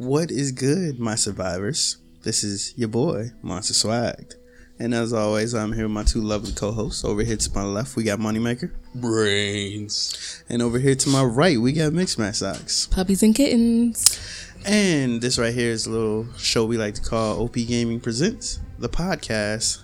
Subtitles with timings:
[0.00, 1.98] What is good, my survivors?
[2.22, 4.36] This is your boy, Monster Swagged.
[4.78, 7.04] And as always, I'm here with my two lovely co hosts.
[7.04, 8.72] Over here to my left, we got Moneymaker.
[8.94, 10.42] Brains.
[10.48, 12.86] And over here to my right, we got Mixed Match Socks.
[12.86, 14.18] Puppies and kittens.
[14.64, 18.58] And this right here is a little show we like to call OP Gaming Presents,
[18.78, 19.82] the podcast,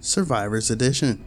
[0.00, 1.24] Survivors Edition.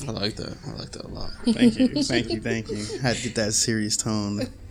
[0.00, 0.08] Yes.
[0.08, 0.56] I like that.
[0.66, 1.30] I like that a lot.
[1.44, 2.76] Thank you, thank you, thank you.
[2.98, 4.38] I Had to get that serious tone.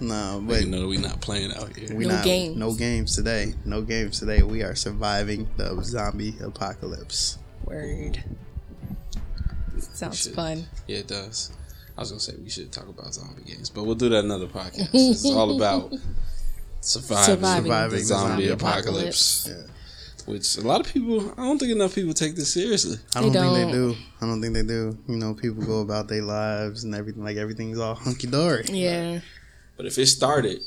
[0.00, 1.94] no, but You know we not playing out here.
[1.96, 2.56] we No not games.
[2.56, 3.54] no games today.
[3.64, 4.42] No games today.
[4.42, 7.38] We are surviving the zombie apocalypse.
[7.64, 8.22] Word.
[9.78, 10.34] Sounds Shit.
[10.34, 10.66] fun.
[10.86, 11.50] Yeah, it does.
[11.96, 14.46] I was gonna say we should talk about zombie games, but we'll do that another
[14.46, 14.90] podcast.
[14.92, 15.92] it's all about
[16.80, 19.48] surviving, Surviving Surviving the zombie, zombie apocalypse.
[19.50, 19.62] Yeah.
[20.26, 22.98] Which a lot of people, I don't think enough people take this seriously.
[23.14, 23.96] I They don't, think they don't.
[24.20, 24.98] I don't think they do.
[25.08, 28.64] You know, people go about their lives and everything like everything's all hunky dory.
[28.68, 29.20] Yeah.
[29.76, 30.60] But if it started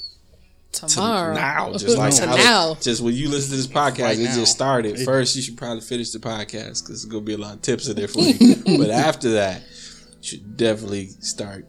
[0.72, 1.34] to Tomorrow.
[1.34, 2.75] now, just like to now.
[2.75, 4.36] the- just when you listen to this podcast, Right it now.
[4.36, 4.97] just started.
[5.00, 6.53] First, you should probably finish the podcast
[6.84, 8.56] because there's gonna be a lot of tips in there for you.
[8.78, 11.66] but after that, you should definitely start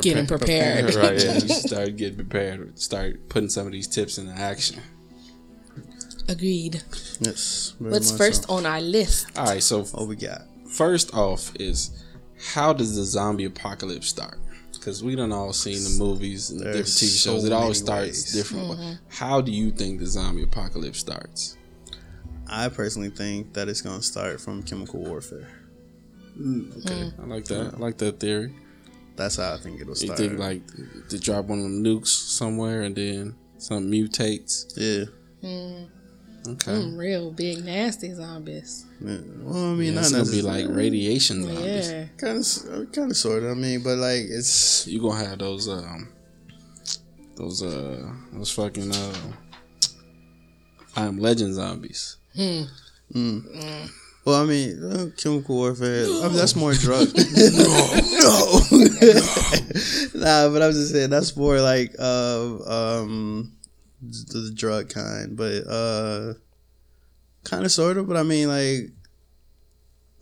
[0.00, 0.92] Getting prepared.
[0.96, 2.76] right, yeah, you start getting prepared.
[2.78, 4.80] Start putting some of these tips into action.
[6.28, 6.82] Agreed.
[7.20, 7.74] Yes.
[7.78, 8.54] very What's first so.
[8.54, 9.26] on our list?
[9.36, 10.42] All right, so What we got?
[10.68, 12.04] first off is
[12.54, 14.38] how does the zombie apocalypse start?
[14.72, 17.40] Because we done all seen the movies and the different There's TV shows.
[17.42, 18.32] so it always starts ways.
[18.32, 18.68] different.
[18.68, 18.92] But mm-hmm.
[19.08, 21.56] how do you think the zombie apocalypse starts?
[22.46, 25.48] I personally think that it's gonna start from chemical warfare.
[26.38, 27.22] Mm, okay, mm.
[27.22, 27.74] I like that.
[27.74, 28.54] I like that theory.
[29.16, 30.18] That's how I think it'll start.
[30.18, 30.62] You think like
[31.08, 34.66] to drop one of them nukes somewhere and then something mutates?
[34.76, 35.04] yeah.
[35.42, 35.88] Mm.
[36.46, 36.72] Okay.
[36.72, 38.84] Mm, real big nasty zombies.
[39.00, 39.16] yeah.
[39.40, 41.90] Well, I mean, Yeah, not it's gonna be like radiation zombies.
[41.90, 42.04] Yeah.
[42.18, 43.50] kind of, kind of, sort of.
[43.52, 46.08] I mean, but like it's You gonna have those um
[47.36, 49.14] those uh those fucking uh
[50.96, 52.18] I am legend zombies.
[52.36, 52.62] Hmm.
[53.14, 53.90] Mm.
[54.24, 56.04] Well, I mean, uh, chemical warfare.
[56.06, 57.08] I mean, that's more drug.
[57.16, 58.60] No, no,
[60.14, 62.56] nah, but I'm just saying that's more like uh,
[63.02, 63.52] um,
[64.10, 66.34] the, the drug kind, but uh,
[67.44, 68.06] kind of sort of.
[68.08, 68.90] But I mean, like,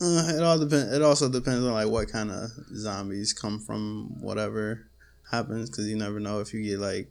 [0.00, 0.92] uh, it all depends.
[0.92, 4.86] It also depends on like what kind of zombies come from whatever
[5.30, 7.08] happens, because you never know if you get like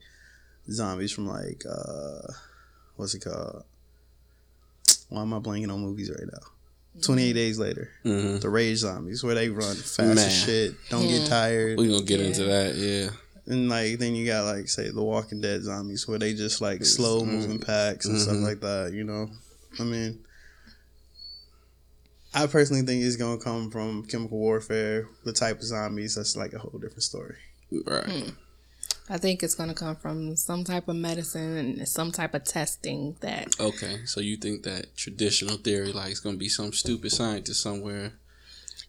[0.69, 2.31] zombies from like uh,
[2.95, 3.63] what's it called?
[5.09, 6.47] Why am I blanking on movies right now?
[7.03, 7.89] 28 days later.
[8.05, 8.39] Mm-hmm.
[8.39, 10.17] The rage zombies where they run fast Man.
[10.17, 11.77] as shit, don't get tired.
[11.79, 12.25] We gonna get Yeah.
[12.25, 13.09] into that, yeah.
[13.51, 16.85] And like then you got like say the Walking Dead zombies where they just like
[16.85, 18.43] slow moving packs and stuff Mhm.
[18.43, 19.29] like that, you know.
[19.77, 20.19] I mean
[22.33, 26.53] I personally think it's gonna come from chemical warfare, the type of zombies, that's like
[26.53, 27.35] a whole different story.
[27.85, 28.31] Right.
[29.09, 33.17] I think it's gonna come from some type of medicine and some type of testing
[33.19, 34.05] that Okay.
[34.05, 38.13] So you think that traditional theory like it's gonna be some stupid scientist somewhere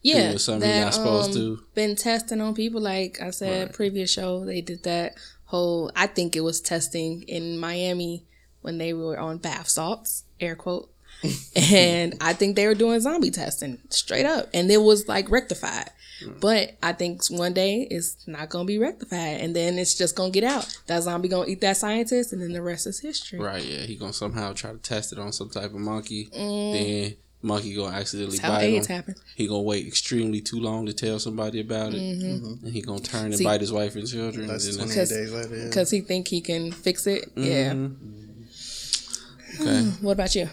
[0.03, 1.63] yeah something that you're not supposed um, to?
[1.73, 2.81] been testing on people.
[2.81, 3.73] Like I said, Right.
[3.73, 5.15] previous show they did that
[5.45, 5.91] whole.
[5.95, 8.25] I think it was testing in Miami
[8.61, 10.89] when they were on bath salts, air quote.
[11.55, 15.89] and I think they were doing zombie testing straight up, and it was like rectified.
[16.39, 20.31] But I think one day it's not gonna be rectified, and then it's just gonna
[20.31, 20.77] get out.
[20.87, 23.39] That zombie gonna eat that scientist, and then the rest is history.
[23.39, 23.79] Right, yeah.
[23.79, 26.29] He gonna somehow try to test it on some type of monkey.
[26.31, 28.41] Then monkey gonna accidentally Mm.
[28.41, 28.95] That's how bite AIDS him.
[28.95, 29.15] happen.
[29.35, 33.25] He gonna wait extremely too long to tell somebody about it, and he gonna turn
[33.25, 33.37] and Mm-hmm.
[33.37, 34.47] See- bite his wife and children.
[34.47, 35.55] That's and then 28 Cause- days later.
[35.57, 35.65] Yeah.
[35.65, 37.31] Because he think he can fix it.
[37.35, 37.73] Yeah.
[39.61, 40.49] okay, What about you?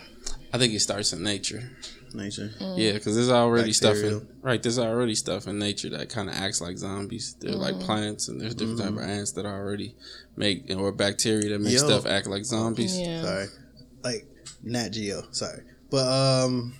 [0.52, 1.70] I think it starts in nature.
[2.12, 2.50] Nature.
[2.76, 4.60] Yeah, because there's already stuff in right.
[4.60, 7.36] There's already stuff in nature that kind of acts like zombies.
[7.38, 9.94] They're like plants, and there's different type of ants that already
[10.36, 11.78] make or bacteria that make Yo.
[11.78, 12.98] stuff act like zombies.
[12.98, 13.22] Yeah.
[13.22, 13.46] Sorry.
[14.02, 14.26] Like
[14.64, 15.62] Nat Geo, sorry.
[15.88, 16.74] But um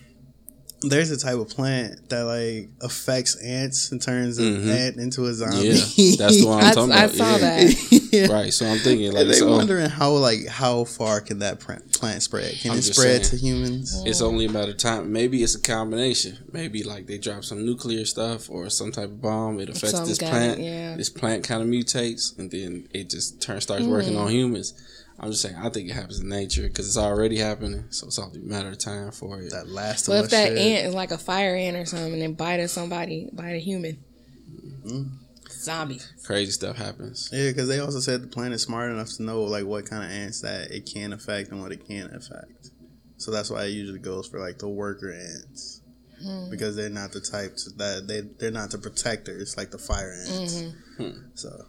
[0.82, 4.68] there's a type of plant that like affects ants and turns an Mhm.
[4.74, 5.68] ant into a zombie.
[5.94, 7.15] Yeah, that's the one I'm talking I about.
[7.15, 7.38] I saw yeah.
[7.38, 8.09] that.
[8.12, 8.27] yeah.
[8.32, 11.60] Right, so I'm thinking like And they so wondering how like how far can that
[11.60, 12.54] plant plant spread?
[12.60, 13.41] Can I'm it spread saying.
[13.41, 14.03] to humans?
[14.06, 15.12] it's only a matter of time.
[15.12, 16.38] Maybe it's a combination.
[16.50, 19.60] Maybe like they drop some nuclear stuff or some type of bomb.
[19.60, 20.60] It affects Some this got it, plant.
[20.60, 20.97] yeah.
[20.97, 24.21] This plant kind of mutates, and then it just turns starts working Mm.
[24.24, 24.72] on humans.
[25.22, 27.84] I'm just saying, I think it happens in nature because it's already happening.
[27.90, 29.50] So it's only a matter of time for it.
[29.50, 30.58] That last What of if that shit.
[30.58, 33.58] ant is like a fire ant or something and then bite at somebody, bite a
[33.58, 34.02] human?
[34.50, 35.02] Mm-hmm.
[35.50, 36.00] Zombie.
[36.24, 37.28] Crazy stuff happens.
[37.32, 40.02] Yeah, because they also said the plant is smart enough to know like what kind
[40.02, 42.70] of ants that it can affect and what it can't affect.
[43.18, 45.82] So that's why it usually goes for like the worker ants.
[46.22, 46.50] Hmm.
[46.50, 50.12] Because they're not the type to, that they they're not the protectors like the fire
[50.12, 50.62] ants.
[50.62, 51.02] Mm-hmm.
[51.02, 51.18] Hmm.
[51.34, 51.66] So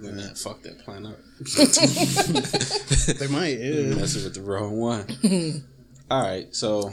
[0.00, 1.18] Then that fuck that plan up.
[3.18, 3.94] They might, yeah.
[3.94, 5.06] messing with the wrong one.
[6.10, 6.92] All right, so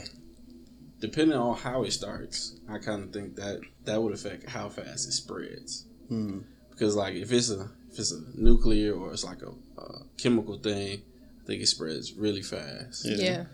[1.00, 5.08] depending on how it starts, I kind of think that that would affect how fast
[5.08, 5.86] it spreads.
[6.08, 6.40] Hmm.
[6.70, 10.58] Because like if it's a if it's a nuclear or it's like a, a chemical
[10.58, 11.02] thing,
[11.42, 13.04] I think it spreads really fast.
[13.04, 13.16] Yeah.
[13.16, 13.44] Yeah.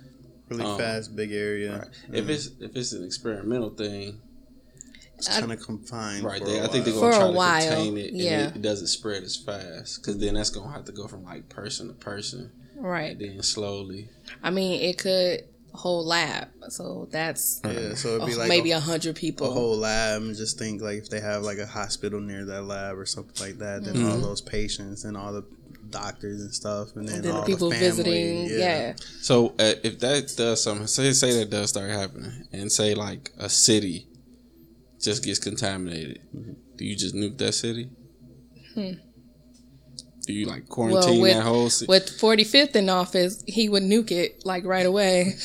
[0.48, 1.78] Really Um, fast, big area.
[2.08, 2.16] Right.
[2.18, 4.20] If it's if it's an experimental thing,
[5.18, 6.24] It's kind of confined.
[6.24, 6.40] right?
[6.40, 8.48] for They, a I think they're gonna For try to while, contain it, yeah.
[8.48, 10.00] it, it doesn't spread as fast.
[10.00, 13.12] Because then that's gonna have to go from like person to person, Right.
[13.12, 14.08] and then slowly.
[14.42, 15.44] I mean, it could
[15.74, 19.48] whole lab, so that's Yeah, so it'd be like maybe a, a hundred people.
[19.48, 20.22] a whole lab.
[20.22, 23.34] And just think like if they have like a hospital near that lab or something
[23.46, 24.10] like that, then Mm-hmm.
[24.10, 25.44] all those patients and all the
[25.90, 28.94] doctors and stuff, and then, and then all the people the family, visiting, yeah.
[29.20, 33.32] So uh, if that does something, say say that does start happening, and say like
[33.38, 34.06] a city
[35.00, 36.52] just gets contaminated, Mm-hmm.
[36.76, 37.90] do you just nuke that city?
[38.74, 38.92] Hmm.
[40.26, 41.88] Do you like quarantine with- that whole city?
[41.88, 45.34] With 45th in office, he would nuke it like right away.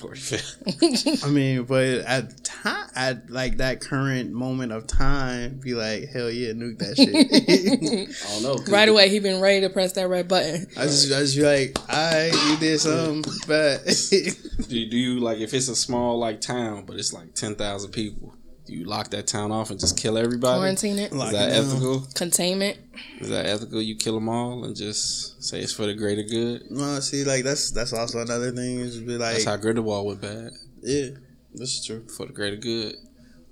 [0.00, 1.26] 45th.
[1.26, 6.30] I mean, but at time, at like that current moment of time, be like, hell
[6.30, 8.16] yeah, nuke that shit.
[8.26, 8.54] I don't know.
[8.56, 10.66] 'cause right away, he been ready to press that red button.
[10.78, 13.84] I just, I just be like, alright, you did something, but
[14.70, 17.90] Do, do you like if it's a small like town, but it's like ten thousand
[17.90, 18.34] people?
[18.70, 20.58] Do you lock that town off and just kill everybody?
[20.60, 21.64] Quarantine it, Lock Is that it down.
[21.66, 22.06] ethical?
[22.14, 22.78] containment.
[23.20, 23.82] Is that ethical?
[23.82, 26.70] You kill them all and just say it's for the greater good.
[26.70, 30.20] no, see, like that's that's also another thing is be like, That's how Grindelwald went
[30.20, 30.50] bad
[30.82, 31.08] yeah,
[31.52, 32.06] that's true.
[32.16, 32.94] for the greater good.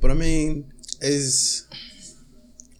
[0.00, 0.70] But I mean,
[1.00, 1.66] is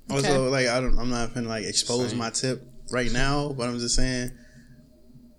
[0.08, 0.50] also Okay.
[0.50, 2.18] like I don't, I'm not gonna like expose Same.
[2.20, 2.62] my tip
[2.92, 4.30] right now, but I'm just saying,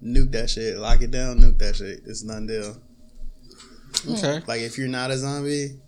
[0.03, 2.01] nuke that shit, lock it down, nuke that shit.
[2.05, 2.75] It's none deal.
[4.07, 4.41] Okay.
[4.47, 5.79] Like if you're not a zombie,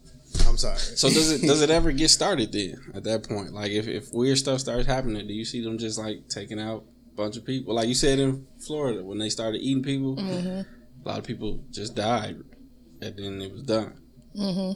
[0.51, 0.77] I'm sorry.
[0.77, 2.75] So does it does it ever get started then?
[2.94, 5.98] At that point, like if, if weird stuff starts happening, do you see them just
[5.98, 6.83] like taking out
[7.13, 7.74] a bunch of people?
[7.74, 10.62] Like you said in Florida when they started eating people, hmm
[11.03, 12.36] a lot of people just died,
[13.01, 13.94] and then it was done.
[14.36, 14.74] hmm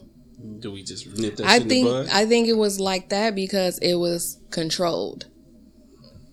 [0.60, 2.08] Do we just nip that I shit in think the bud?
[2.10, 5.26] I think it was like that because it was controlled.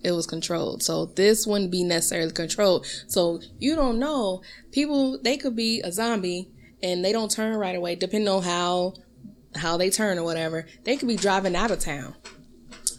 [0.03, 0.83] It was controlled.
[0.83, 2.85] So this wouldn't be necessarily controlled.
[3.07, 4.41] So you don't know.
[4.71, 6.49] People they could be a zombie
[6.81, 8.93] and they don't turn right away, depending on how
[9.55, 10.65] how they turn or whatever.
[10.83, 12.15] They could be driving out of town.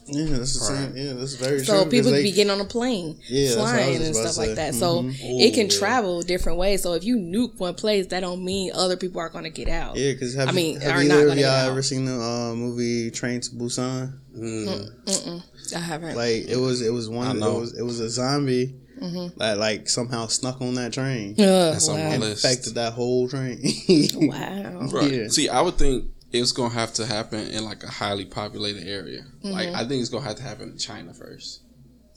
[0.07, 0.97] Yeah, that's the same.
[0.97, 1.65] Yeah, that's very true.
[1.65, 4.03] So 'cause people could be getting on a plane, Yeah, that's what I was flying
[4.03, 4.55] and stuff to like say.
[4.57, 4.75] that.
[4.75, 5.41] So Mhm.
[5.41, 5.79] it can yeah.
[5.79, 6.83] travel different ways.
[6.83, 9.67] So if you nuke one place, that don't mean other people are going to get
[9.69, 9.97] out.
[9.97, 12.21] Yeah, because I mean, have are either not of gonna get y'all ever seen the
[12.21, 14.13] uh, movie Train to Busan?
[14.37, 14.91] Mm.
[15.07, 15.43] Mm-mm,
[15.75, 16.17] I haven't.
[16.17, 17.39] Like it was, it was one.
[17.39, 19.39] It was, it was a zombie Mm-hmm.
[19.39, 22.17] that like somehow snuck on that train, Ugh, That's on my wow.
[22.19, 22.45] list.
[22.45, 23.61] infected that whole train.
[24.15, 24.87] wow.
[24.93, 25.13] Right.
[25.13, 25.29] Yeah.
[25.29, 29.23] See, I would think it's gonna have to happen in like a highly populated area.
[29.43, 29.77] Like Mm-hmm.
[29.77, 31.63] I think it's gonna have to happen in China first.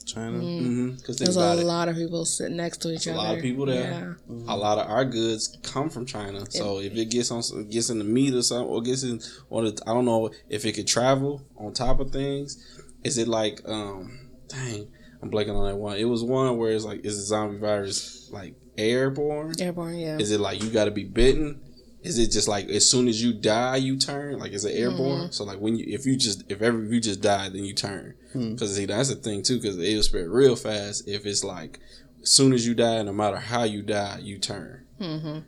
[0.04, 0.38] China.
[0.38, 0.90] Mm-hmm.
[0.96, 1.64] Because think There's a about it.
[1.64, 3.18] lot of people sitting next to each a other.
[3.20, 4.18] A lot of people there.
[4.28, 4.42] Yeah.
[4.48, 7.98] A lot of our goods come from China, so if it gets on, gets in
[7.98, 9.20] the meat or something, or gets in,
[9.50, 12.56] or the, I don't know if it could travel on top of things.
[13.04, 14.88] Is it like, um, dang,
[15.22, 15.98] I'm blanking on that one.
[15.98, 19.54] It was one where it's like, is the zombie virus like airborne?
[19.60, 20.16] Airborne, yeah.
[20.18, 21.60] Is it like you got to be bitten?
[22.02, 24.38] Is it just like as soon as you die you turn?
[24.38, 25.22] Like is it airborne?
[25.22, 25.32] Mm-hmm.
[25.32, 28.14] So like when you if you just if ever you just die then you turn
[28.32, 28.52] Hmm.
[28.52, 31.80] because see that's the thing too because it'll spread real fast if it's like
[32.22, 35.38] as soon as you die no matter how you die you turn hmm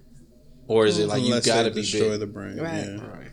[0.67, 2.21] or is it like Unless you got to be destroy bitten?
[2.21, 2.57] the brain.
[2.59, 2.87] Right.
[2.87, 3.07] Yeah.
[3.07, 3.31] Right.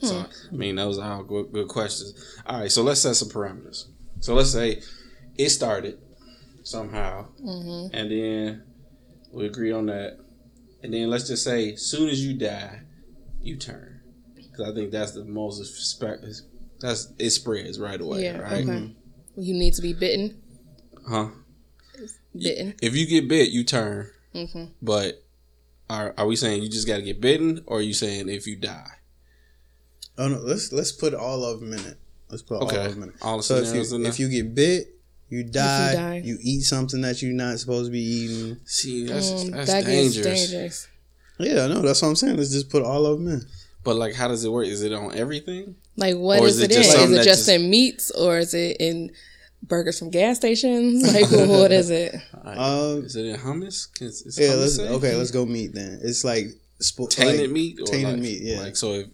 [0.00, 2.14] So I mean those are all good, good questions.
[2.46, 3.84] All right, so let's set some parameters.
[4.20, 4.80] So let's say
[5.36, 5.98] it started
[6.62, 8.62] somehow, hmm and then
[9.32, 10.18] we agree on that,
[10.86, 12.80] and then let's just say soon as you die,
[13.42, 14.00] you turn,
[14.34, 16.24] because I think that's the most expect.
[16.80, 18.38] That's it spreads right away, Yeah.
[18.38, 18.62] right?
[18.68, 18.94] Okay.
[19.36, 20.40] You need to be bitten.
[21.08, 21.28] Huh?
[22.34, 22.74] Bitten.
[22.82, 25.22] If you get bit, you turn, hmm but.
[25.88, 28.44] Are, are we saying you just got to get bitten, or are you saying if
[28.48, 28.90] you die?
[30.18, 31.96] Oh no, let's let's put all of them in it.
[32.28, 33.14] Let's put all of them in it.
[33.22, 34.95] all the So if scenarios you if you get bit,
[35.28, 36.22] you die, die.
[36.24, 38.56] you eat something that you're not supposed to be eating.
[38.64, 40.24] See, that's Mm, that's that dangerous.
[40.50, 40.88] dangerous.
[41.38, 41.82] Yeah, I know.
[41.82, 42.36] That's what I'm saying.
[42.36, 43.42] Let's just put all of them in.
[43.84, 44.66] But like, how does it work?
[44.66, 45.76] Is it on everything?
[45.96, 46.82] Like, what Or is, is it it in?
[46.82, 49.10] just Is it just just- in meats or is it in
[49.62, 51.02] burgers from gas stations?
[51.12, 52.14] Like, what is it?
[52.44, 53.88] Um, Is it in hummus?
[54.00, 54.90] Is, is yeah, hummus let's safe?
[54.92, 55.14] okay.
[55.16, 56.00] Let's go meat then.
[56.02, 56.46] It's like
[56.80, 57.78] spo- tainted like, meat.
[57.80, 58.60] Or tainted like, meat, yeah.
[58.60, 59.06] Like so, if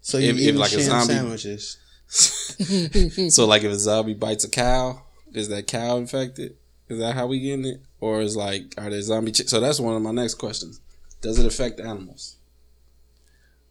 [0.00, 1.76] So you if- if eat like a zombie- sandwiches.
[3.34, 5.02] so like if a zombie bites a cow,
[5.34, 6.56] is that cow infected?
[6.88, 7.80] Is that how we getting it?
[8.00, 9.32] Or is like are there zombie?
[9.32, 10.80] Ch- so that's one of my next questions.
[11.20, 12.36] Does it affect animals?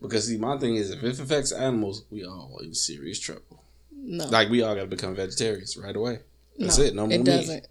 [0.01, 3.63] Because see, my thing is, if it affects animals, we all in serious trouble.
[3.91, 6.19] No, Like we all got to become vegetarians right away.
[6.59, 6.95] That's no, it.
[6.95, 7.67] No more it doesn't.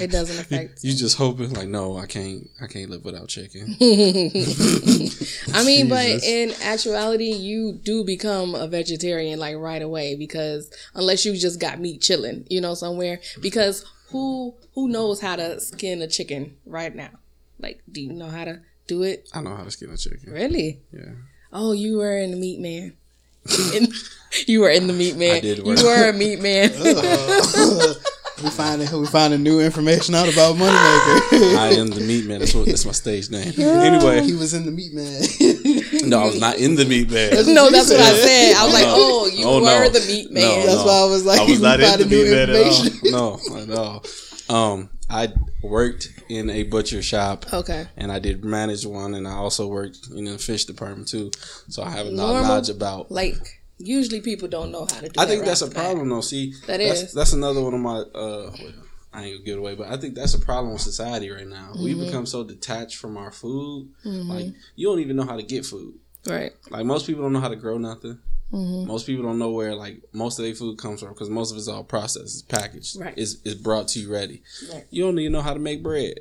[0.00, 0.82] It doesn't affect.
[0.82, 2.48] You just hoping like, no, I can't.
[2.60, 3.76] I can't live without chicken.
[5.54, 11.24] I mean, but in actuality, you do become a vegetarian like right away because unless
[11.24, 13.20] you just got meat chilling, you know, somewhere.
[13.40, 17.10] Because who who knows how to skin a chicken right now?
[17.60, 19.28] Like, do you know how to do it?
[19.32, 20.32] I know how to skin a chicken.
[20.32, 20.80] Really?
[20.92, 21.12] Yeah.
[21.52, 22.94] Oh, you were in the meat man.
[24.46, 25.36] You were in the meat man.
[25.36, 26.72] I did You were a meat man.
[28.44, 31.56] We finding we finding new information out about Moneymaker.
[31.58, 32.40] I am the meat man.
[32.40, 32.66] That's what.
[32.66, 33.52] That's my stage name.
[33.84, 35.22] Anyway, he was in the meat man.
[36.08, 37.30] no, I was not in the meat man.
[37.54, 38.54] no, that's what I said.
[38.56, 39.88] I was like, oh, you Oh, were no.
[39.88, 40.66] the meat No, man.
[40.66, 42.86] That's why I was like, I was not we in the meat man at all.
[42.86, 43.12] information.
[43.12, 44.04] No, at all.
[44.72, 45.32] Um, I
[45.62, 47.46] worked in a butcher shop.
[47.52, 47.86] Okay.
[47.96, 51.30] and I did manage one, and I also worked in the fish department too.
[51.68, 52.42] So I have a Normal.
[52.42, 53.10] knowledge about.
[53.10, 55.74] Like, usually people don't know how to do I think that's a bat.
[55.76, 56.20] problem, though.
[56.20, 57.12] See, That that's, is.
[57.12, 57.98] that's another one of my.
[57.98, 58.72] Uh, well,
[59.12, 61.46] I ain't gonna give it away, but I think that's a problem with society right
[61.46, 61.72] now.
[61.76, 62.06] We Mm-hmm.
[62.06, 65.94] become so detached from our food, like you don't even know how to get food.
[66.26, 66.52] Right.
[66.70, 68.18] Like most people don't know how to grow nothing.
[68.52, 68.86] Mm-hmm.
[68.88, 71.58] Most people don't know where like most of their food comes from because most of
[71.58, 73.14] it's all processed, it's packaged, Right.
[73.16, 74.42] It's, it's brought to you ready.
[74.72, 74.84] Right.
[74.90, 76.20] You don't even know how to make bread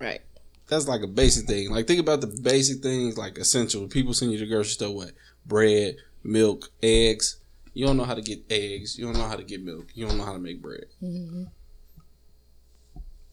[0.00, 0.20] Right.
[0.68, 1.70] that's like a basic thing.
[1.70, 3.86] Like think about the basic things like essential.
[3.88, 5.12] People send you to the grocery store what?
[5.46, 7.36] Bread, milk, eggs.
[7.72, 8.98] You don't know how to get eggs.
[8.98, 9.88] You don't know how to get milk.
[9.94, 10.86] You don't know how to make bread.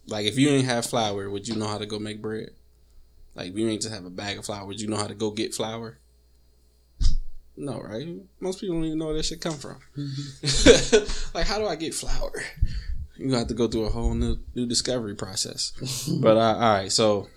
[0.08, 2.50] Like if you ain't have flour, would you know how to go make bread?
[3.36, 5.14] Like if you ain't just have a bag of flour, would you know how to
[5.14, 6.00] go get flour?
[7.56, 8.08] No, right?
[8.40, 9.78] Most people don't even know where that shit come from.
[11.34, 12.44] like how do I get flour?
[13.18, 15.72] You have to go through a whole new new discovery process.
[16.22, 17.28] but uh, all right, so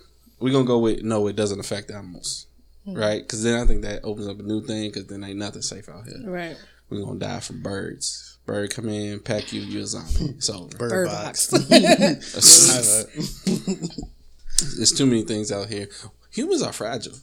[0.40, 2.46] we're gonna go with no, it doesn't affect animals,
[2.86, 2.98] Mm.
[2.98, 3.22] right?
[3.22, 4.90] Because then I think that opens up a new thing.
[4.90, 6.20] Because then ain't nothing safe out here.
[6.24, 6.56] Right.
[6.90, 8.38] We're gonna die from birds.
[8.46, 10.40] Bird come in, pack you, you're a zombie.
[10.40, 11.50] So Bird, Bird box.
[11.50, 11.64] box.
[14.76, 15.88] there's too many things out here.
[16.30, 17.14] Humans are fragile.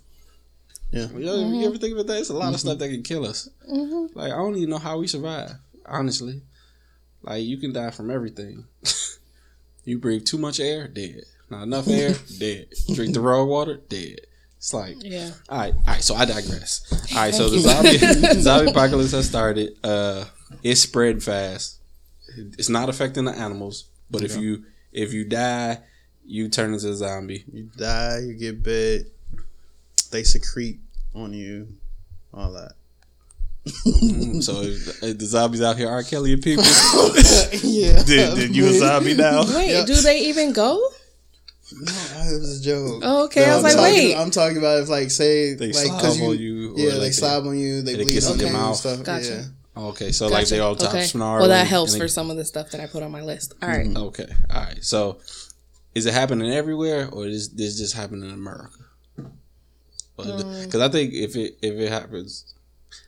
[0.91, 1.07] Yeah.
[1.09, 2.19] You, ever, you ever think about that?
[2.19, 3.47] It's a lot of stuff that can kill us.
[3.71, 4.17] Mm-hmm.
[4.17, 5.51] Like I don't even know how we survive.
[5.85, 6.41] Honestly,
[7.21, 8.65] like you can die from everything.
[9.85, 11.21] you breathe too much air, dead.
[11.49, 12.67] Not enough air, dead.
[12.93, 14.21] Drink the raw water, dead.
[14.61, 15.31] It's like Yeah.
[15.49, 16.03] all right, all right.
[16.03, 16.83] So I digress.
[17.15, 17.97] All right, so the zombie
[18.41, 19.75] zombie apocalypse has started.
[19.83, 20.25] Uh,
[20.61, 21.79] it's spreading fast.
[22.59, 25.79] It's not affecting the animals, but if you if you die,
[26.27, 27.43] you turn into a zombie.
[27.51, 29.11] You die, you get bit,
[30.11, 30.79] they secrete
[31.15, 31.67] on you,
[32.31, 32.73] all that.
[33.65, 36.63] Mm, so if, if the zombies out here are Kelly and people.
[37.63, 38.03] yeah.
[38.03, 39.43] did, did you a zombie now?
[39.55, 39.85] Wait, Yeah.
[39.85, 40.87] do they even go?
[41.73, 41.91] No,
[42.35, 43.01] it was a joke.
[43.03, 43.45] Oh, okay.
[43.45, 44.15] I was I'm like, talking, wait.
[44.15, 46.93] I'm talking about if, like, say, They like, slob 'cause you, on you, Yeah, like
[46.93, 47.81] they they- slob on you.
[47.81, 48.75] They and bleed gets on in your you mouth.
[48.77, 49.03] stuff.
[49.03, 49.25] Gotcha.
[49.77, 49.83] Yeah.
[49.83, 51.05] Okay, so like they all top okay.
[51.05, 51.39] snarl.
[51.39, 53.21] Well, that helps and for they- some of the stuff that I put on my
[53.21, 53.53] list.
[53.61, 53.87] All right.
[53.95, 54.83] Okay, all right.
[54.83, 55.19] So,
[55.95, 58.69] is it happening everywhere, or is this just happening in America?
[60.17, 62.50] Because Um, I think if it if it happens,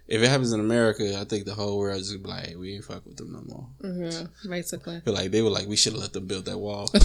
[0.08, 2.56] if it happens in America, I think the whole world is gonna be like, hey,
[2.56, 3.68] we ain't fuck with them no more.
[3.84, 5.02] Mhm, basically.
[5.02, 6.88] Feel like they were like, we should have let them build that wall.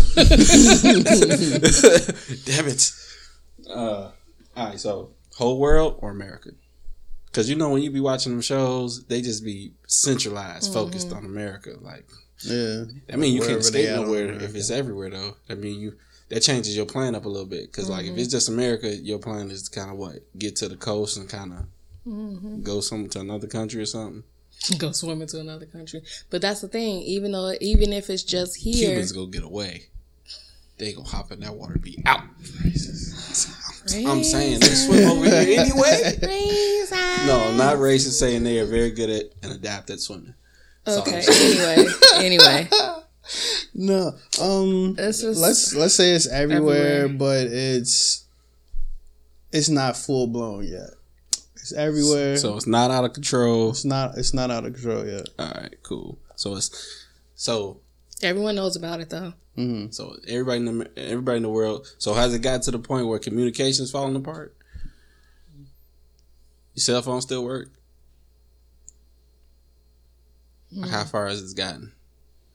[2.45, 2.91] Damn it.
[3.69, 4.11] Uh,
[4.57, 6.51] all right, so whole world or America?
[7.27, 11.25] Because you know when you be watching them shows, they just be centralized, focused on
[11.25, 11.75] America.
[11.81, 12.07] Like,
[12.43, 12.85] Yeah.
[13.13, 15.37] I mean, you can't Wherever they escape at on nowhere if it's everywhere though.
[15.49, 15.95] I mean, you
[16.31, 19.19] that changes your plan up a little bit because like if it's just America, your
[19.19, 21.65] plan is to kind of what get to the coast and kind of
[22.63, 24.25] go some to another country or something.
[24.79, 26.03] Go swim into another country.
[26.31, 27.01] But that's the thing.
[27.03, 29.85] Even though, even if it's just here, Cubans go get away.
[30.79, 32.23] They gonna hop in that water, be out.
[34.07, 36.19] I'm saying they swim over here anyway.
[36.23, 37.27] Raisin.
[37.27, 38.19] No, not racist.
[38.19, 40.35] Saying they are very good at and adapt at swimming.
[40.85, 41.23] That's Okay.
[41.29, 42.69] Anyway, anyway,
[43.75, 44.13] No.
[44.41, 44.95] Um.
[44.95, 45.23] Let's
[45.75, 47.09] let's say it's everywhere, everywhere.
[47.19, 48.25] but it's
[49.53, 50.91] it's not full blown yet.
[51.71, 52.37] It's everywhere.
[52.37, 53.71] So it's not out of control.
[53.71, 55.29] it's not it's not out of control yet.
[55.39, 56.19] All right, cool.
[56.37, 57.81] So it's so
[58.23, 59.35] everyone knows about it though.
[59.55, 61.87] hmm So everybody in the everybody in the world.
[61.99, 64.55] So has it got to the point where communication's falling apart?
[66.75, 67.69] Your cell phone still work?
[70.73, 71.93] Like how far has it gotten?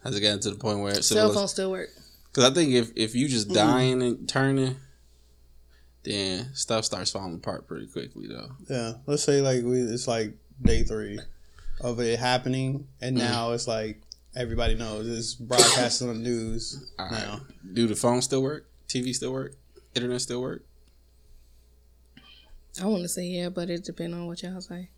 [0.04, 1.90] Has it gotten to the point where it's Cell phones still work.
[2.28, 4.76] Because I think if if you just dying and turning,
[6.04, 8.50] then stuff starts falling apart pretty quickly though.
[8.70, 8.94] Yeah.
[9.06, 11.20] Let's say like we it's like day three
[11.82, 13.26] of it happening, and Mm-hmm.
[13.28, 14.02] now it's like
[14.36, 17.14] everybody knows it's broadcasting on the news All right.
[17.20, 17.42] now.
[17.74, 18.68] Do the phone still work?
[18.88, 19.54] TV still work?
[19.96, 20.64] Internet still work?
[22.82, 24.90] I want to say yeah, but it depends on what y'all say.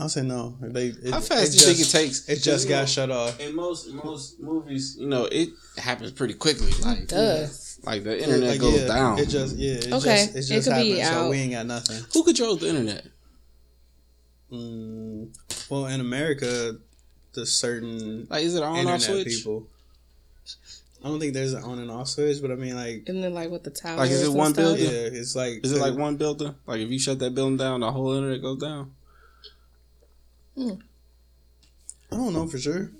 [0.00, 0.56] I'll say no.
[0.62, 2.26] They, it, How fast it do you think it takes?
[2.28, 3.38] It just got know, shut off.
[3.38, 6.72] In most most movies, you know, it happens pretty quickly.
[6.82, 7.78] Like, does.
[7.84, 9.18] like the internet Like, goes yeah, down.
[9.18, 9.74] It just yeah.
[9.74, 11.16] It Okay, just, it it just could be happened.
[11.18, 11.30] So out.
[11.30, 12.02] we ain't got nothing.
[12.14, 13.06] Who controls the internet?
[14.50, 15.36] Mm,
[15.68, 16.76] well, in America,
[17.34, 19.26] the certain Like, is it on off switch?
[19.28, 19.68] people.
[21.04, 23.32] I don't think there's an on and off switch, but I mean, like, And then
[23.34, 23.98] like with the towers.
[23.98, 24.78] Like, is it one stuff?
[24.78, 26.54] yeah, it's like Is it like one building?
[26.66, 28.92] Like, if you shut that building down, the whole internet goes down.
[30.60, 32.90] I don't know for sure.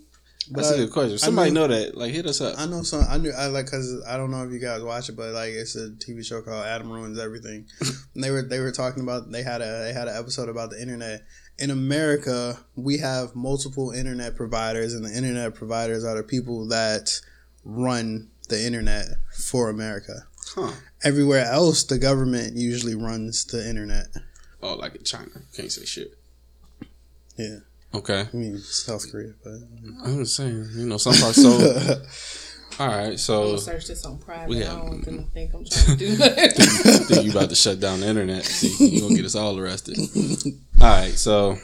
[0.52, 1.14] But That's a good question.
[1.14, 1.96] I Somebody know- know that.
[1.96, 2.58] Like, hit us up.
[2.58, 3.04] I know some.
[3.08, 3.30] I knew.
[3.30, 5.90] I like because I don't know if you guys watch it, but like it's a
[5.90, 7.66] TV show called Adam Ruins Everything.
[8.14, 10.70] and they were they were talking about they had a they had an episode about
[10.70, 11.22] the internet.
[11.58, 17.20] In America, we have multiple internet providers, and the internet providers are the people that
[17.64, 19.06] run the internet
[19.38, 20.26] for America.
[20.54, 20.72] Huh.
[21.04, 24.06] Everywhere else, the government usually runs the internet.
[24.62, 25.30] Oh, like in China.
[25.54, 26.14] Can't say shit.
[27.40, 28.26] Yeah, Okay.
[28.32, 29.54] I mean South Korea, but
[30.04, 31.50] I'm just saying, you know, some parts so.
[32.78, 34.48] All right, I'm so gonna search this on private.
[34.48, 35.58] we I don't want them to think mm-hmm.
[35.58, 37.06] I'm trying to do that.
[37.08, 38.44] think you about to shut down the internet.
[38.44, 39.98] See, you gonna get us all arrested.
[40.80, 41.58] All right, so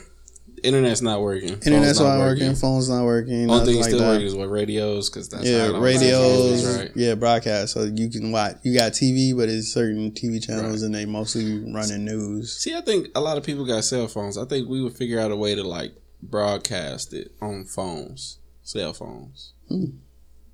[0.63, 1.49] internet's not working.
[1.49, 3.49] Phone's internet's not working, phones not working.
[3.49, 4.07] Only thing like still that.
[4.09, 6.91] working is what radios, because that's how Yeah, it all radios, is, right?
[6.95, 7.73] yeah, broadcast.
[7.73, 8.57] So you can watch.
[8.63, 12.57] You got TV, but it's certain TV channels, and they mostly running news.
[12.57, 14.37] See, I think a lot of people got cell phones.
[14.37, 18.93] I think we would figure out a way to like broadcast it on phones, cell
[18.93, 19.53] phones.
[19.69, 19.85] Hmm.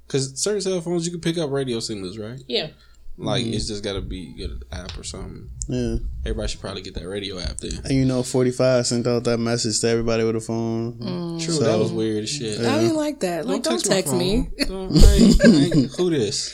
[0.08, 2.40] Because certain cell phones you can pick up radio signals, right?
[2.48, 2.68] yeah.
[3.16, 3.54] Like Mm-hmm.
[3.54, 5.50] it's just got to be get an app or something.
[5.68, 7.80] Yeah, Everybody should probably get that radio app then.
[7.84, 10.98] and you know, forty five sent out that message to everybody with a phone.
[11.40, 12.60] True, So- that was weird as shit.
[12.60, 13.46] I didn't like that.
[13.46, 14.50] Like, don't, text, my me.
[14.68, 16.54] Don't, I ain't- who this?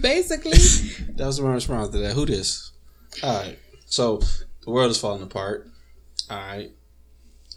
[0.00, 0.52] Basically,
[1.16, 2.12] That was my response to that.
[2.12, 2.72] Who this?
[3.22, 3.58] All right.
[3.86, 4.20] So
[4.64, 5.68] the world is falling apart.
[6.30, 6.70] All right.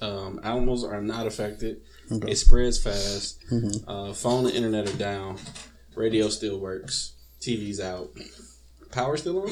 [0.01, 1.81] Um, animals are not affected.
[2.11, 2.31] Okay.
[2.31, 3.39] It spreads fast.
[3.51, 3.83] Mhm.
[3.87, 5.37] Uh, phone and internet are down.
[5.95, 7.13] Radio still works.
[7.41, 8.09] TV's out.
[8.97, 9.51] Power still on?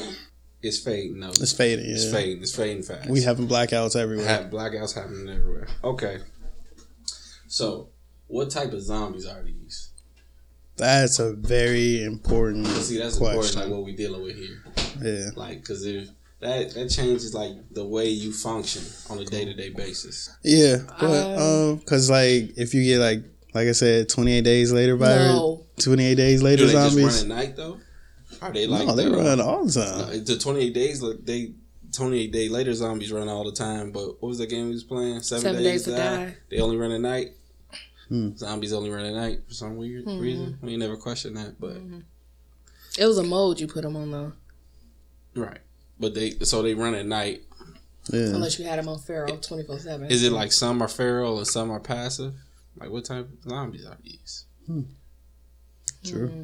[0.62, 1.20] It's fading.
[1.20, 1.84] No, It's fading.
[1.86, 2.42] Yeah, It's fading.
[2.42, 3.08] It's fading fast.
[3.08, 4.26] we having blackouts everywhere.
[4.26, 5.68] have blackouts happening everywhere.
[5.84, 6.18] Okay.
[7.48, 7.90] So,
[8.26, 9.90] what type of zombies are these?
[10.76, 13.54] That's a very important See, that's important.
[13.56, 14.62] Like what we dealing with here.
[15.00, 16.08] yeah, Like, cause if
[16.40, 20.28] that that changes like the way you function on a day to day basis.
[20.42, 24.70] yeah, but um, cause like if you get like like I said, twenty eight days
[24.70, 25.64] later virus, no.
[25.80, 27.22] twenty eight days later Do they just zombies.
[27.22, 27.78] run at night though?
[28.46, 30.00] Are they like no, they the, run all the time.
[30.00, 31.02] uh, the twenty eight days?
[31.24, 31.52] They
[31.92, 33.92] twenty eight day later zombies run all the time.
[33.92, 35.20] But what was that game we was playing?
[35.20, 36.24] Seven, Seven days, Days to to die.
[36.26, 36.36] Die.
[36.50, 37.32] They only run at night.
[38.08, 38.36] Hmm.
[38.36, 40.20] Zombies only run at night for some weird Mm-hmm.
[40.20, 40.58] reason.
[40.62, 41.76] We never questioned that, but
[42.98, 44.32] It was a mode you put them on though.
[45.34, 45.58] right.
[45.98, 47.42] But they so they run at night.
[48.12, 50.08] Yeah, Unless you had them on feral twenty four seven.
[50.10, 52.34] Is it like some are feral and some are passive?
[52.78, 54.44] Like what type of zombies are these?
[56.04, 56.28] true.
[56.28, 56.42] Mm-hmm.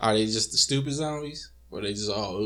[0.00, 1.50] Are they just the stupid zombies?
[1.70, 2.36] Or they just all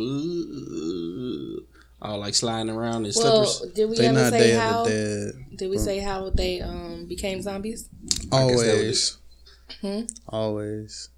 [2.03, 3.75] all like sliding around in Well, slippers?
[3.75, 4.85] did we They ever not say how?
[4.85, 5.33] Dead.
[5.57, 7.89] Did we say how they um became zombies?
[8.33, 9.17] I guess that Always,
[9.83, 10.01] Hmm?
[10.29, 11.09] always,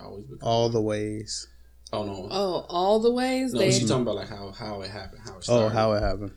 [0.00, 1.48] Always become- all the ways.
[1.92, 2.28] Oh no.
[2.30, 3.72] Oh, all the ways No, they.
[3.72, 5.64] she's talking about like how how it happened, how it started.
[5.66, 6.32] Oh, how it happened.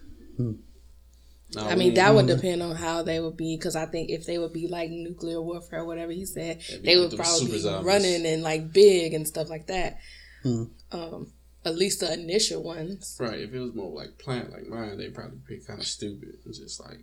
[1.56, 3.86] No, I we mean, ain't- that would depend on how they would be, because I
[3.86, 7.40] think if they would be like nuclear warfare or whatever he said, they would probably
[7.40, 7.86] super be zombies.
[7.86, 10.00] running and like big and stuff like that.
[10.42, 10.64] Hmm.
[10.92, 11.32] Um,
[11.66, 13.16] at least the initial ones.
[13.20, 16.36] Right, if it was more like plant like mine, they'd probably be kind of stupid
[16.46, 17.00] and just like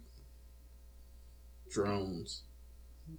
[1.71, 2.43] drones.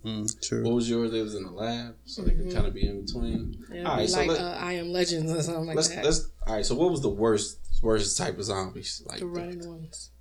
[0.06, 0.64] Mm, true.
[0.64, 1.14] What was yours?
[1.14, 3.66] It was in the lab, so they could kind of be in between.
[3.72, 6.06] It'd All so like let- uh, I Am Legends or something like let's that.
[6.06, 6.30] let's.
[6.48, 9.02] All right, so what was the worst worst type of zombies?
[9.06, 10.12] Like the the, running ones.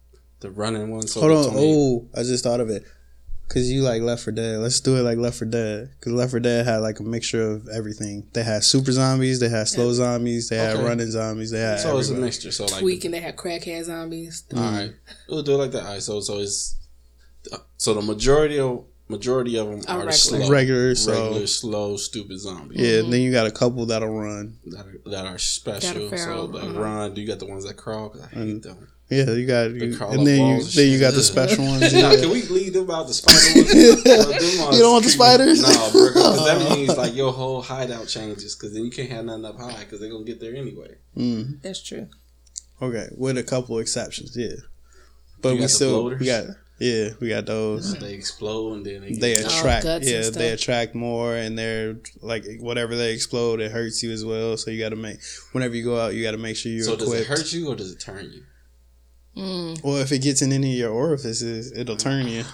[0.40, 1.12] The running ones.
[1.12, 1.52] So Hold on.
[1.52, 2.84] 28 Oh, I just thought of it.
[3.48, 4.58] Cause you like Left 4 Dead.
[4.60, 5.90] Let's do it like Left 4 Dead.
[6.00, 8.28] Cause Left 4 Dead had like a mixture of everything.
[8.32, 9.40] They had super zombies.
[9.40, 10.48] They had slow zombies.
[10.48, 11.50] They had running zombies.
[11.50, 11.80] They had.
[11.80, 12.52] So it's a mixture.
[12.52, 14.44] So like, Tweak and they had crackhead zombies.
[14.54, 14.92] all right,
[15.28, 15.82] we'll do it like that.
[15.84, 16.76] All right, so so it's
[17.76, 20.12] so the majority of majority of them Are are, regular.
[20.12, 22.78] slow, Regular, so- regular, slow, stupid zombies.
[22.80, 23.02] Yeah.
[23.02, 24.58] Then you got a couple that'll run.
[24.66, 26.08] that are, that are special.
[26.08, 26.80] So feral, like uh-huh.
[26.80, 27.14] run.
[27.14, 28.10] Do you got the ones that crawl?
[28.10, 28.88] 'Cause I hate them.
[29.10, 29.72] Yeah, you got.
[29.72, 31.92] You, crawl and then you and then you got the special ones.
[32.00, 33.74] Nah, can we leave them out the spider ones?
[34.76, 35.62] you don't want the spiders?
[35.62, 38.54] No, bro, because that means like your whole hideout changes.
[38.54, 40.94] Because then you can't have nothing up high because they're gonna get there anyway.
[41.16, 41.60] Mm.
[41.60, 42.06] That's true.
[42.80, 44.36] Okay, with a couple exceptions.
[44.36, 44.54] Yeah,
[45.42, 46.20] but You we got still floaters?
[46.20, 46.44] we got.
[46.78, 47.98] Yeah, we got those.
[47.98, 51.58] They explode and then they, they get attract guts and yeah they attract more and
[51.58, 55.18] they're like whatever they explode it hurts you as well so you got to make
[55.52, 57.52] whenever you go out you got to make sure you're So does it equipped hurt
[57.52, 58.44] you or does it turn you?
[59.82, 62.44] Or if it gets in any of your orifices, it'll turn you.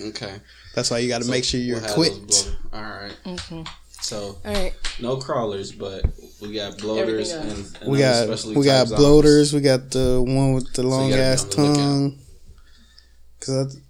[0.00, 0.36] Okay.
[0.74, 2.56] That's why you got to make sure you're we'll have equipped.
[2.72, 3.16] All right.
[3.24, 3.62] Mm-hmm.
[4.00, 4.72] So All right.
[5.00, 6.04] no crawlers, but
[6.40, 7.50] we got bloaters and,
[7.82, 9.52] and We got specially we got typed bloaters.
[9.52, 11.76] We got the one with the long gotta be ass on the lookout.
[11.76, 12.18] tongue.
[13.40, 13.80] Cause I,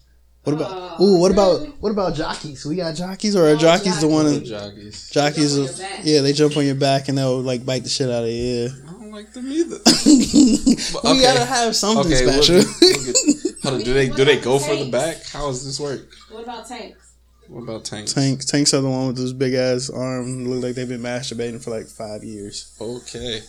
[0.44, 2.64] what about ooh what about what about jockeys?
[2.64, 4.44] We got jockeys or are jockeys the one?
[4.44, 4.48] zombies.
[4.50, 5.10] that- Jockeys.
[5.10, 6.00] Jockeys, Jump on your back.
[6.04, 8.64] yeah, they jump on your back and they'll like bite the shit out of you.
[8.66, 8.89] I don't
[9.20, 9.78] like them either.
[10.06, 10.76] we
[11.10, 11.22] okay.
[11.22, 12.62] gotta have something Okay, we'll special.
[12.62, 15.24] get- we'll get- hold on, do they do they go for the back?
[15.26, 16.08] How does this work?
[16.30, 17.12] What about tanks?
[17.48, 18.12] What about tanks?
[18.14, 20.46] tanks, tanks are the one with those big ass arms.
[20.46, 22.76] Look like they've been masturbating for like five years.
[22.80, 23.40] Okay.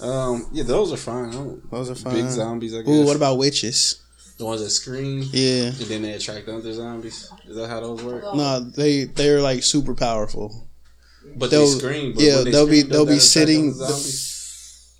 [0.00, 1.60] Um, yeah, those are fine.
[1.70, 2.14] Those are fine.
[2.14, 2.88] Big zombies, I guess.
[2.88, 4.00] Ooh, what about witches?
[4.36, 7.30] the ones that scream Yeah, and then they attract other zombies?
[7.46, 8.24] Is that how those work?
[8.34, 10.66] no, they they're like super powerful.
[11.36, 12.14] But They'll- they scream.
[12.14, 14.30] But yeah, they they'll be- scream, they'll be sitting- other Zombies?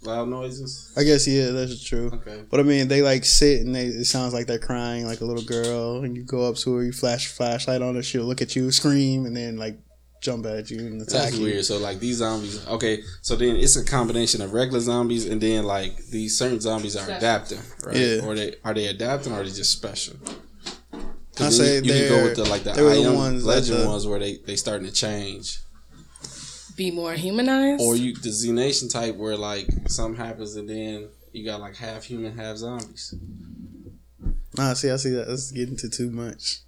[0.04, 0.92] Loud noises.
[0.96, 2.10] I guess yeah, that's true.
[2.12, 2.44] Okay.
[2.50, 5.24] But I mean, they like sit and they it sounds like they're crying like a
[5.24, 8.24] little girl, and you go up to her, you flash a flashlight on her, she'll
[8.24, 9.78] look at you, scream, and then like
[10.20, 11.44] jump at you and attack That's you.
[11.44, 11.64] weird.
[11.64, 12.66] So like these zombies.
[12.66, 16.96] Okay, so then it's a combination of regular zombies and then like these certain zombies
[16.96, 17.96] are adapting, right?
[17.96, 18.24] Yeah.
[18.24, 20.16] Or they are they adapting or are they just special?
[21.40, 23.14] I say then you, you can go with the like the they I the am
[23.16, 25.58] ones legend the- ones where they they starting to change.
[26.76, 27.82] Be more humanized.
[27.82, 31.76] Or you the Z Nation type where like something happens and then you got like
[31.76, 33.14] half human, half zombies.
[34.56, 35.26] Nah, see, I see that.
[35.28, 36.60] That's getting to too much.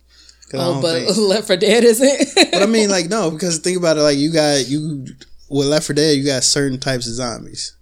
[0.51, 2.51] 'Cause I oh, but think- Left 4 Dead isn't.
[2.53, 4.03] but I mean, like, no, because think about it.
[4.03, 5.07] Like, you got you
[5.49, 7.73] with Left 4 Dead, you got certain types of zombies.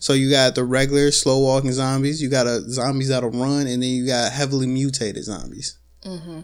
[0.00, 2.22] So you got the regular slow walking zombies.
[2.22, 5.76] You got a zombies that'll run, and then you got heavily mutated zombies.
[6.04, 6.40] mm-hmm.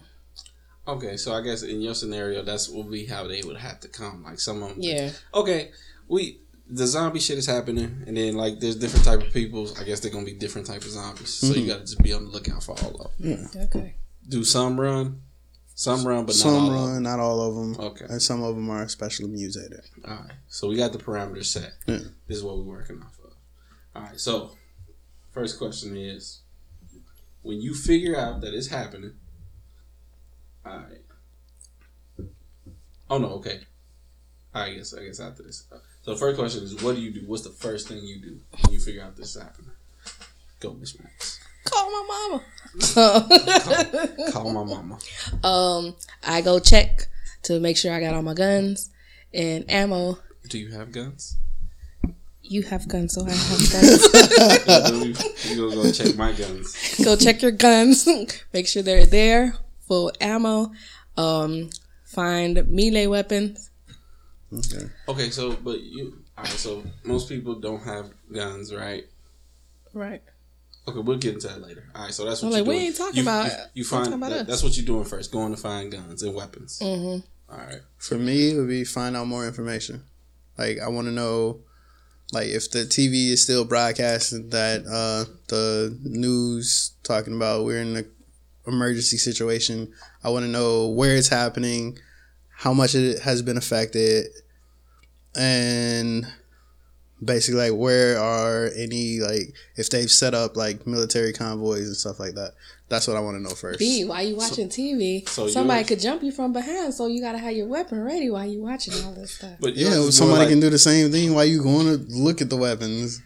[0.87, 3.87] Okay, so I guess in your scenario, that's will be how they would have to
[3.87, 4.23] come.
[4.23, 4.77] Like some of them.
[4.81, 5.11] Yeah.
[5.33, 5.71] Okay,
[6.07, 9.67] we the zombie shit is happening, and then like there's different type of people.
[9.79, 11.29] I guess they're gonna be different type of zombies.
[11.33, 11.67] So you Mhm.
[11.67, 13.49] got to just be on the lookout for all of them.
[13.55, 13.95] Okay.
[14.27, 15.21] Do some run,
[15.75, 17.73] some run, but not some all run, Of not all of them.
[17.73, 17.81] them.
[17.85, 19.81] Okay, And some of them are specially mutated.
[20.07, 20.31] all right.
[20.47, 21.73] So we got the parameters set.
[21.87, 21.97] Yeah.
[22.27, 23.33] This is what we're working off of.
[23.95, 24.19] All right.
[24.19, 24.55] So
[25.31, 26.41] first question is,
[27.43, 29.13] when you figure out that it's happening.
[30.65, 32.25] All right.
[33.09, 33.27] Oh no.
[33.33, 33.59] Okay.
[34.53, 34.93] I guess.
[34.93, 35.65] I guess after this.
[36.03, 37.21] So the first question is, what do you do?
[37.27, 39.71] What's the first thing you do when you figure out this is happening?
[40.59, 41.39] Go, Miss Max.
[41.65, 42.43] Call my mama.
[44.31, 44.99] Call my mama.
[45.43, 47.07] um, I go check
[47.43, 48.89] to make sure I got all my guns
[49.33, 50.17] and ammo.
[50.49, 51.37] Do you have guns?
[52.43, 55.45] You have guns, so I have guns.
[55.47, 56.95] You, you gonna go check my guns?
[57.03, 58.07] go check your guns.
[58.53, 59.55] make sure they're there,
[59.87, 60.71] full ammo.
[61.17, 61.69] Um,
[62.05, 63.69] find melee weapons.
[64.53, 64.85] Okay.
[65.07, 66.19] Okay, so but you.
[66.37, 69.05] All right, so most people don't have guns, right?
[69.93, 70.21] Right.
[70.87, 71.85] Okay, we'll get into that later.
[71.95, 72.85] All right, so that's what I'm you're like, we doing.
[72.87, 74.47] ain't talking You- about- You, you find about that- us.
[74.47, 76.79] that's what you're doing first, going to find guns and weapons.
[76.83, 77.53] Mm-hmm.
[77.53, 77.81] All right.
[77.97, 80.03] For me, it would be find out more information.
[80.57, 81.61] Like I want to know,
[82.33, 87.95] like if the TV is still broadcasting that uh, the news talking about we're in
[87.95, 88.11] an
[88.67, 89.91] emergency situation.
[90.23, 91.97] I want to know where it's happening,
[92.49, 94.27] how much it has been affected,
[95.35, 96.25] and
[97.23, 102.19] basically like where are any like if they've set up like military convoys and stuff
[102.19, 102.51] like that.
[102.87, 103.79] That's what I want to know first.
[103.79, 105.27] B, why you watching TV?
[105.27, 108.29] so Somebody yours- could jump you from behind, so you gotta have your weapon ready
[108.29, 109.53] while you watching all this stuff.
[109.59, 111.87] But Yeah, yours is more somebody like- can do the same thing while you going
[111.87, 113.21] to look at the weapons.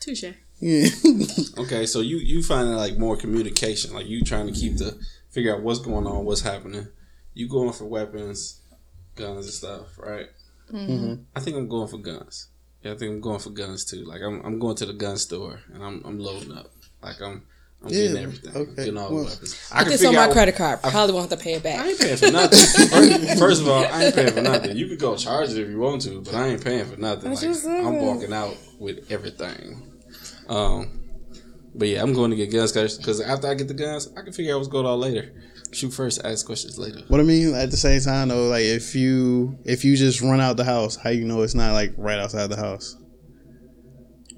[0.00, 0.24] Touche.
[0.60, 0.88] Yeah.
[1.58, 4.98] Okay, so you you finding like more communication, like you trying to keep the
[5.30, 6.86] figure out what's going on, what's happening.
[7.34, 8.60] You going for weapons,
[9.14, 10.26] guns and stuff, right?
[10.72, 11.24] Mhm.
[11.34, 12.48] I think I'm going for guns.
[12.82, 14.04] Yeah, I think I'm going for guns too.
[14.04, 16.70] Like I'm I'm going to the gun store and I'm I'm loading up.
[17.02, 17.42] Like I'm
[17.82, 18.56] I'm Yeah, getting everything.
[18.56, 18.74] okay.
[18.76, 19.70] Getting all Well, the weapons.
[19.72, 20.82] I Put can this on my out- credit card.
[20.82, 21.78] Probably won't have to pay it back.
[21.80, 22.58] I ain't paying for nothing.
[22.88, 24.76] First, first of all, I ain't paying for nothing.
[24.76, 27.30] You could go charge it if you want to, but I ain't paying for nothing.
[27.30, 27.86] That's Like, saying.
[27.86, 29.82] I'm walking out with everything.
[30.48, 31.00] Um,
[31.74, 34.32] but yeah, I'm going to get guns because after I get the guns, I can
[34.32, 35.32] figure out what's going on later.
[35.72, 37.00] Shoot first, ask questions later.
[37.08, 40.40] What I mean at the same time though, like if you if you just run
[40.40, 42.96] out the house, how you know it's not like right outside the house?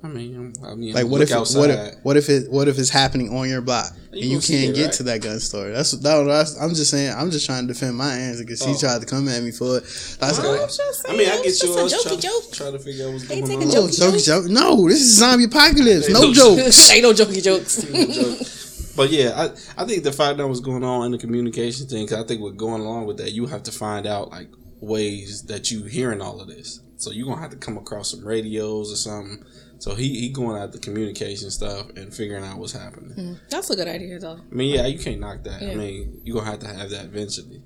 [0.01, 1.59] I mean, I'm- mean, Like what if outside.
[1.59, 4.39] what if what if it what if it's happening on your block You and you
[4.41, 4.93] can't it, get right?
[4.95, 5.71] to that gun store?
[5.71, 8.71] That's that, that's I'm just saying I'm just trying to defend my answer because she
[8.71, 8.79] Oh.
[8.79, 9.83] tried to come at me for it.
[10.21, 10.63] That's Okay.
[10.63, 11.69] I'm just I mean, I saying, get it's you.
[11.69, 12.53] just I a was jokey try, joke.
[12.53, 13.49] try to figure out what's going on.
[13.49, 14.25] no jokey joke, joke.
[14.25, 14.45] joke.
[14.51, 16.09] No, this is zombie apocalypse.
[16.09, 16.91] No no jokes.
[16.93, 17.83] Ain't no jokey jokes.
[17.83, 18.95] joke.
[18.97, 19.33] But yeah,
[19.77, 22.25] I, I think the find that was going on in the communication thing, 'cause I
[22.25, 24.49] think with going along with that, you have to find out like
[24.81, 26.81] ways that you hearing all of this.
[26.97, 29.45] So you're gonna have to come across some radios or something
[29.79, 33.15] So he he going out the communication stuff and figuring out what's happening.
[33.17, 34.39] Mm, That's a good idea, though.
[34.51, 35.63] I mean, yeah, you can't knock that.
[35.63, 37.63] I mean, you're gonna have to have that eventually.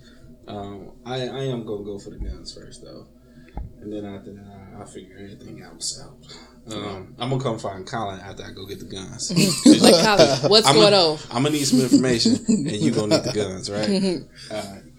[0.47, 3.07] Um, I I am gonna go for the guns first though,
[3.81, 4.45] and then after that,
[4.75, 6.17] I, I'll figure anything else out.
[6.75, 9.33] Um, I'm gonna come find Colin after I go get the guns.
[9.83, 11.19] Like, Colin, what's I'm going gonna, on?
[11.31, 14.21] I'm gonna need some information, and you gonna need the guns, right?
[14.51, 14.83] Alright.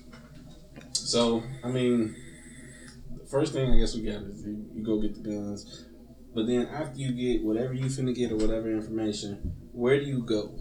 [0.93, 2.15] So, I mean,
[3.19, 5.85] the first thing I guess we got is you, you go get the guns,
[6.33, 10.23] but then after you get whatever you finna get or whatever information, where do you
[10.23, 10.55] go?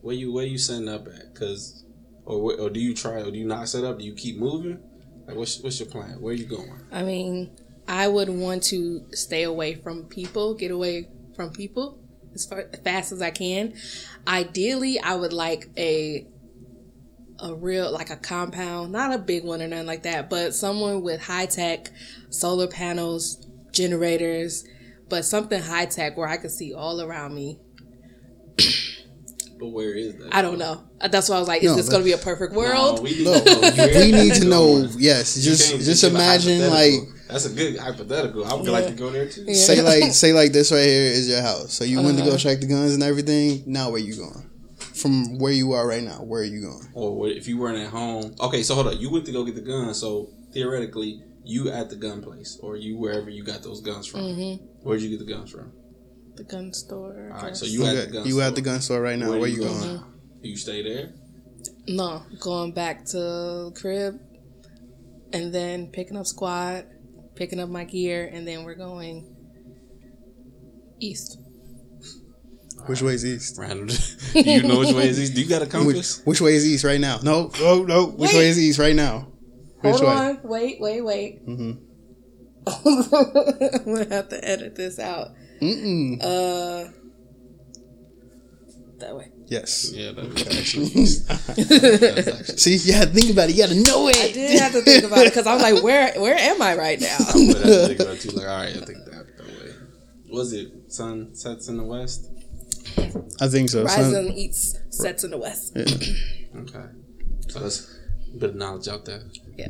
[0.00, 1.34] Where you where you setting up at?
[1.34, 1.84] Cause,
[2.24, 3.98] or or do you try or do you not set up?
[3.98, 4.80] Do you keep moving?
[5.26, 6.20] Like, what's what's your plan?
[6.20, 6.80] Where are you going?
[6.92, 7.56] I mean,
[7.88, 11.98] I would want to stay away from people, get away from people
[12.34, 13.74] as far as fast as I can.
[14.26, 16.26] Ideally, I would like a
[17.40, 21.02] a real like a compound, not a big one or nothing like that, but someone
[21.02, 21.90] with high tech
[22.30, 23.45] solar panels,
[23.76, 24.64] generators,
[25.08, 27.60] but something high tech where I could see all around me.
[29.58, 30.34] But where is that?
[30.34, 30.84] I don't know.
[31.10, 33.02] That's why I was like, is No, this going to be a perfect No, world?
[33.02, 34.00] we need No, to know.
[34.00, 34.88] we need to know.
[34.98, 36.92] Yes, just just imagine like
[37.28, 38.44] that's a good hypothetical.
[38.44, 39.44] I would like to go there too.
[39.46, 39.54] Yeah.
[39.54, 41.72] say like say like this right here is your house.
[41.72, 42.38] So you went to go Uh-huh.
[42.38, 43.62] check the guns and everything.
[43.66, 44.50] Now where you going?
[44.94, 46.88] From where you are right now, where are you going?
[46.94, 48.34] Or if you weren't at home.
[48.40, 48.98] Okay, so hold on.
[48.98, 49.92] You went to go get the gun.
[49.94, 54.20] So theoretically, you at the gun place, or you wherever you got those guns from.
[54.20, 54.64] Mm-hmm.
[54.82, 55.72] Where'd you get the guns from?
[56.34, 57.30] The gun store.
[57.34, 57.74] All right, so guess.
[57.74, 58.26] you at the gun.
[58.26, 58.42] you store.
[58.42, 59.30] at the gun store right now.
[59.30, 59.80] Where, you going?
[59.80, 60.06] now?
[60.42, 61.14] Do you stay there?
[61.88, 64.20] No, going back to crib
[65.32, 66.86] and then picking up squad,
[67.36, 69.34] picking up my gear, and then we're going
[71.00, 71.38] east.
[72.86, 73.58] Which way is east?
[73.58, 73.86] Random.
[73.86, 75.34] Do you know which way is east?
[75.34, 76.22] Do you got a Which, compass?
[76.24, 77.18] which way is east right now?
[77.22, 78.06] No, no, no.
[78.06, 78.38] Which Wait.
[78.38, 79.32] way is east right now?
[79.86, 80.08] Which Hold way?
[80.08, 81.46] on, wait, wait, wait.
[81.46, 81.72] Mm-hmm.
[83.86, 85.28] I'm gonna have to edit this out.
[85.60, 86.18] Mm-mm.
[86.20, 86.90] Uh,
[88.98, 89.30] that way.
[89.46, 89.92] Yes.
[89.92, 91.28] Yeah, that's actually east.
[91.28, 91.48] That's
[92.40, 92.56] actually.
[92.56, 93.56] See, you had to think about it.
[93.56, 94.16] You got to know it.
[94.16, 97.00] I did have to think about it because I'm like, where, where am I right
[97.00, 97.16] now?
[97.20, 98.30] I would have to think about it too.
[98.30, 99.72] Like, all right, I think that that way.
[100.30, 102.30] Was it sun sets in the west?
[103.40, 103.86] I think so.
[103.86, 104.12] son.
[104.12, 105.76] Rising eats sets in the west.
[105.76, 106.86] Okay,
[107.48, 107.94] so that's
[108.34, 109.22] a bit of knowledge out there.
[109.56, 109.68] Yeah.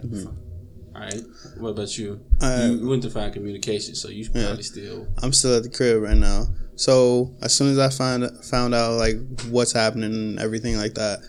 [0.95, 1.21] All right.
[1.59, 2.25] What about you?
[2.41, 5.07] Uh, you, you went to find communication, so you probably still.
[5.23, 6.47] I'm still at the crib right now.
[6.77, 9.17] So as soon as I find found out like
[9.49, 11.21] what's happening and everything like that,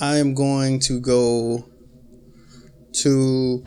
[0.00, 1.68] I am going to go
[3.02, 3.64] to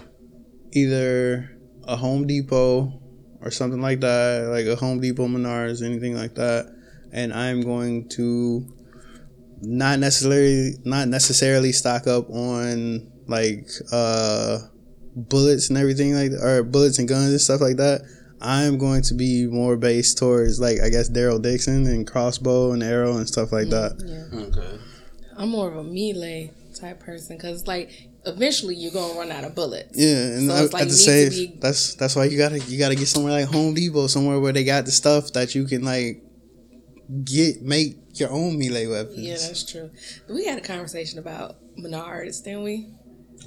[0.71, 2.93] either a Home Depot
[3.41, 6.65] or something like that, like a Home Depot, Menards, anything like that,
[7.11, 8.67] and I'm going to
[9.61, 14.59] not necessarily not necessarily stock up on like uh
[15.15, 18.01] bullets and everything like or bullets and guns and stuff like that.
[18.39, 22.83] I'm going to be more based towards like I guess Daryl Dixon and crossbow and
[22.83, 23.93] arrow and stuff like that.
[24.05, 24.39] Yeah.
[24.61, 24.79] Okay.
[25.37, 29.55] I'm more of a melee type person because like eventually you're gonna run out of
[29.55, 29.97] bullets.
[29.97, 32.25] Yeah, and So I, it's like at the needs same, to be- that's that's why
[32.25, 35.33] you gotta you gotta get somewhere like Home Depot, somewhere where they got the stuff
[35.33, 36.21] that you can like
[37.23, 39.17] get make your own melee weapons.
[39.19, 39.89] Yeah, that's true.
[40.29, 42.87] We had a conversation about Menards, didn't we?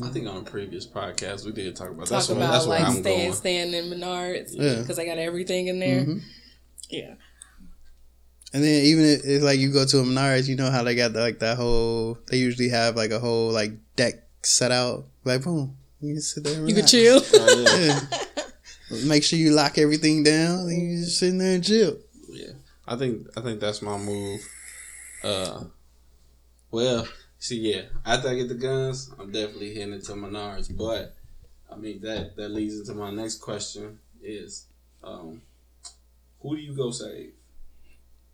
[0.02, 2.66] I think on a previous podcast we did talk about Talk that's where, about that's
[2.66, 3.32] where like I'm staying going.
[3.34, 4.80] staying in Menards Yeah.
[4.80, 6.00] because I got everything in there.
[6.04, 6.22] Mhm.
[6.88, 7.14] Yeah.
[8.52, 10.94] And then even if, if like you go to a Menards, you know how they
[10.94, 12.18] got like that whole.
[12.28, 15.06] They usually have like a whole like deck set out.
[15.24, 16.58] Like boom, you can sit there.
[16.58, 17.20] And You can chill.
[17.34, 18.00] Oh, yeah.
[18.90, 19.06] Yeah.
[19.06, 20.60] Make sure you lock everything down.
[20.68, 21.96] And you just sitting there and chill.
[22.28, 22.52] Yeah,
[22.88, 24.40] I think I think that's my move.
[25.22, 25.64] Uh,
[26.72, 27.06] well,
[27.40, 30.74] see, yeah, after I get the guns, I'm definitely hitting it to Menards.
[30.76, 31.16] But
[31.70, 34.66] I mean that that leads into my next question: is
[35.02, 35.42] um,
[36.40, 37.32] who do you go save?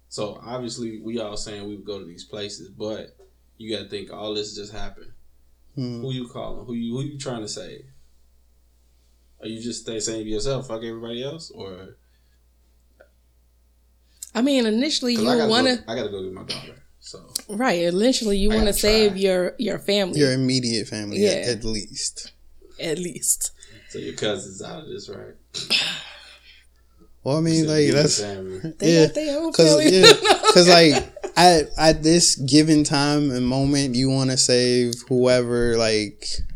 [0.09, 3.17] So obviously, we all saying we would go to these places, but
[3.59, 5.13] you got to think all this just happened.
[5.75, 6.01] Hmm.
[6.01, 6.67] Who you calling?
[6.67, 7.85] Who you who you trying to save?
[9.41, 11.97] Are you just stay saying yourself, fuck everybody else, or
[14.35, 16.83] I mean, initially you I gotta want go, to I gotta go get my daughter.
[17.07, 17.83] So right.
[17.85, 19.21] Initially you want to save try.
[19.21, 21.31] your your family Your immediate family, Yeah.
[21.31, 22.33] at, at least.
[22.81, 23.53] at least.
[23.91, 25.35] So your cousin's out of this, right?
[27.23, 28.75] Well, I mean, So like that's family.
[28.81, 30.13] Yeah, got their own cause yeah,
[30.55, 30.95] cause like
[31.37, 36.27] at at this given time and moment, you want to save whoever like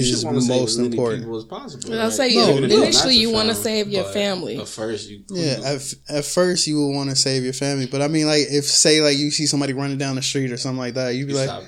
[0.00, 1.22] is should wanna most as important.
[1.22, 2.00] people as possible.
[2.00, 4.58] I'll say No, Even if initially you wanna save your family.
[4.58, 8.02] At first, you Yeah, at, at first you will want to save your family, but
[8.02, 10.78] I mean, like if say like you see somebody running down the street or something
[10.78, 11.64] like that, you'd be you like, stop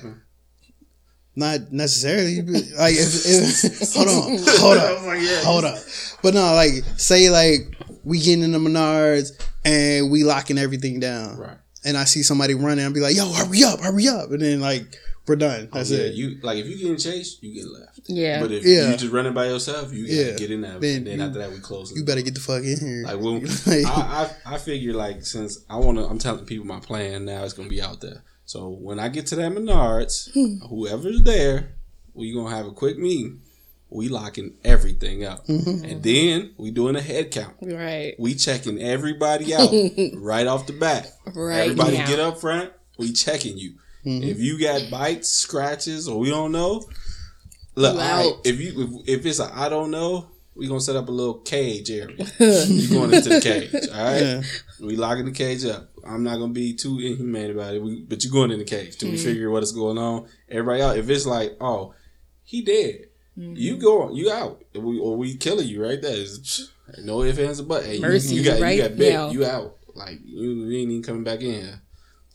[1.35, 2.33] not necessarily.
[2.33, 4.97] You'd be, like if, if hold on, hold up,
[5.43, 5.77] hold up.
[6.23, 9.31] But no, like say like we getting in the Menards
[9.63, 11.37] and we locking everything down.
[11.37, 11.57] Right.
[11.83, 14.59] And I see somebody running, I'll be like, "Yo, hurry up, hurry up!" And then
[14.59, 15.69] like we're done.
[15.73, 16.13] That's Oh, yeah, it.
[16.13, 18.01] You like if you get in chase, you get left.
[18.07, 18.41] Yeah.
[18.41, 18.91] But if Yeah.
[18.91, 20.35] you just running by yourself, you gotta Yeah.
[20.37, 20.79] get in there.
[20.79, 21.91] Then then you- after that, we close.
[21.95, 23.03] You better get the fuck in here.
[23.05, 26.65] Like when Like- I, I I figure like since I want to, I'm telling people
[26.65, 28.23] my plan now is gonna be out there.
[28.45, 30.29] So when I get to that Menards,
[30.69, 31.69] whoever's there,
[32.13, 33.41] we gonna have a quick meeting.
[33.89, 35.85] We locking everything up, Mm-hmm.
[35.85, 37.55] and then we doing a head count.
[37.61, 38.13] right.
[38.19, 39.69] We checking everybody out
[40.15, 41.13] right off the bat.
[41.33, 41.61] Right.
[41.69, 42.07] Everybody now.
[42.07, 42.71] get up front.
[42.97, 43.75] We checking you.
[44.05, 44.23] Mm-hmm.
[44.23, 46.83] If you got bites, scratches, or we don't know,
[47.75, 47.95] look.
[47.95, 51.11] You if you if, if it's a I don't know, we gonna set up a
[51.11, 52.15] little cage area.
[52.39, 54.21] you going into the cage, all right?
[54.21, 54.41] Yeah.
[54.81, 55.89] We locking the cage up.
[56.05, 58.97] I'm not gonna be too inhumane about it, we, but you going in the cage
[58.97, 59.23] to we Mm-hmm.
[59.25, 60.27] figure what is going on.
[60.49, 60.97] Everybody out.
[60.97, 61.93] If it's like, oh,
[62.43, 63.05] he dead,
[63.37, 63.55] Mm-hmm.
[63.57, 66.15] you go, you out, we, or we killing you right there.
[66.15, 66.71] It's,
[67.03, 67.83] no ifs ands or but.
[67.83, 69.29] Hey, you- Mercy, you, got right you got bit, now.
[69.29, 69.75] you out.
[69.93, 71.81] Like you, you ain't even coming back in here.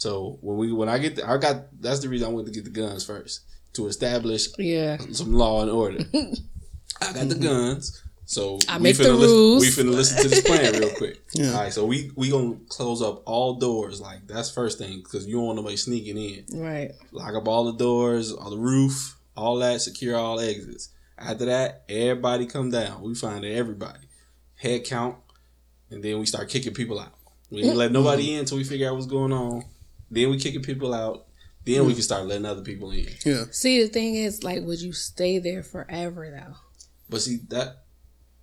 [0.00, 2.52] So when we when I get the, I got that's the reason I went to
[2.54, 3.42] get the guns first
[3.74, 4.96] to establish Yeah.
[5.12, 5.98] some law and order.
[7.02, 8.02] I got the guns.
[8.24, 9.60] So I we make the finna listen, rules.
[9.62, 11.20] we finna listen to this plan real quick.
[11.34, 11.50] Yeah.
[11.50, 14.00] All right, so we we gonna close up all doors.
[14.00, 16.46] Like that's first thing because you don't want nobody sneaking in.
[16.58, 16.92] Right.
[17.12, 19.82] Lock up all the doors, all the roof, all that.
[19.82, 20.88] Secure all exits.
[21.18, 23.02] After that, everybody come down.
[23.02, 24.00] We find everybody,
[24.54, 25.16] head count,
[25.90, 27.12] and then we start kicking people out.
[27.50, 28.32] We ain't let nobody mm-hmm.
[28.32, 29.64] in until we figure out what's going on.
[30.10, 31.26] Then we kicking people out.
[31.64, 33.06] Then we can start letting other people in.
[33.24, 33.44] yeah.
[33.50, 36.56] See, the thing is, like, would you stay there forever though?
[37.08, 37.84] But see that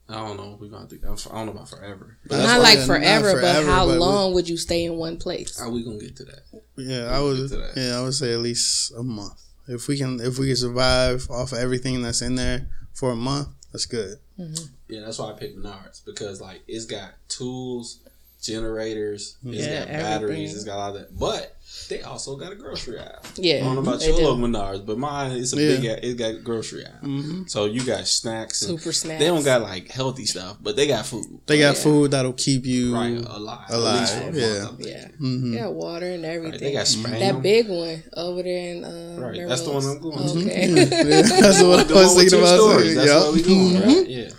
[0.09, 0.57] I don't know.
[0.59, 2.17] We gonna think, I don't know about forever.
[2.27, 4.95] But Not like yeah, not forever, but how but we- long would you stay in
[4.95, 5.59] one place?
[5.59, 6.43] how we gonna get to that?
[6.77, 7.49] Yeah, I We'll would.
[7.49, 7.73] get to that.
[7.75, 9.41] Yeah, I would say at least a month.
[9.67, 13.15] If we can, if we can survive off of everything that's in there for a
[13.17, 14.17] month, that's good.
[14.39, 14.65] Mm-hmm.
[14.87, 17.99] Yeah, that's why I picked Menards because like it's got tools,
[18.47, 20.55] generators, it's got batteries, everything.
[20.55, 21.17] it's got all that.
[21.17, 21.53] But
[21.89, 23.19] they also got a grocery aisle.
[23.35, 24.23] Yeah, I don't know about your do.
[24.23, 25.67] little Menards, but mine it's a Yeah.
[25.79, 25.85] big.
[25.85, 26.99] a- It got a grocery aisle.
[27.01, 28.61] hmm So you got snacks.
[28.63, 29.19] And Super snacks.
[29.19, 31.39] They don't got like healthy stuff, but they got food.
[31.45, 31.81] They got Yeah.
[31.83, 33.65] food that'll keep you Right, alive.
[33.69, 34.63] At alive, least for a month, yeah.
[34.63, 34.87] I think.
[34.89, 36.51] Yeah, hmm yeah, water and everything.
[36.51, 37.19] Right, they got spam.
[37.19, 40.33] that big one over there in uh, Right, that's the one I'm Melrose.
[40.33, 40.51] going to.
[40.51, 40.67] Okay.
[41.07, 42.59] Yeah, that's what The I was one thinking about.
[42.59, 42.95] stories.
[42.95, 43.23] That's Yup.
[43.25, 43.85] what we doing, Mhm.
[43.85, 44.07] right?
[44.09, 44.29] Yeah.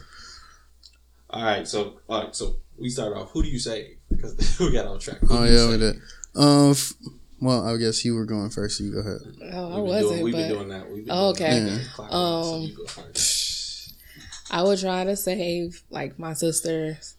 [1.31, 3.31] All right, so all right, so we start off.
[3.33, 3.97] Who do you say?
[4.20, 5.18] Because we got off track.
[5.20, 5.96] Who Oh yeah, we did.
[6.35, 6.92] Um, f-
[7.40, 8.78] well, I guess you were going first.
[8.78, 9.18] So you go ahead.
[9.54, 10.90] Oh, I wasn't, doing, we've but been doing that.
[10.90, 11.61] We've been Oh, doing okay.
[11.61, 11.88] that.
[11.94, 13.94] Clock on, so Um, you go first.
[14.50, 17.14] I would try to save like my sisters,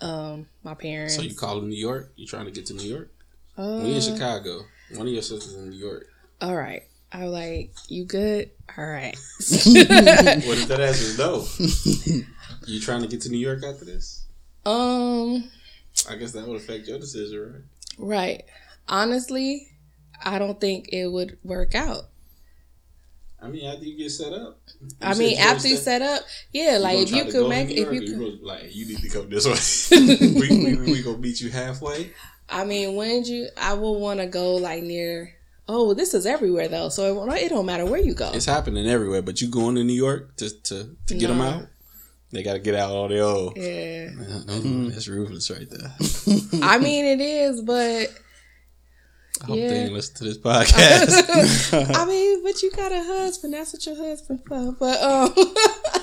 [0.00, 1.16] um, my parents.
[1.16, 2.12] So you call in New York?
[2.16, 3.10] You trying to get to New York?
[3.56, 4.60] uh, we in Chicago.
[4.94, 6.06] One of your sisters in New York.
[6.40, 6.82] All right.
[7.10, 8.50] I was like, you good?
[8.76, 9.16] All right.
[9.16, 11.46] What if that answer is no?
[12.66, 14.24] you trying to get to New York after this?
[14.66, 15.44] um,
[16.08, 17.64] I guess that would affect your decision,
[17.98, 18.08] right?
[18.16, 18.44] right.
[18.88, 19.68] Honestly,
[20.22, 22.04] I don't think it would work out.
[23.40, 24.60] I mean, after you get set up.
[25.00, 28.42] I mean, after you set up, yeah, like if you could make, if you could,
[28.42, 29.96] like, you need to come this way.
[30.18, 32.10] we, we, we gonna meet you halfway.
[32.48, 35.34] I mean, when you, I would want to go like near.
[35.70, 38.32] Oh, this is everywhere though, so it, it don't matter where you go.
[38.32, 41.66] It's happening everywhere, but you going to New York to to, to get them out?
[42.30, 43.56] They got to get out all the old.
[43.56, 44.10] Yeah,
[44.48, 45.94] Uh, That's ruthless right there.
[46.62, 48.08] I mean it is, but
[49.42, 49.68] I hope Yeah.
[49.68, 51.94] they ain't listen to this podcast.
[51.96, 53.54] I mean, but you got a husband.
[53.54, 54.72] That's what your husband for.
[54.72, 55.34] But um,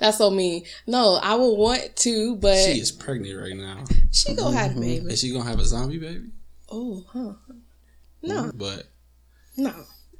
[0.00, 0.64] that's so mean.
[0.86, 3.84] No, I would want to, but she she, is pregnant right now.
[4.10, 5.06] She gonna have a baby.
[5.12, 6.30] Is she gonna have a zombie baby?
[6.70, 7.34] Oh, huh?
[8.22, 8.84] No, But
[9.56, 9.72] no.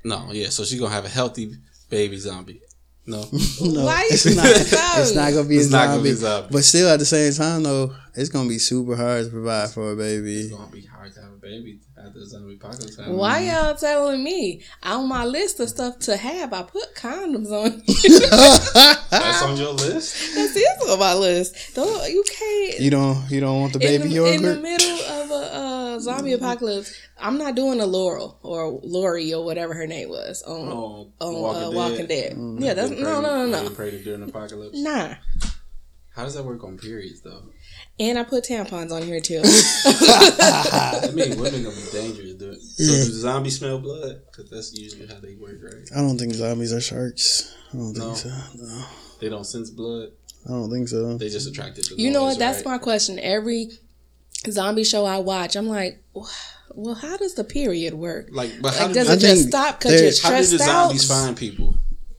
[0.05, 0.51] no, yeah.
[0.51, 1.55] So she gonna have a healthy
[1.91, 2.61] baby zombie.
[3.09, 3.19] No,
[3.63, 4.47] No, Why it's you not.
[4.47, 6.27] so- It's not gonna be a It's not gonna be zombie.
[6.27, 6.49] a zombie.
[6.53, 9.93] But still, at the same time, though, it's gonna be super hard to provide for
[9.93, 10.41] a baby.
[10.41, 12.97] it's gonna be hard to have a baby after the zombie apocalypse.
[12.97, 13.17] happens.
[13.17, 14.63] Why y'all telling me?
[14.83, 17.83] On my list of stuff to have, I put condoms on.
[19.11, 20.35] That's on your list.
[20.35, 21.75] That's is on my list.
[21.75, 22.81] Don't you can't.
[22.81, 23.31] You don't.
[23.31, 26.95] You don't want the in baby the, in the middle of a uh, zombie apocalypse,
[27.19, 31.35] I'm not doing a Laurel or Lori or whatever her name was on Oh, on
[31.35, 31.75] Walking uh, Dead.
[31.75, 32.33] Walking Dead.
[32.37, 32.61] Mm.
[32.61, 34.77] Yeah, that's no, no, no, no, been to during the apocalypse.
[34.79, 35.15] nah.
[36.15, 37.43] How does that work on periods though?
[37.99, 39.41] And I put tampons on here too.
[39.45, 42.35] I mean, women gonna dangerous.
[42.35, 42.61] Dude.
[42.61, 43.05] So Yeah.
[43.05, 44.21] do zombies smell blood?
[44.31, 45.89] Because that's usually how they work, right?
[45.95, 47.55] I don't think zombies are sharks.
[47.73, 48.29] I don't think so.
[48.57, 48.85] No,
[49.21, 50.11] They don't sense blood.
[50.47, 51.17] I don't think so.
[51.17, 52.01] They just attracted to.
[52.01, 52.39] you know what?
[52.39, 52.73] That's right?
[52.73, 53.19] my question.
[53.19, 53.71] Every
[54.51, 56.03] zombie show I watch, I'm like,
[56.75, 58.29] well, how does the period work?
[58.31, 60.59] Like, but how Like, did, does it just stop because there- you're how did stressed
[60.59, 60.85] the out?
[60.89, 61.75] zombies find people?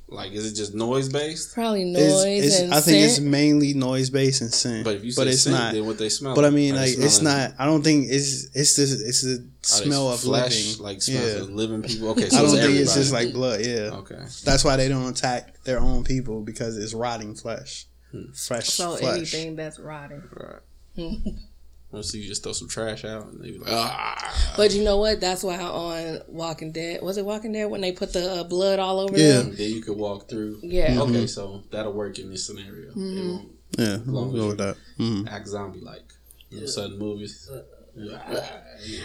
[0.09, 1.53] Like, is it just noise based?
[1.53, 4.85] Probably It's, noise it's, and I think it's mainly noise based and scent.
[4.85, 5.73] But if you say but it's scent, not.
[5.73, 6.33] then what they smell.
[6.33, 7.55] But I mean, like, it's smelling- not.
[7.59, 10.83] I don't think it's it's the it's the smell of flesh, living.
[10.85, 12.09] like smells yeah, of living people.
[12.11, 13.65] Okay, so I don't it's think it's just like blood.
[13.65, 14.19] Yeah, okay.
[14.45, 18.31] that's why they don't attack their own people because it's rotting flesh, Hmm.
[18.31, 19.33] fresh So flesh.
[19.33, 20.23] anything that's rotting.
[20.31, 20.61] Right.
[21.91, 24.53] Well, so you just throw some trash out and they be like, ah.
[24.57, 25.21] But you know what?
[25.21, 28.79] That's why on Walking Dead was it Walking Dead when they put the uh, blood
[28.79, 29.37] all over Yeah.
[29.43, 29.55] them?
[29.55, 30.59] then you could walk through.
[30.63, 30.99] Yeah.
[31.03, 32.89] Okay, so that'll work in this scenario.
[32.91, 34.77] It won't Yeah, long we'll as go with that.
[34.99, 35.27] Mhm.
[35.29, 36.03] act zombie like.
[36.49, 37.49] You know, sudden movies.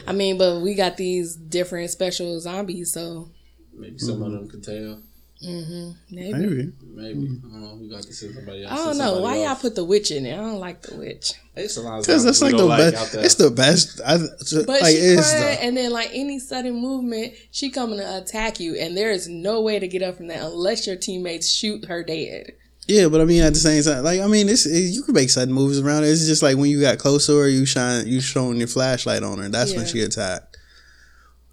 [0.06, 3.30] I mean, but we got these different special zombies, so
[3.74, 5.00] Maybe some of them could tell.
[5.42, 5.94] Maybe.
[6.10, 6.72] Maybe.
[6.94, 7.40] Maybe.
[7.44, 7.78] I don't know.
[7.80, 8.72] We got to send somebody else.
[8.72, 10.34] I don't know somebody why y'all put the witch in it.
[10.34, 11.32] I don't like the witch.
[11.56, 13.14] It's a lot of Because that's like the like best.
[13.14, 14.00] It's the best.
[14.06, 17.98] I, But like she it's cried, the, and then like any sudden movement, she coming
[17.98, 20.96] to attack you, and there is no way to get up from that unless your
[20.96, 22.52] teammates shoot her dead.
[22.88, 25.14] yeah, but I mean at the same time, like I mean, it's it, you can
[25.14, 26.08] make sudden moves around it.
[26.08, 29.38] It's just like when you got closer, or you shine, you showing your flashlight on
[29.38, 29.48] her.
[29.48, 29.86] That's when Yeah.
[29.86, 30.56] she attacked.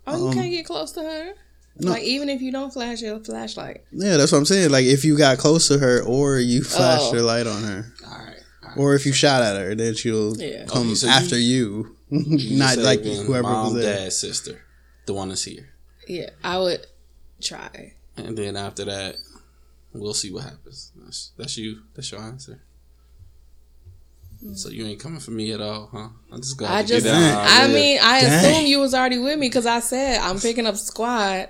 [0.08, 1.34] Oh, you Um, can't get close to her.
[1.80, 1.92] No.
[1.92, 3.84] Like even if you don't flash your flashlight.
[3.92, 4.70] Yeah, that's what I'm saying.
[4.72, 6.64] Like if you got close to her, or you oh.
[6.68, 7.14] flashed Oh.
[7.14, 8.20] your light on her, All right.
[8.64, 8.78] All right.
[8.78, 10.66] or if you shot at her, then she'll Yeah.
[10.66, 11.96] come Okay, so after you.
[12.12, 13.96] You Not like whoever mom, was there.
[14.06, 14.62] dad, sister,
[15.06, 15.70] the one that's here,
[16.08, 16.88] Yeah, I would
[17.40, 17.94] try.
[18.18, 19.16] and then after that,
[19.94, 20.92] we'll see what happens.
[20.96, 21.82] That's, that's you.
[21.96, 22.62] That's your answer.
[24.56, 26.08] So you ain't coming for me at all, huh?
[26.32, 27.46] I'm just glad I just, get down.
[27.48, 28.46] I mean, I Dang.
[28.56, 31.50] assume you was already with me because I said I'm picking up squad,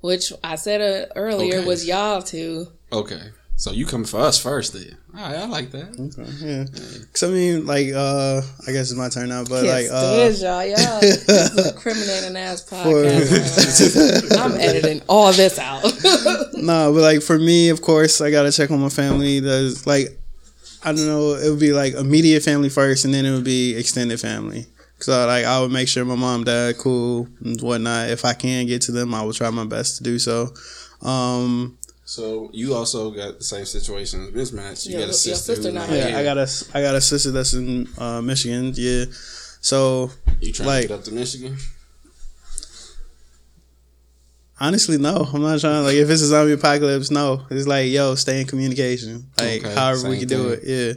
[0.00, 1.66] which I said uh, earlier Okay.
[1.66, 2.68] was y'all two.
[2.92, 3.20] okay.
[3.56, 4.96] So you come for us first, then?
[5.16, 5.88] All right, I like that.
[5.98, 6.64] Okay, yeah.
[7.12, 10.14] Cause I mean, like, uh, I guess it's my turn now, but Yes, like, uh,
[10.28, 10.64] is y'all.
[10.64, 14.38] Y'all this is a criminating ass podcast.
[14.38, 15.82] I'm editing all this out.
[16.54, 19.40] no, but like for me, of course, I gotta check on my family.
[19.40, 20.16] There's like,
[20.84, 23.74] I don't know, it would be like immediate family first, and then it would be
[23.74, 24.66] extended family.
[25.00, 28.10] So like, I would make sure my mom, dad, cool, and whatnot.
[28.10, 30.52] If I can get to them, I will try my best to do so.
[31.02, 34.86] Um, So you also got the same situation as mismatch.
[34.86, 35.54] You Yeah, got a sister.
[35.54, 36.08] sister who's not not here.
[36.08, 38.72] yeah, I got a, I got a sister that's in uh, Michigan.
[38.74, 39.04] Yeah,
[39.60, 41.56] so You trying like- to get up to Michigan?
[44.60, 45.14] Honestly, no.
[45.32, 45.84] I'm not trying.
[45.84, 47.46] Like, if it's a zombie apocalypse, no.
[47.50, 49.30] It's like, yo, stay in communication.
[49.38, 50.60] Like, Okay, however we same can do it.
[50.64, 50.92] Yeah,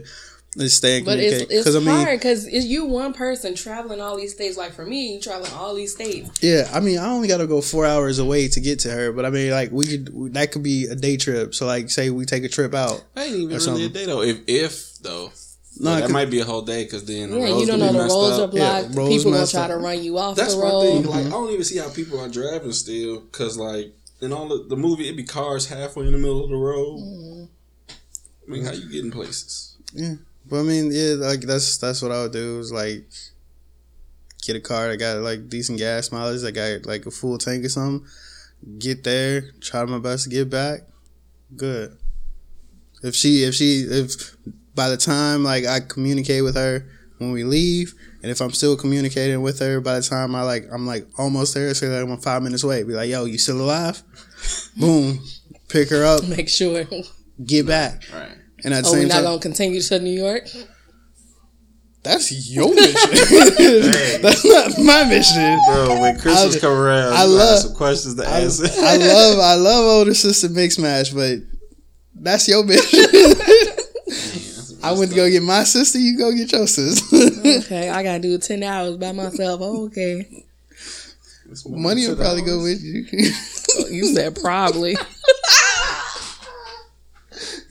[0.56, 1.68] let's stay in But it's communication.
[1.68, 4.56] it's I mean, hard because it's you one person traveling all these states.
[4.56, 6.30] Like for me, you traveling all these states.
[6.42, 6.70] yeah.
[6.72, 9.12] I mean, I only got to go four hours away to get to her.
[9.12, 10.34] But I mean, like, we could.
[10.34, 11.54] That could be a day trip.
[11.54, 13.02] So, like, say we take a trip out.
[13.14, 14.22] That ain't even Or really a day though.
[14.22, 15.32] If if though,
[15.80, 17.78] No, Yeah, that might be a whole day because then the Yeah, roads you don't
[17.80, 18.48] know the roads up.
[18.48, 18.88] are blocked.
[18.94, 19.70] Yeah, People gonna try up.
[19.70, 20.82] to run you off That's the my road.
[20.82, 21.06] thing.
[21.06, 24.66] Like I don't even see how people are driving still because like in all the,
[24.68, 26.98] the movie it be cars halfway in the middle of the road.
[27.00, 27.44] Mm-hmm.
[28.46, 29.76] I mean, how you getting places?
[30.48, 32.58] But I mean, yeah, like that's that's what I would do.
[32.58, 33.04] Is like
[34.44, 37.64] get a car that got like decent gas mileage, that got like a full tank
[37.64, 38.06] or something.
[38.78, 40.80] Get there, try my best to get back.
[41.56, 41.96] Good.
[43.02, 44.36] If she, if she, if
[44.74, 46.86] by the time like I communicate with her
[47.18, 50.66] when we leave, and if I'm still communicating with her by the time I like
[50.72, 53.60] I'm like almost there, say like I'm five minutes away, be like, yo, you still
[53.60, 54.02] alive?
[54.76, 55.20] Boom,
[55.68, 56.84] pick her up, Make sure.
[57.44, 58.38] get back, Right.
[58.64, 59.24] And at the Oh, we're same not time.
[59.24, 60.48] gonna continue to New York.
[62.04, 62.94] That's your mission.
[64.22, 65.58] That's not my mission.
[65.68, 68.66] Bro, when Christmas I- come around, I you gonna love- some questions to I, answer.
[68.80, 71.38] I love I love older sister mix match, but
[72.14, 73.04] that's your mission.
[74.84, 75.98] I went to go get my sister.
[76.00, 77.16] You go get your sister.
[77.64, 79.60] Okay, I gotta do ten hours by myself.
[79.62, 80.26] Oh, okay,
[81.68, 83.06] Money will probably go with you.
[83.78, 84.96] Oh, you said probably.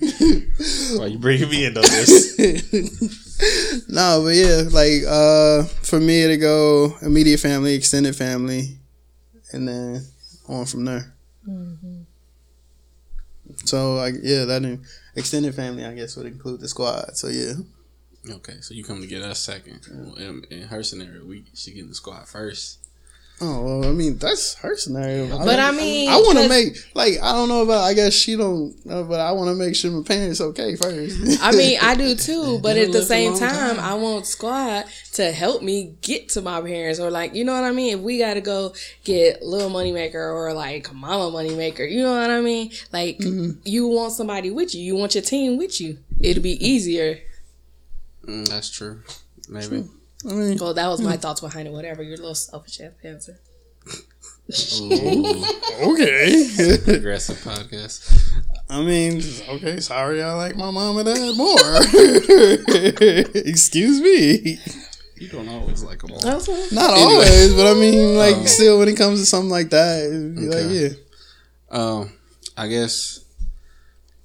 [0.01, 2.39] Why you bringing me into this?
[3.89, 8.79] no, but yeah, like uh, for me to go immediate family, extended family,
[9.51, 10.05] and then
[10.47, 11.13] on from there.
[13.65, 14.79] So like yeah, that
[15.15, 17.15] extended family I guess would include the squad.
[17.15, 17.53] So yeah.
[18.27, 19.81] okay, so you come to get us second.
[19.91, 22.79] Well, in, in her scenario, we she getting the squad first.
[23.43, 25.35] Oh well, I mean that's her scenario.
[25.39, 27.83] But I mean, I want to make like I don't know about.
[27.83, 31.41] I guess she don't, uh, but I want to make sure my parents okay first.
[31.41, 33.79] I mean, I do too, but at the same time, time.
[33.79, 37.63] I want squad to help me get to my parents, or like, you know what
[37.63, 37.97] I mean.
[37.97, 42.29] If we got to go get little moneymaker or like mama moneymaker, you know what
[42.29, 42.71] I mean.
[42.93, 43.19] Like,
[43.63, 44.81] you want somebody with you.
[44.81, 45.97] You want your team with you.
[46.19, 47.19] It'll be easier.
[48.25, 49.01] Mm, that's true.
[49.49, 49.77] Maybe.
[49.77, 51.71] I mean, Well, that was my thoughts behind it.
[51.73, 53.39] Whatever your little selfish ass answer.
[54.81, 55.45] Ooh,
[55.93, 56.47] okay.
[56.87, 58.33] aggressive podcast.
[58.69, 61.57] I mean, okay, sorry, I like my mom and dad more.
[63.47, 64.57] Excuse me.
[65.17, 66.19] You don't always like them all.
[66.19, 67.13] That's Not Anyway.
[67.13, 70.35] always, but I mean, like, Um, still, when it comes to something like that, it'd
[70.35, 70.63] be Okay.
[70.63, 70.89] like, yeah.
[71.69, 72.13] Um,
[72.57, 73.19] I guess.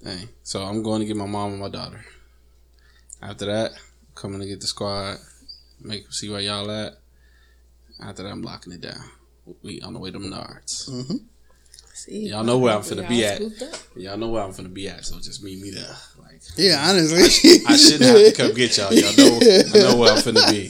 [0.02, 0.28] Dang.
[0.42, 2.04] So I'm going to get my mom and my daughter.
[3.22, 3.72] After that,
[4.14, 5.18] coming to get the squad.
[5.86, 6.94] Make see where y'all at.
[8.02, 9.00] After that, I'm locking it down.
[9.62, 10.90] We on the way to Menards.
[10.90, 11.16] Mm-hmm.
[11.94, 13.40] See, Y'all know where I'm finna be at.
[13.96, 15.04] Y'all know where I'm finna be at.
[15.04, 15.96] So just meet me there.
[16.20, 17.60] Like Yeah, honestly.
[17.66, 18.92] I shouldn't have to come get y'all.
[18.92, 19.38] Y'all know
[19.74, 20.68] I know where I'm finna be.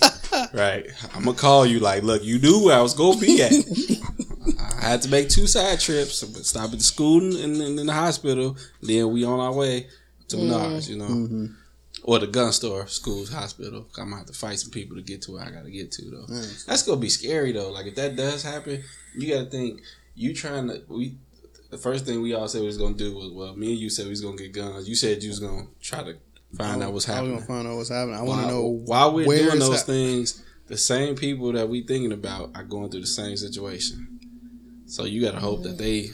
[0.57, 0.87] Right.
[1.15, 3.53] I'm gonna call you like, look, you knew where I was gonna be at.
[4.83, 7.87] I had to make two side trips, but stop at the school and, and in
[7.87, 8.57] the hospital.
[8.83, 9.89] Then we on our way
[10.29, 11.09] to Menards, you know.
[11.09, 11.47] Mm-hmm.
[12.09, 13.87] Or the gun store, schools, hospital.
[13.99, 16.11] I'm gonna have to fight some people to get to where I gotta get to
[16.11, 16.27] though.
[16.67, 17.71] That's gonna be scary though.
[17.73, 18.83] Like if that does happen,
[19.17, 19.81] you gotta think
[20.15, 21.17] you trying to we
[21.71, 23.91] the first thing we all said we was gonna do was well, me and you
[23.91, 24.89] said we was gonna get guns.
[24.89, 26.17] You said you was gonna try to
[26.57, 27.35] find out what's I was happening.
[27.35, 28.15] gonna find out what's happening.
[28.15, 29.87] I want to While- know why we're where doing those at.
[29.87, 34.21] things, the same people that we thinking about are going through the same situation.
[34.87, 36.11] So you gotta hope that they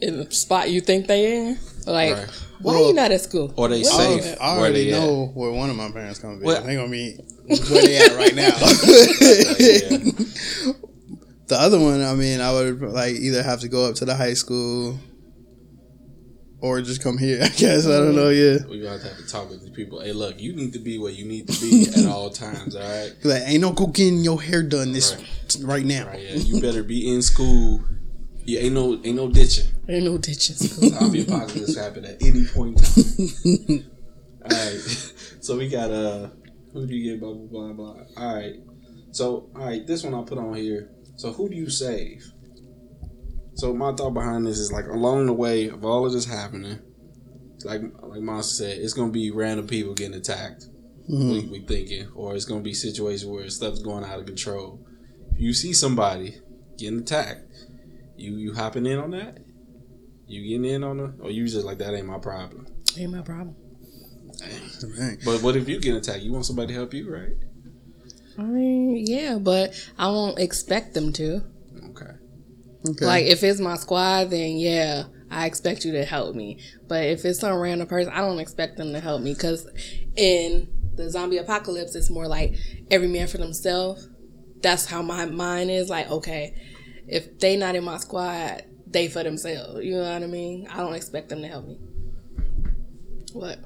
[0.00, 1.58] in the spot you think they in.
[1.86, 2.28] Like, Right.
[2.60, 3.52] Why Well, you not at school?
[3.56, 4.24] or they Where safe.
[4.24, 4.40] you at?
[4.42, 5.00] I where already they at.
[5.00, 6.44] know where one of my parents gonna be.
[6.44, 8.56] Well- they gonna be where they at right now.
[9.58, 10.12] yeah.
[11.48, 14.16] The other one, I mean, I would like either have to go up to the
[14.16, 14.98] high school
[16.60, 17.38] or just come here.
[17.42, 18.30] I guess I don't know.
[18.30, 20.00] Yeah, we gonna have to talk with these people.
[20.00, 22.74] Hey, look, you need to be where you need to be at all times.
[22.74, 25.64] All right, like ain't no go getting your hair done this Right.
[25.64, 26.06] right, now.
[26.08, 26.20] right.
[26.20, 27.80] Yeah, you better be in school.
[28.46, 29.66] You ain't no ain't no ditching.
[29.88, 30.58] Ain't no ditches.
[30.58, 33.90] Zombie apocalypse happen at any point in time.
[34.44, 35.12] All right.
[35.40, 36.30] So we got uh
[36.72, 38.02] who do you get blah blah blah blah.
[38.16, 38.54] All right.
[39.12, 40.90] So all right, this one I put on here.
[41.16, 42.24] So who do you save?
[43.54, 46.80] So my thought behind this is like along the way of all of this happening,
[47.64, 50.66] like like Monster said, it's gonna be random people getting attacked.
[51.08, 54.84] We, we thinking, or it's gonna be situations where stuff's going out of control.
[55.32, 56.40] If you see somebody
[56.76, 57.44] getting attacked,
[58.16, 59.38] you you hopping in on that?
[60.26, 62.66] You getting in on it, or you just like that ain't my problem.
[62.98, 63.56] Ain't my problem.
[64.98, 65.18] Right.
[65.24, 66.22] But what if you get attacked?
[66.22, 67.32] You want somebody to help you, right?
[68.38, 71.42] I mean, yeah, but I won't expect them to.
[71.90, 72.12] Okay.
[72.90, 73.06] Okay.
[73.06, 76.60] Like, if it's my squad, then yeah, I expect you to help me.
[76.86, 79.66] But if it's some random person, I don't expect them to help me because
[80.16, 82.54] in the zombie apocalypse, it's more like
[82.90, 84.08] every man for themselves.
[84.62, 85.88] That's how my mind is.
[85.88, 86.54] Like, okay,
[87.08, 89.84] if they not in my squad, they for themselves.
[89.84, 90.68] You know what I mean?
[90.70, 91.78] I don't expect them to help me.
[93.32, 93.58] What?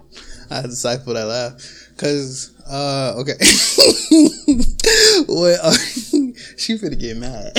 [0.51, 0.77] I had to
[1.15, 3.35] that laugh because uh okay
[5.27, 5.73] what uh,
[6.57, 7.53] she finna get mad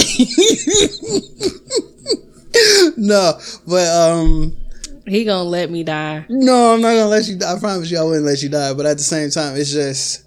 [2.98, 4.56] no but um
[5.08, 6.26] He gonna let me die.
[6.30, 8.74] no i'm not gonna let you die i promise you i wouldn't let you die
[8.74, 10.24] but at the same time it's just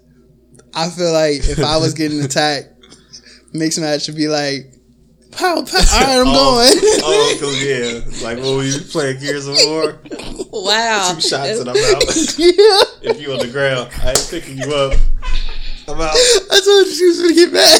[0.73, 2.69] i feel like if i was getting attacked
[3.53, 4.73] mixed match should be like
[5.37, 6.33] pow pow all right i'm oh.
[6.33, 9.99] going oh, cause yeah, like when we playing Gears of War,
[10.51, 11.11] Wow.
[11.13, 12.03] two shots and I'm out.
[12.37, 14.93] yeah if you on the ground, I ain't picking you up.
[15.87, 16.15] I'm out.
[16.15, 17.79] i told you she was gonna get mad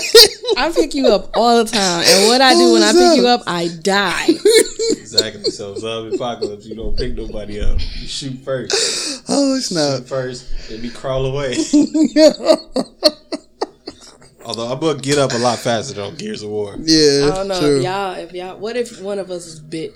[0.58, 3.28] I pick you up all the time, and what I do when I pick you
[3.28, 4.28] up, I die.
[4.92, 5.46] Exactly.
[5.46, 7.80] So zombie apocalypse, you don't pick nobody up.
[7.80, 9.24] You shoot first.
[9.28, 11.56] oh snap Shoot first, and be crawl away.
[14.46, 16.76] Although I'm gonna get up a lot faster than on Gears of War.
[16.80, 17.78] yeah I don't know true.
[17.80, 19.94] if y'all, if y'all, what if one of us is bit?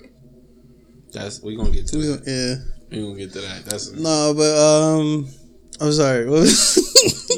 [1.12, 2.24] That's we gonna get to We that.
[2.24, 2.54] gonna- yeah
[2.90, 3.64] We gonna get to that.
[3.64, 5.28] That's No, but um,
[5.80, 6.26] I'm sorry.
[6.30, 6.76] What was,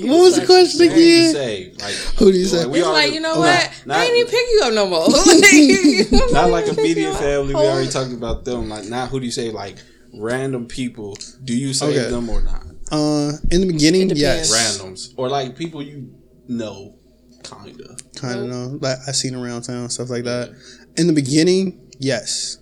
[0.03, 1.33] what was the question a who do you again?
[1.35, 1.73] say?
[1.79, 2.67] Like Who do you say?
[2.67, 3.71] we It's already- like you know what?
[3.87, 5.07] Not, I ain't even pick you up no more.
[6.33, 7.55] Not like pick you immediate family.
[7.55, 8.69] We already talked about them.
[8.71, 9.51] Like not who do you say?
[9.51, 9.77] Like
[10.15, 11.17] random people.
[11.45, 12.11] Do you save Okay.
[12.11, 12.65] them or not?
[12.91, 14.51] Uh, in the beginning, It yes.
[14.53, 16.13] Randoms or like people you
[16.49, 16.97] know,
[17.43, 17.97] kinda.
[18.17, 18.79] kind of know.
[18.81, 20.51] Like I seen around town, stuff like that.
[20.97, 22.59] In the beginning, yes.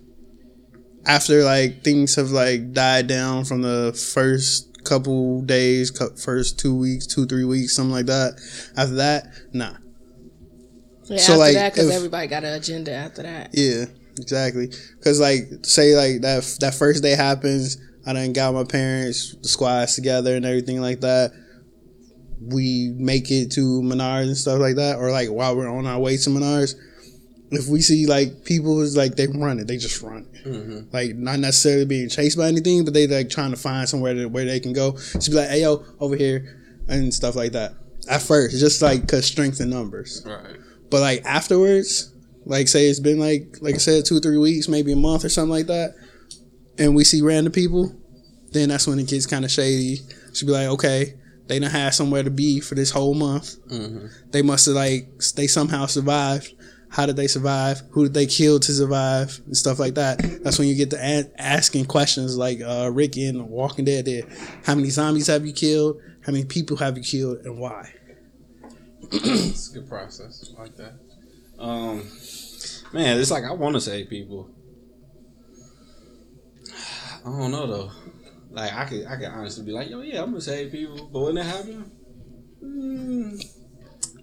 [1.07, 5.91] After like things have like died down from the first couple days,
[6.23, 8.41] first two weeks, two three weeks, something like that.
[8.77, 9.73] After that, nah.
[11.05, 13.51] Yeah, So, after like, that, because everybody got an agenda after that.
[13.53, 14.71] Yeah, exactly.
[14.99, 19.49] Because like, say like that that first day happens, I done got my parents, the
[19.49, 21.33] squads together and everything like that.
[22.41, 25.99] We make it to Menards and stuff like that, or like while we're on our
[25.99, 26.75] way to Menards,
[27.51, 30.47] if we see like people is like they run it, they just run it.
[30.47, 30.79] Mm-hmm.
[30.93, 34.27] Like not necessarily being chased by anything, but they like trying to find somewhere to,
[34.27, 34.93] where they can go.
[34.93, 37.75] Just be like, hey yo, over here, and stuff like that.
[38.09, 40.23] At first, just like cause strength in numbers.
[40.25, 40.57] Right.
[40.91, 42.15] But like afterwards,
[42.47, 45.29] like say it's been like like I said, two three weeks, maybe a month or
[45.29, 45.95] something like that.
[46.79, 47.95] and we see random people,
[48.53, 49.99] then that's when it gets kind of shady.
[50.33, 51.15] Should be like, okay,
[51.51, 53.57] they don't have somewhere to be for this whole month.
[53.67, 54.07] Mm-hmm.
[54.31, 56.55] They must have like they somehow survived.
[56.91, 57.83] How did they survive?
[57.91, 59.41] Who did they kill to survive?
[59.47, 60.21] And stuff like that.
[60.45, 64.27] That's when you get to a- asking questions like uh, Rick in Walking Dead did.
[64.65, 66.01] How many zombies have you killed?
[66.25, 67.93] How many people have you killed, and why?
[69.11, 70.55] It's a good process.
[70.57, 70.93] I like that.
[71.59, 72.09] Um,
[72.93, 74.51] man, it's like I want to save people.
[77.27, 77.91] I don't know though.
[78.51, 81.21] Like I could, I could honestly be like, yo, yeah, I'm gonna save people, but
[81.21, 81.87] when that happens,
[82.63, 83.45] mm,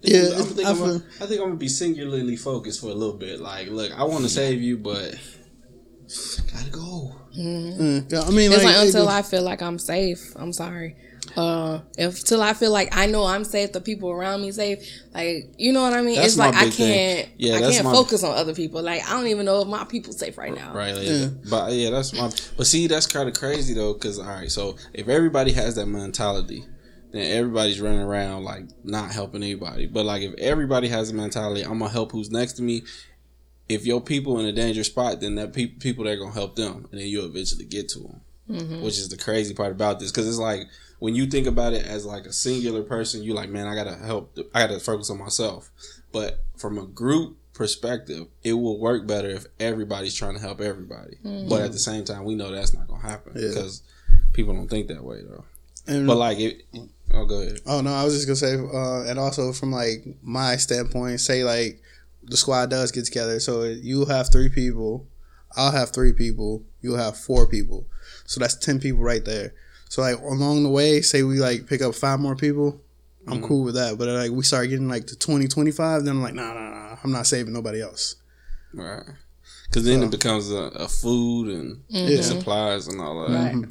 [0.02, 2.88] Yeah, I'm, I think I I'm, gonna, I think I'm gonna be singularly focused for
[2.88, 3.40] a little bit.
[3.40, 5.16] Like, look, I want to save you, but
[6.52, 7.16] gotta go.
[7.38, 10.34] Mm, I mean, It's like, like until it- I feel like I'm safe.
[10.36, 10.96] I'm sorry.
[11.38, 14.80] Uh, if till I feel like I know I'm safe, the people around me safe.
[15.14, 16.16] Like you know what I mean?
[16.16, 16.94] That's it's like my I big thing.
[16.94, 17.30] can't.
[17.38, 18.82] Yeah, I that's can't my- focus on other people.
[18.82, 20.74] Like I don't even know if my people safe right now.
[20.74, 20.96] Right.
[20.96, 21.28] Like, Yeah.
[21.48, 22.32] But yeah, that's my.
[22.58, 25.86] But see, that's kind of crazy though, because all right, so if everybody has that
[25.86, 26.66] mentality,
[27.12, 29.86] then everybody's running around like not helping anybody.
[29.86, 32.82] But like if everybody has a mentality, I'm gonna help who's next to me.
[33.70, 36.56] If your people in a dangerous spot, then that pe- people that are gonna help
[36.56, 38.22] them, and then you'll eventually get to them.
[38.82, 40.62] Which is the crazy part about this, because it's like
[41.00, 43.96] when you think about it as like a singular person, you like, man, I gotta
[43.96, 44.38] help.
[44.54, 45.70] I gotta focus on myself.
[46.12, 51.18] But from a group perspective, it will work better if everybody's trying to help everybody.
[51.24, 53.50] But at the same time, we know that's not gonna happen Yeah.
[53.50, 53.84] because
[54.34, 55.44] people don't think that way though.
[55.88, 56.64] and, But like, it,
[57.14, 57.60] oh, go ahead.
[57.66, 61.44] Oh no, I was just gonna say, uh, and also from like my standpoint, say
[61.44, 61.82] like
[62.24, 65.06] the squad does get together, so you have three people,
[65.56, 67.86] I'll have three people, you'll have four people,
[68.26, 69.54] so that's ten people right there.
[69.90, 72.82] So like along the way, say we like pick up five more people,
[73.28, 73.48] I'm Mhm.
[73.48, 73.98] cool with that.
[73.98, 76.98] But like we start getting like to 20, 25, then I'm like, nah, nah, nah,
[77.04, 78.16] I'm not saving nobody else.
[78.74, 79.04] Right.
[79.70, 82.22] Because then So- it becomes a, a food and Yeah.
[82.22, 83.34] supplies and all that.
[83.54, 83.66] Right.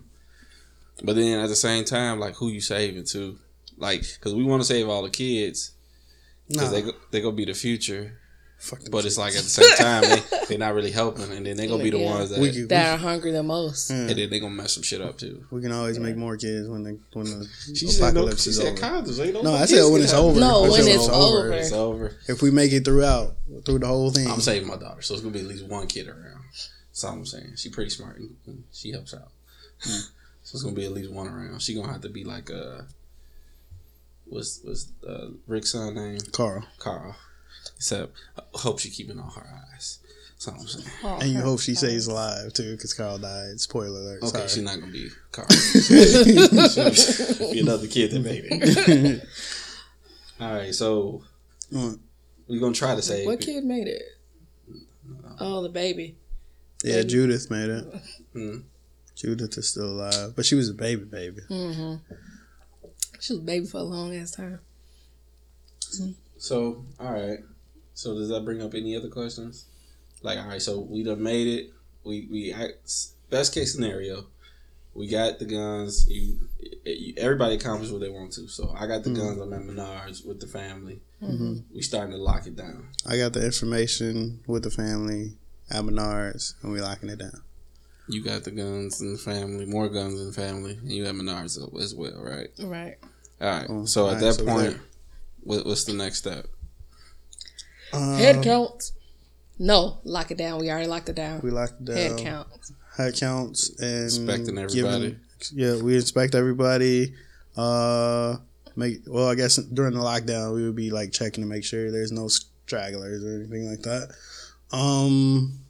[1.04, 3.38] But then at the same time, like who you saving to?
[3.78, 5.72] Like, because we want to save all the kids
[6.48, 8.18] because Nah, they go, they gonna be the future.
[8.58, 11.44] Fuck them But it's like at the same time, they they not really helping, and
[11.46, 12.10] then they're gonna be the Yeah.
[12.14, 13.90] ones that, we can, That are hungry the most.
[13.90, 15.44] we, and then they're gonna mess some shit up too.
[15.50, 18.20] we can always make more kids when the when the She said no.
[18.22, 18.80] apocalypse She is said over.
[18.82, 19.24] condoms.
[19.24, 20.40] Ain't no, No, I said when it's have over.
[20.40, 21.52] No, I when said it's over.
[21.52, 22.16] It's over.
[22.28, 25.22] If we make it throughout through the whole thing, I'm saving my daughter, so it's
[25.22, 26.44] gonna be at least one kid around.
[26.88, 27.52] That's all I'm saying.
[27.56, 28.18] She pretty smart.
[28.18, 29.30] and- and She helps out.
[29.82, 29.98] Hmm.
[30.42, 31.60] So it's gonna be at least one around.
[31.60, 32.82] She gonna have to be like uh,
[34.26, 36.18] what's what's uh, Rick's son name?
[36.32, 36.64] Carl.
[36.78, 37.16] Carl.
[37.76, 39.98] Except I hope she keeping all her eyes.
[40.32, 40.86] That's all I'm saying.
[41.02, 43.58] Oh, And you hope she stays alive too, because Carl died.
[43.60, 44.22] Spoiler alert.
[44.22, 44.48] Okay, Sorry.
[44.48, 45.48] she's not gonna be Carl.
[45.50, 49.24] She'll be another kid that made it.
[50.40, 51.22] All right, so
[51.72, 51.98] Mm.
[52.46, 53.26] we're gonna try to save.
[53.26, 54.02] What kid made it?
[55.40, 56.14] Oh, the baby.
[56.84, 57.84] yeah, Judith made it.
[58.32, 58.58] Hmm.
[59.16, 61.40] Judith is still alive, but she was a baby, baby.
[61.50, 61.94] Mm-hmm.
[63.18, 64.60] She was a baby for a long ass time.
[66.38, 67.38] So, all right.
[67.96, 69.64] So, does that bring up any other questions?
[70.22, 71.72] Like, all right, so we done made it.
[72.04, 72.54] We we
[73.30, 74.26] best case scenario,
[74.94, 76.06] we got the guns.
[76.08, 76.38] You,
[76.84, 78.48] you everybody accomplished what they want to.
[78.48, 79.16] So, I got the Mhm.
[79.16, 79.40] guns.
[79.40, 81.00] I'm at Menards with the family.
[81.20, 82.88] hmm We starting to lock it down.
[83.06, 85.38] I got the information with the family
[85.70, 87.40] at Menards, and we locking it down.
[88.08, 91.56] You got the guns and the family, more guns and family, and you have Menards
[91.82, 92.48] as well, right?
[92.62, 92.96] Right.
[93.40, 93.66] All right.
[93.70, 94.76] Oh, so all at right, that so point,
[95.42, 96.46] what, what's the next step?
[97.92, 98.92] Head Um, counts.
[99.58, 100.60] No, lock it down.
[100.60, 101.40] We already locked it down.
[101.42, 101.96] We locked it down.
[101.96, 102.48] Head count.
[102.96, 105.16] Head counts and Inspecting everybody.
[105.52, 107.14] yeah, we inspect everybody.
[107.56, 108.36] Uh,
[108.74, 111.90] make well, I guess during the lockdown we would be like checking to make sure
[111.90, 114.14] there's no stragglers or anything like that.
[114.72, 115.60] Um,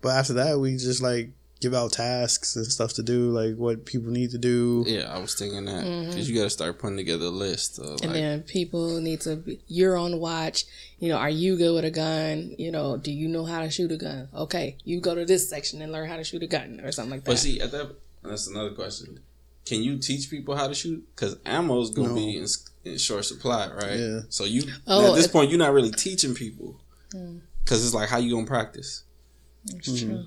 [0.00, 3.84] but after that, we just like give out tasks and stuff to do, like what
[3.84, 4.84] people need to do.
[4.86, 7.78] Yeah, I was thinking that because you got to start putting together a list.
[7.78, 10.64] Of, And like, then people need to be, you're on watch.
[10.98, 12.54] You know, are you good with a gun?
[12.58, 14.28] You know, do you know how to shoot a gun?
[14.34, 17.10] Okay, you go to this section and learn how to shoot a gun or something
[17.10, 17.30] like that.
[17.30, 19.20] But see, at that that's another question.
[19.66, 21.06] Can you teach people how to shoot?
[21.14, 22.14] Because ammo's gonna No.
[22.14, 22.46] be in,
[22.84, 23.98] in short supply, right?
[24.00, 24.20] Yeah.
[24.30, 26.80] So you Oh, at this if- point you're not really teaching people
[27.14, 27.40] Mm.
[27.62, 29.02] because it's like how you gonna practice?
[29.66, 29.98] It's Mhm.
[30.06, 30.26] true.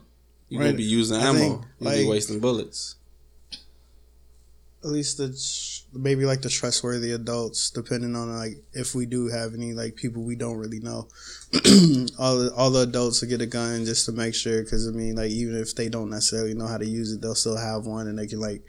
[0.54, 0.66] You Right.
[0.66, 1.40] gonna be using I ammo.
[1.40, 2.94] think, you be like- wasting bullets.
[4.84, 5.30] At least the
[5.98, 10.22] maybe like the trustworthy adults, depending on like if we do have any like people
[10.24, 11.08] we don't really know.
[12.20, 14.92] all the, all the adults will get a gun just to make sure, because I
[14.92, 17.86] mean, like even if they don't necessarily know how to use it, they'll still have
[17.88, 18.62] one and they can like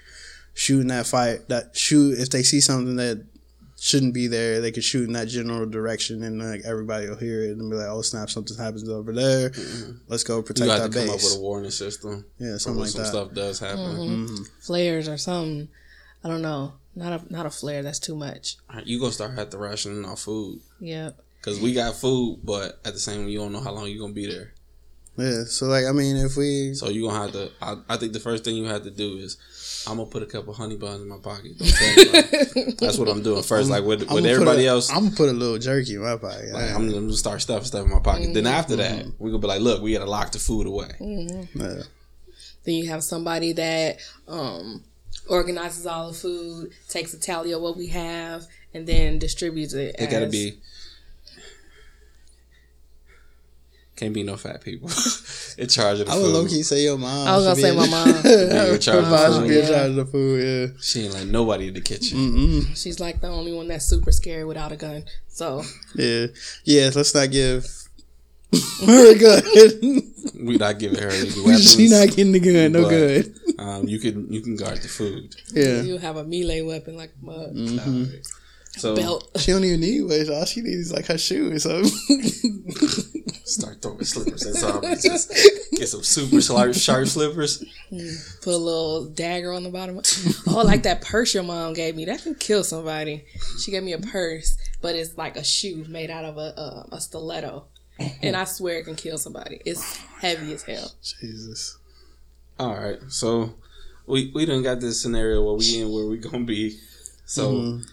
[0.54, 1.48] shoot in that fight.
[1.48, 3.26] That shoot if they see something that
[3.84, 4.62] shouldn't be there.
[4.62, 7.76] They could shoot in that general direction, and like everybody will hear it and be
[7.76, 8.30] like, "Oh snap!
[8.30, 9.52] Something happens over there.
[10.08, 12.24] Let's go You protect got that to come up with a warning system.
[12.38, 13.08] yeah, something when like some that.
[13.08, 13.96] stuff does happen.
[13.96, 14.42] Mm-hmm.
[14.60, 15.68] flares or something.
[16.24, 16.72] I don't know.
[16.96, 17.82] Not a not a flare.
[17.82, 18.56] That's too much.
[18.70, 21.10] Alright, You gonna start have to rationing our food Yeah.
[21.40, 23.98] because we got food, but at the same time, you don't know how long you
[24.00, 24.54] gonna be there.
[25.16, 27.50] Yeah, so like I mean, if we So you gonna have to.
[27.62, 29.36] I, I think the first thing you have to do is.
[29.86, 31.58] I'm gonna put a couple honey buns in my pocket.
[31.58, 32.72] Don't tell anybody.
[32.80, 33.68] That's what I'm doing first.
[33.68, 36.00] Like with, I'm with gonna everybody a, else, I'm gonna put a little jerky in
[36.00, 36.52] my pocket.
[36.52, 38.32] Like, I'm, I'm gonna start stuffing stuff in my pocket.
[38.32, 40.90] Then after that, we're gonna be like, look, we gotta lock the food away.
[41.00, 41.82] Yeah.
[42.64, 44.84] Then you have somebody that um,
[45.28, 49.96] organizes all the food, takes a tally of what we have, and then distributes it.
[49.98, 50.60] It gotta be.
[53.96, 54.88] Can't be no fat people
[55.58, 56.32] in charge of the I would food.
[56.34, 57.28] low key say your mom.
[57.28, 58.08] I was gonna should say be my in- mom.
[58.74, 59.48] in charge of the should food.
[59.48, 59.68] be in Yeah.
[59.68, 60.74] charge of the food.
[60.82, 62.18] She ain't like nobody in the kitchen.
[62.36, 62.74] Yeah.
[62.74, 65.04] She's like the only one that's super scary without a gun.
[65.28, 65.62] So
[65.94, 66.26] Yeah.
[66.64, 66.90] Yeah.
[66.94, 67.66] Let's not give
[68.86, 70.12] her a gun.
[70.44, 71.72] We not giving her any weapons.
[71.74, 72.72] she not getting the gun.
[72.72, 73.34] No But- good.
[73.60, 75.36] um, you can you can guard the food.
[75.52, 75.82] Yeah.
[75.82, 78.26] you have a melee weapon like a mug, Alright.
[78.76, 79.30] So belt.
[79.38, 80.28] She don't even need weights.
[80.28, 81.90] All she needs is like her shoe or something.
[83.44, 85.02] start throwing slippers at zombies.
[85.02, 85.28] Just
[85.72, 87.58] get some super sharp, sharp slippers.
[88.42, 90.00] Put a little dagger on the bottom.
[90.48, 92.04] Oh, like that purse your mom gave me.
[92.04, 93.24] That can kill somebody.
[93.62, 96.86] She gave me a purse, but it's like a shoe made out of a uh,
[96.96, 97.66] a stiletto,
[98.22, 99.60] and I swear it can kill somebody.
[99.64, 100.90] It's heavy as hell.
[101.20, 101.78] Jesus.
[102.58, 103.54] All right, so
[104.06, 106.78] we we done got this scenario where we in where we gonna be.
[107.26, 107.86] So Mhm.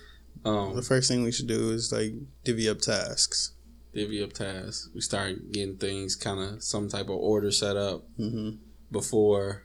[0.45, 2.13] Um, The first thing we should do is like
[2.43, 3.53] divvy up tasks.
[3.93, 4.89] divvy up tasks.
[4.95, 8.51] We start getting things kind of some type of order set up hmm
[8.91, 9.63] before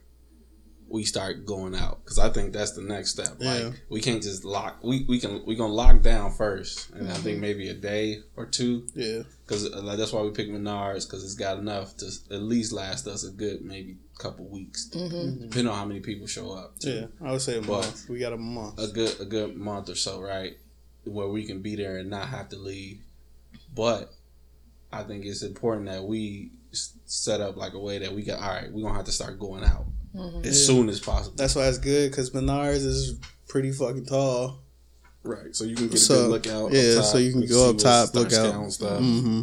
[0.89, 3.39] we start going out because I think that's the next step.
[3.41, 3.53] Yeah.
[3.55, 4.79] Like we can't just lock.
[4.85, 8.47] We we can we gonna lock down first, and I think maybe a day or
[8.47, 9.23] two Yeah.
[9.45, 13.09] because like, that's why we pick Menards because it's got enough to at least last
[13.09, 16.79] us a good maybe couple weeks, hmm depending on how many people show up.
[16.79, 17.09] too.
[17.21, 17.29] Yeah.
[17.29, 18.09] I would say a But- month.
[18.09, 18.79] We got a month.
[18.79, 20.57] a good a good month or so, right?
[21.07, 23.01] Where we can be there and not have to leave.
[23.75, 24.13] But
[24.93, 26.51] I think it's important that we
[27.07, 28.41] set up like a way that we got.
[28.41, 30.67] All right, we're gonna have to start going out hmm as Yeah.
[30.67, 31.37] soon as possible.
[31.37, 33.15] That's why it's good because Menards is
[33.49, 34.63] pretty fucking tall.
[35.23, 36.73] right, so you can get a good look out.
[36.73, 38.51] yeah, up top, so you can go up top, look out.
[38.51, 39.01] scanning Stuff.
[39.01, 39.43] Mm-hmm.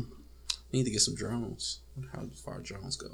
[0.72, 1.80] Need to get some drones.
[1.95, 3.07] Wonder How far drones go?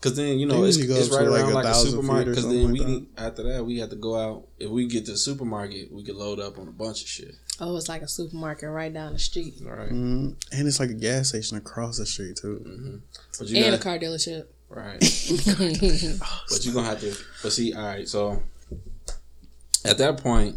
[0.00, 2.26] Because then you know it's, it's right to, like, around a like a supermarket.
[2.26, 2.90] Because something then like we that.
[2.90, 4.46] need, after that we have to go out.
[4.58, 7.34] If we get to the supermarket, we could load up on a bunch of shit.
[7.58, 9.88] Oh, it's like a supermarket right down the street All right?
[9.88, 12.62] hmm And it's like a gas station across the street too.
[12.66, 12.96] Mm-hmm.
[13.38, 14.46] But you and a car dealership.
[14.68, 15.00] right.
[16.50, 17.14] But you're gonna have to.
[17.42, 18.08] But see, all right.
[18.08, 18.42] So
[19.84, 20.56] at that point,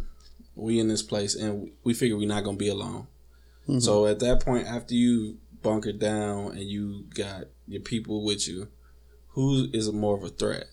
[0.56, 3.08] we in this place, and we figure we're not gonna be alone.
[3.68, 3.82] Mhm.
[3.82, 8.68] So at that point, after you bunker down and you got your people with you,
[9.40, 10.66] who is more of a threat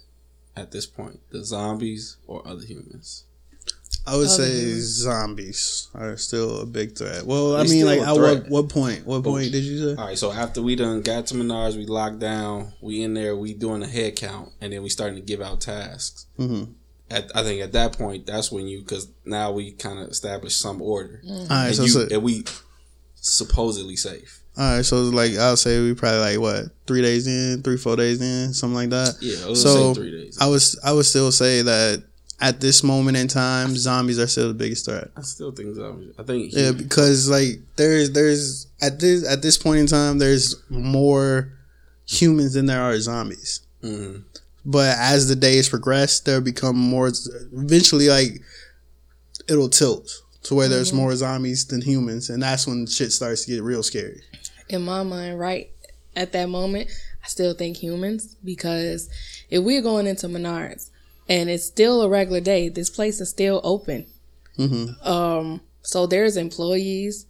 [0.57, 1.21] at this point?
[1.31, 3.25] The zombies or other humans?
[4.07, 7.27] I would Other say than- zombies are still a big threat.
[7.27, 9.05] Well, I mean, like at what what point?
[9.05, 10.01] What point did you say?
[10.01, 10.19] All right.
[10.19, 12.73] So after we done got to Menards, we locked down.
[12.81, 13.37] We in there.
[13.37, 16.27] We doing a head count, and then we starting to give out tasks.
[16.39, 16.73] Mm-hmm.
[17.11, 20.61] At, I think at that point, that's when you because now we kind of established
[20.61, 21.21] some order.
[21.29, 22.45] All right, and, so, you, so and we
[23.14, 24.43] supposedly safe.
[24.59, 27.77] All right, so it's like I'll say we probably like what three days in, three
[27.77, 29.17] four days in, something like that.
[29.21, 30.39] Yeah, I would So, say three days.
[30.41, 32.03] I was I would still say that
[32.41, 35.09] at this moment in time, zombies are still the biggest threat.
[35.17, 36.15] I still think zombies.
[36.19, 40.55] I think Yeah, because like there's there's at this at this point in time, there's
[40.71, 41.53] more
[42.07, 43.61] humans than there are zombies.
[43.83, 44.23] Mhm.
[44.65, 47.11] But as the days progress, there become more.
[47.53, 48.43] Eventually, like
[49.49, 53.53] it'll tilt to where there's more zombies than humans, and that's when shit starts to
[53.53, 54.23] get real scary.
[54.69, 55.71] In my mind, right
[56.14, 56.91] at that moment,
[57.25, 59.09] I still think humans because
[59.51, 60.91] if we're going into Menards
[61.29, 64.07] and it's still a regular day, this place is still open.
[64.59, 65.07] Mm-hmm.
[65.07, 67.27] Um, so there's employees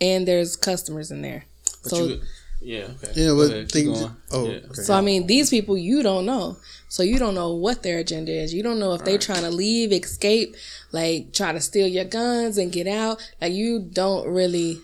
[0.00, 1.44] and there's customers in there.
[1.82, 2.20] But so you,
[2.60, 3.12] yeah, okay.
[3.14, 4.04] Yeah, but ahead, things.
[4.30, 4.58] Oh, Yeah.
[4.58, 4.82] okay.
[4.82, 6.56] So I mean, these people you don't know.
[6.88, 8.54] So you don't know what their agenda is.
[8.54, 9.20] You don't know if they Right.
[9.20, 10.56] trying to leave, escape,
[10.92, 13.18] like try to steal your guns and get out.
[13.40, 14.80] Like you don't really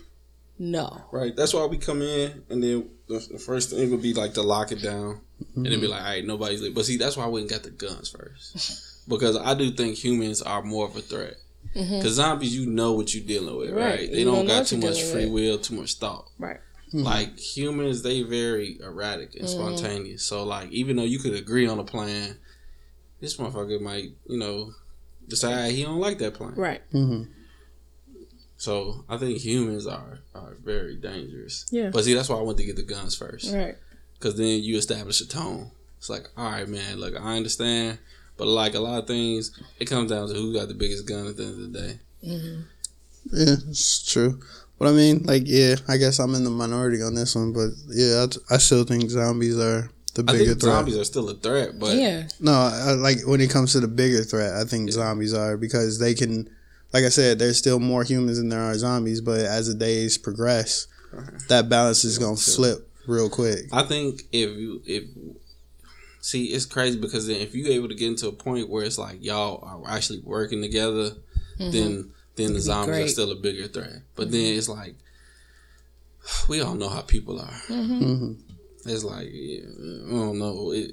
[0.59, 1.01] know.
[1.11, 1.35] Right.
[1.35, 4.41] That's why we come in, and then the, the first thing would be like to
[4.41, 5.21] lock it down,
[5.55, 6.61] and then be like, all right, nobody's.
[6.61, 9.95] Like, but see, that's why I wouldn't got the guns first, because I do think
[9.97, 11.35] humans are more of a threat.
[11.73, 13.77] Because zombies, you know what you're dealing with, right?
[13.77, 13.99] Mm-hmm.
[13.99, 14.11] Right.
[14.11, 15.33] They You don't, don't got too much free with.
[15.33, 16.25] will, too much thought.
[16.39, 16.59] Right.
[16.93, 19.75] Like humans, they very erratic and Mm-hmm.
[19.75, 20.23] spontaneous.
[20.23, 22.37] So like, even though you could agree on a plan,
[23.19, 24.71] this motherfucker might, you know,
[25.27, 26.53] decide he don't like that plan.
[26.55, 26.81] Right.
[28.57, 31.65] So I think humans are are very dangerous.
[31.71, 31.89] Yeah.
[31.91, 33.53] But see, that's why I went to get the guns first.
[33.53, 33.75] Right.
[34.13, 35.71] Because then you establish a tone.
[35.97, 37.99] It's like, all right, man, look, I understand.
[38.37, 41.27] But like a lot of things, it comes down to who got the biggest gun
[41.27, 41.99] at the end of the day.
[42.23, 42.61] Mm-hmm.
[43.33, 44.39] Yeah, it's true.
[44.77, 47.53] But I mean, like, yeah, I guess I'm in the minority on this one.
[47.53, 50.73] But yeah, I, I still think zombies are the I bigger think threat.
[50.73, 52.27] zombies are still a threat, but yeah.
[52.39, 55.99] No, I, like when it comes to the bigger threat, I think zombies are because
[55.99, 56.49] they can,
[56.95, 59.19] like I said, there's still more humans than there are zombies.
[59.19, 60.87] But as the days progress,
[61.49, 63.65] that balance is gonna flip real quick.
[63.73, 65.03] I think if you if
[66.21, 68.97] see, it's crazy because then if you're able to get into a point where it's
[68.97, 71.09] like y'all are actually working together,
[71.57, 74.03] then then the zombies are still a bigger threat.
[74.15, 74.95] But then it's like
[76.47, 77.59] we all know how people are.
[77.67, 78.35] hmm
[78.85, 80.71] It's like yeah, I don't know.
[80.71, 80.91] It,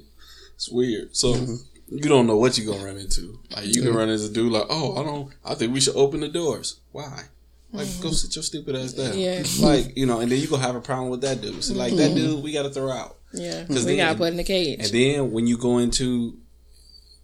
[0.55, 1.15] it's weird.
[1.15, 1.55] So mm-hmm.
[1.89, 3.39] You don't know what you're gonna run into.
[3.55, 5.31] Like you can run into a dude like, oh, I don't.
[5.45, 6.79] I think we should open the doors.
[6.91, 7.23] Why?
[7.71, 9.17] Like, go sit your stupid ass down.
[9.17, 9.43] Yeah.
[9.59, 11.63] Like, you know, and then you gonna have a problem with that dude.
[11.63, 13.17] So like that dude, we gotta throw out.
[13.33, 13.65] Yeah.
[13.65, 14.79] 'Cause We then- gotta put in the cage.
[14.79, 16.37] And then when you go into,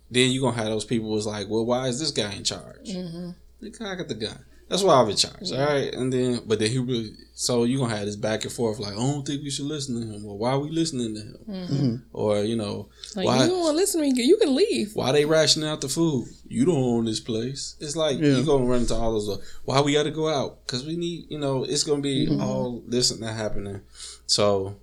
[0.10, 2.89] then you gonna have those people who's like, well, why is this guy in charge?
[2.89, 3.30] Mm-hmm.
[3.62, 4.39] The guy got the gun.
[4.70, 5.51] That's why I'm in charge.
[5.51, 8.53] All right, and then but then he really so you gonna have this back and
[8.53, 10.24] forth like I don't think we should listen to him.
[10.24, 12.05] Well, why are we listening to him?
[12.13, 14.91] Or you know like why you don't want to listen to me, you can leave.
[14.95, 16.28] why they rationing out the food?
[16.47, 17.76] You don't own this place.
[17.80, 18.38] It's like Yeah.
[18.38, 19.39] you gonna run into all those.
[19.65, 20.65] Why we got to go out?
[20.65, 23.82] Because we need you know it's gonna be all this and that happening.
[24.28, 24.76] So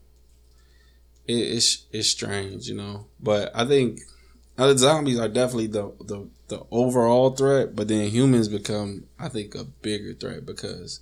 [1.28, 3.06] it, it's it's strange, you know.
[3.20, 4.00] But I think
[4.58, 9.28] uh, the zombies are definitely the the the overall threat, but then humans become I
[9.28, 11.00] think a bigger threat because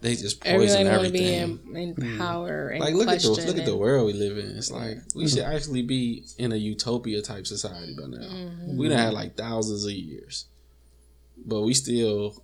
[0.00, 1.74] they just poison Everybody want to be everything.
[1.74, 4.56] in, in power and Like look at the look at the world we live in.
[4.56, 8.18] It's like we should actually be in a utopia type society by now.
[8.18, 8.76] Mm-hmm.
[8.76, 10.46] We done had like thousands of years,
[11.46, 12.42] but we still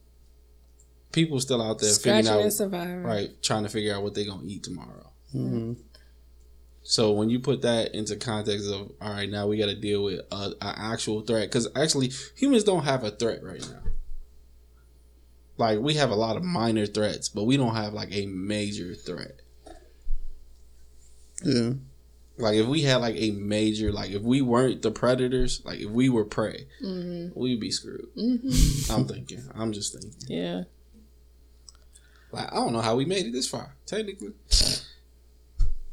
[1.12, 3.02] people still out there Scratching figuring and out surviving.
[3.02, 5.10] right, trying to figure out what they're gonna eat tomorrow.
[5.32, 5.72] hmm
[6.82, 10.02] So when you put that into context of all right, now we got to deal
[10.04, 13.80] with a, an actual threat because actually humans don't have a threat right now.
[15.56, 18.94] Like we have a lot of minor threats, but we don't have like a major
[18.94, 19.40] threat.
[21.44, 21.72] Yeah.
[22.38, 25.90] Like if we had like a major, like if we weren't the predators, like if
[25.90, 27.38] we were prey, Mm-hmm.
[27.38, 28.06] we'd be screwed.
[28.16, 28.90] Mm-hmm.
[28.92, 29.42] I'm thinking.
[29.54, 30.14] I'm just thinking.
[30.26, 30.62] Yeah.
[32.32, 33.74] Like I don't know how we made it this far.
[33.84, 34.32] Technically,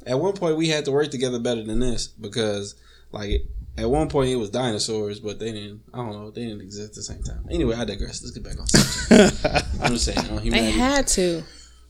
[0.07, 2.75] at one point we had to work together better than this because,
[3.11, 3.43] like,
[3.77, 5.81] at one point it was dinosaurs, but they didn't.
[5.93, 6.31] I don't know.
[6.31, 7.45] They didn't exist at the same time.
[7.51, 8.23] Anyway, I digress.
[8.23, 8.67] Let's get back on.
[8.67, 9.65] subject.
[9.81, 10.17] I'm just saying.
[10.25, 10.71] You know, They humanity.
[10.79, 11.43] had to.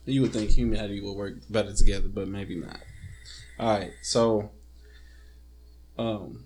[0.06, 2.78] you would think humanity would work better together, but maybe not.
[3.60, 4.52] All right, so
[5.98, 6.44] um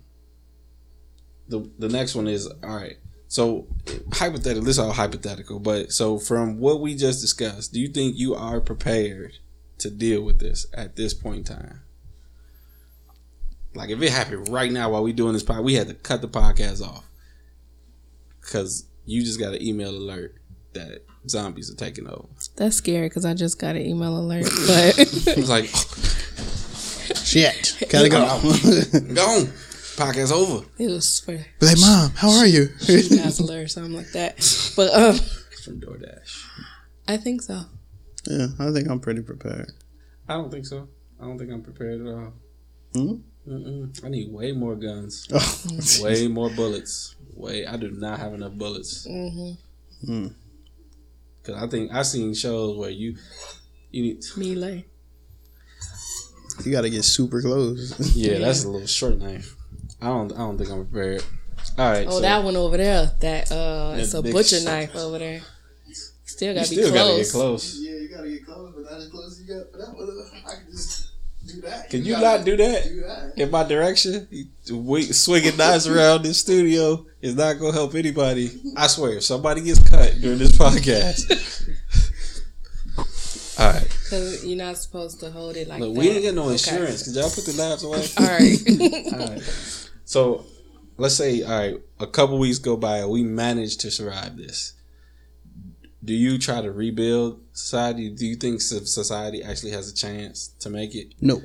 [1.48, 2.96] the the next one is all right.
[3.28, 3.66] So
[4.12, 8.16] hypothetical, this is all hypothetical, but so from what we just discussed, do you think
[8.16, 9.32] you are prepared
[9.82, 11.80] to deal with this at this point in time?
[13.74, 16.20] Like if it happened right now while we doing this pod, we had to cut
[16.20, 17.04] the podcast off
[18.40, 20.34] because you just got an email alert
[20.74, 22.28] that zombies are taking over.
[22.56, 24.44] That's scary because I just got an email alert.
[24.66, 25.66] But It was like,
[27.24, 27.76] Shit.
[27.88, 28.20] Gotta go.
[29.14, 29.46] Gone.
[29.96, 30.66] Podcast over.
[30.78, 32.68] it was for Be like, mom, how are you?
[32.86, 34.36] Dazzler or something like that.
[34.74, 35.16] But um,
[35.64, 36.42] From DoorDash.
[37.06, 37.62] I think so.
[38.26, 39.72] Yeah, I think I'm pretty prepared.
[40.28, 40.88] I don't think so.
[41.20, 42.32] I don't think I'm prepared at all.
[42.94, 43.14] Hmm?
[43.48, 44.04] Mm-mm.
[44.04, 45.26] I need way more guns.
[45.32, 47.16] Oh, way more bullets.
[47.34, 47.66] Way.
[47.66, 49.06] I do not have enough bullets.
[49.08, 50.28] Mm-hmm.
[51.42, 53.16] Cause I think I've seen shows where you
[53.90, 54.24] you need.
[54.36, 54.84] Melee.
[56.64, 58.14] you gotta get super close.
[58.14, 59.56] Yeah, that's a little short knife.
[60.00, 60.32] I don't.
[60.32, 61.24] I don't think I'm prepared.
[61.78, 62.06] All right.
[62.06, 63.10] Oh, so that one over there.
[63.20, 65.40] That uh, it's a butcher knife over there.
[66.24, 67.08] Still gotta be still close.
[67.08, 67.78] gotta get close.
[67.80, 70.08] Yeah, you gotta get close, but not as close as you got for that one.
[70.46, 71.10] I can just
[71.46, 71.90] do that.
[71.90, 72.84] Can you not do that?
[72.84, 73.32] that?
[73.36, 74.28] in my direction,
[74.70, 78.50] we- swinging knives around this studio is not gonna help anybody.
[78.76, 81.68] I swear, if somebody gets cut during this podcast.
[83.58, 85.98] All right, Cause you're not supposed to hold it like look, that.
[86.00, 86.52] we ain't get no Okay.
[86.52, 87.02] insurance.
[87.04, 88.06] Could y'all put the knives away?
[88.18, 89.12] All right.
[89.28, 89.42] all right.
[90.04, 90.44] So,
[90.96, 94.72] let's say, all right, a couple weeks go by, and we manage to survive this.
[96.04, 98.10] Do you try to rebuild society?
[98.10, 101.14] Do you think society actually has a chance to make it?
[101.20, 101.40] No.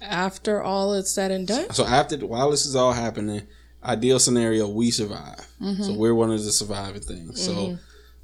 [0.00, 3.46] After all is said and done, So after while this is all happening,
[3.82, 5.40] ideal scenario, we survive.
[5.58, 5.96] So mm-hmm.
[5.96, 7.42] we're one of the surviving things.
[7.42, 7.74] So mm-hmm.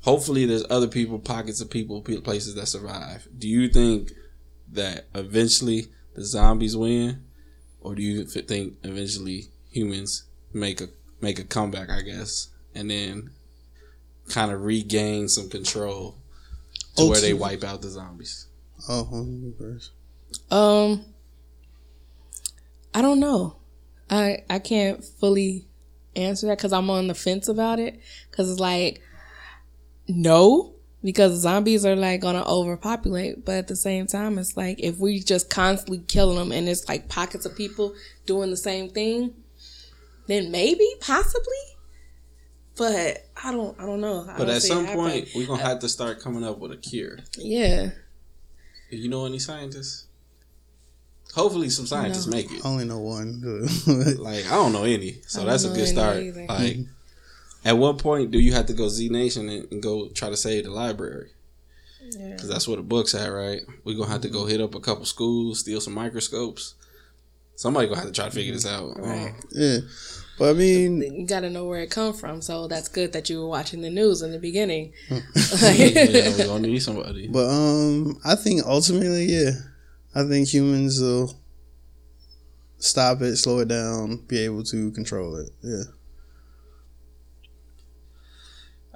[0.02, 3.26] hopefully, there's other people, pockets of people, places that survive.
[3.36, 4.12] Do you think
[4.72, 7.24] that eventually the zombies win,
[7.80, 10.88] or do you think eventually humans make a
[11.20, 11.90] make a comeback?
[11.90, 13.30] I guess, and then
[14.30, 16.16] kind of regain some control
[16.96, 18.46] to where they wipe out the zombies?
[18.88, 19.90] Oh, hold on, you first.
[20.50, 21.04] Um,
[22.94, 23.56] I don't know.
[24.08, 25.66] I I can't fully
[26.16, 28.00] answer that because I'm on the fence about it.
[28.30, 29.00] Because it's like,
[30.08, 33.44] no, because zombies are like gonna overpopulate.
[33.44, 36.88] But at the same time, it's like if we just constantly killing them and it's
[36.88, 37.94] like pockets of people
[38.26, 39.34] doing the same thing,
[40.26, 41.40] then maybe, possibly.
[42.76, 43.78] But I don't.
[43.78, 44.22] I don't know.
[44.22, 45.00] I But don't at some happen.
[45.00, 47.18] point, we're gonna have to start coming up with a cure.
[47.36, 47.90] yeah.
[48.90, 50.06] You know any scientists?
[51.34, 52.36] Hopefully, some scientists No.
[52.36, 52.64] make it.
[52.64, 53.68] I only know one.
[54.18, 56.18] Like I don't know any, so that's a good start.
[56.18, 56.46] either.
[56.46, 56.78] Like,
[57.64, 60.36] at what point do you have to go Z Nation and, and go try to
[60.36, 61.30] save the library?
[62.10, 62.30] Yeah.
[62.30, 63.60] Because that's where the book's at, right?
[63.84, 64.48] We're gonna have to go mm-hmm.
[64.50, 66.74] hit up a couple schools, steal some microscopes.
[67.54, 69.00] Somebody gonna have to try to figure this mm-hmm.
[69.00, 69.06] out.
[69.06, 69.34] Right.
[69.52, 69.78] yeah,
[70.40, 72.40] but I mean, you got to know where it come from.
[72.40, 74.94] So that's good that you were watching the news in the beginning.
[75.10, 77.28] Yeah, we're gonna need somebody.
[77.28, 79.50] but um, I think ultimately, yeah,
[80.14, 81.38] I think humans will
[82.78, 85.50] stop it, slow it down, be able to control it.
[85.62, 85.82] Yeah.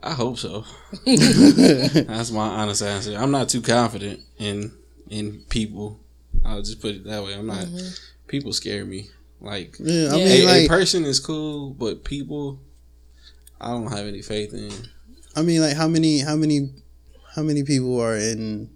[0.02, 0.64] I hope so.
[1.04, 3.16] That's my honest answer.
[3.16, 4.72] I'm not too confident in
[5.10, 6.00] in people.
[6.44, 7.34] I'll just put it that way.
[7.34, 7.66] I'm not.
[8.28, 9.08] People scare me.
[9.44, 12.60] Like Yeah, I mean, a, like, a person is cool, but people,
[13.60, 14.72] I don't have any faith in.
[15.36, 16.70] I mean, like, how many, how many,
[17.34, 18.70] how many people are in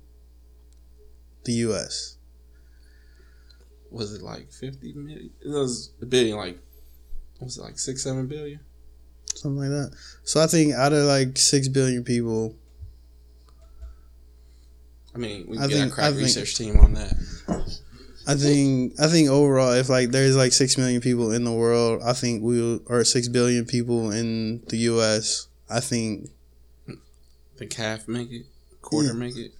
[1.44, 2.16] the U.S.?
[3.90, 5.30] Was it like 50 million?
[5.40, 6.36] It was a billion.
[6.36, 6.58] Like
[7.40, 8.60] was it like six, seven billion?
[9.34, 9.96] Something like that.
[10.24, 12.54] So I think out of like six billion people,
[15.14, 17.14] I mean, we I can get think- a crack I think- research team on that.
[18.28, 22.02] I think, I think overall, if like there's like six million people in the world,
[22.04, 25.48] I think we'll, or six billion people in the U.S.
[25.70, 26.28] I think,
[27.56, 28.44] the half make it,
[28.82, 29.14] quarter Yeah.
[29.14, 29.52] make it.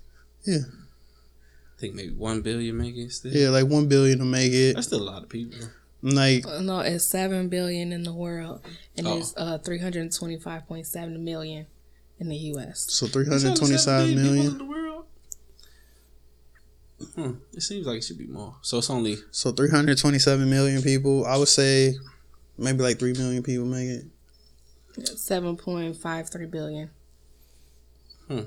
[0.44, 0.58] Yeah.
[0.66, 3.32] I think maybe one billion make it still.
[3.32, 4.74] yeah, like one billion to make it.
[4.74, 5.58] That's still a lot of people.
[6.02, 8.60] Like, No, it's seven billion in the world,
[8.96, 9.18] and Oh.
[9.18, 11.66] it's uh three hundred twenty-five point seven million
[12.20, 12.86] in the U.S.
[12.88, 14.87] so three There's hundred only twenty-five 7 billion people million.
[17.00, 17.36] In the world.
[17.36, 17.56] Hmm.
[17.56, 18.56] It seems like it should be more.
[18.62, 21.24] So it's only So three hundred twenty-seven million people.
[21.26, 21.94] I would say
[22.56, 24.04] maybe like three million people make it.
[25.18, 26.90] Seven point five three billion.
[28.26, 28.42] Hmm.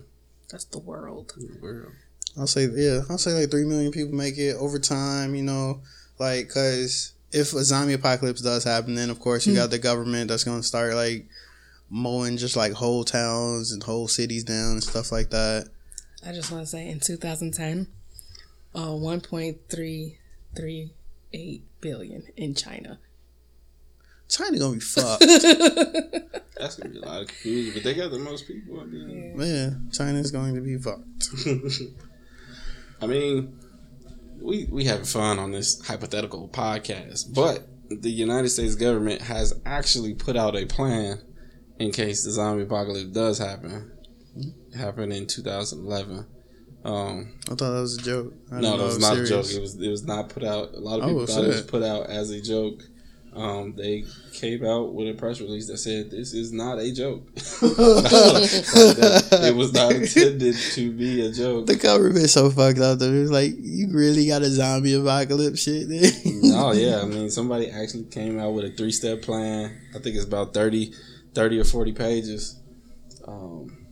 [0.50, 1.34] That's the world.
[1.38, 1.94] the world.
[2.38, 3.02] I'll say yeah.
[3.10, 5.36] I'll say like three million people make it over time.
[5.36, 5.82] You know,
[6.20, 10.30] like because if a zombie apocalypse does happen, then of course you got the government
[10.30, 11.28] that's gonna start like
[11.90, 15.68] mowing just like whole towns and whole cities down and stuff like that.
[16.26, 17.88] I just want to say in 2010,
[18.76, 23.00] uh, 1.338 billion in China.
[24.30, 25.26] China gonna be fucked.
[26.58, 28.80] That's gonna be a lot of confusion, but they got the most people.
[28.80, 31.30] I mean, Man, China's going to be fucked.
[33.02, 33.58] I mean,
[34.40, 40.14] we we having fun on this hypothetical podcast, but the United States government has actually
[40.14, 41.20] put out a plan
[41.80, 43.92] in case the zombie apocalypse does happen.
[44.78, 46.26] Happened in 2011.
[46.84, 48.34] Um, I thought that was a joke.
[48.52, 49.30] I no, that was not serious.
[49.30, 49.52] a joke.
[49.58, 50.74] It was it was not put out.
[50.74, 52.82] A lot of Oh, people thought it was put out as a joke.
[53.34, 54.04] Um, they
[54.34, 57.24] came out with a press release that said this is not a joke.
[57.62, 61.68] That it was not intended to be a joke.
[61.68, 63.00] The government so fucked up.
[63.00, 63.12] Though.
[63.14, 65.88] It's like you really got a zombie apocalypse shit.
[65.88, 66.12] Then?
[66.56, 69.78] Oh yeah, I mean somebody actually came out with a three step plan.
[69.96, 70.94] I think it's about 30,
[71.34, 72.60] 30 or forty pages.
[73.28, 73.86] Um,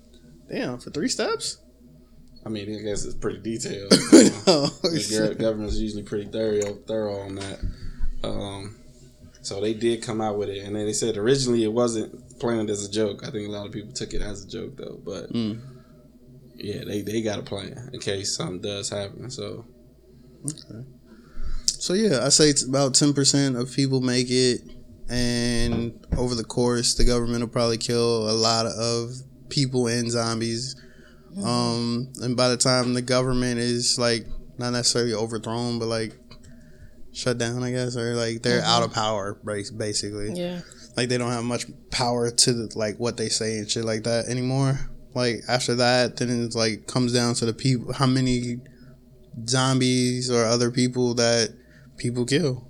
[0.50, 1.60] Damn, for three steps.
[2.46, 3.92] I mean, I guess it's pretty detailed.
[4.48, 7.60] oh, the government's usually pretty thorough, thorough on that.
[8.24, 8.76] Um,
[9.42, 12.70] so they did come out with it, and then they said originally it wasn't planned
[12.70, 13.28] as a joke.
[13.28, 15.60] I think a lot of people took it as a joke though, but Mm.
[16.56, 19.30] yeah, they they got a plan in case something does happen.
[19.30, 19.66] So
[21.66, 24.62] So yeah, I say it's about ten percent of people make it,
[25.10, 29.12] and over the course, the government will probably kill a lot of
[29.50, 30.76] people and zombies.
[31.44, 34.26] Um, and by the time the government is like
[34.58, 36.18] not necessarily overthrown, but like
[37.14, 40.34] shut down, I guess, or like they're out of power, basically.
[40.34, 40.62] Yeah.
[40.98, 44.04] Like they don't have much power to the, like what they say and shit like
[44.04, 44.90] that anymore.
[45.14, 48.58] Like after that, then it's like comes down to the people, how many
[49.48, 51.56] zombies or other people that
[51.98, 52.68] people kill.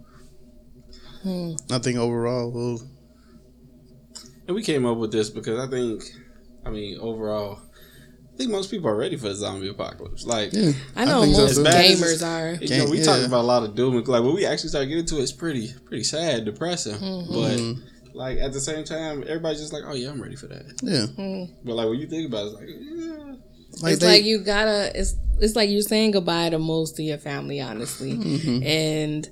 [1.24, 1.54] Hmm.
[1.72, 2.82] I think overall, well,
[4.48, 6.04] and we came up with this because I think,
[6.66, 7.62] I mean, overall.
[8.40, 10.26] I think most people are ready for the zombie apocalypse.
[10.26, 11.66] Like, yeah, I know think most too.
[11.66, 12.64] As bad gamers are.
[12.64, 13.04] You know, we Yeah.
[13.04, 15.24] talk about a lot of doom and like when we actually start getting to it,
[15.24, 16.96] it's pretty pretty sad, depressing.
[16.96, 17.34] Mm-hmm.
[17.34, 17.82] But Mhm.
[18.14, 20.64] like at the same time, everybody's just like, oh yeah, I'm ready for that.
[20.82, 23.36] Yeah, But like when you think about it, it's like, yeah.
[23.82, 24.98] like it's they, like you gotta.
[24.98, 28.64] It's it's like you're saying goodbye to most of your family, honestly, Mm-hmm.
[28.64, 29.30] and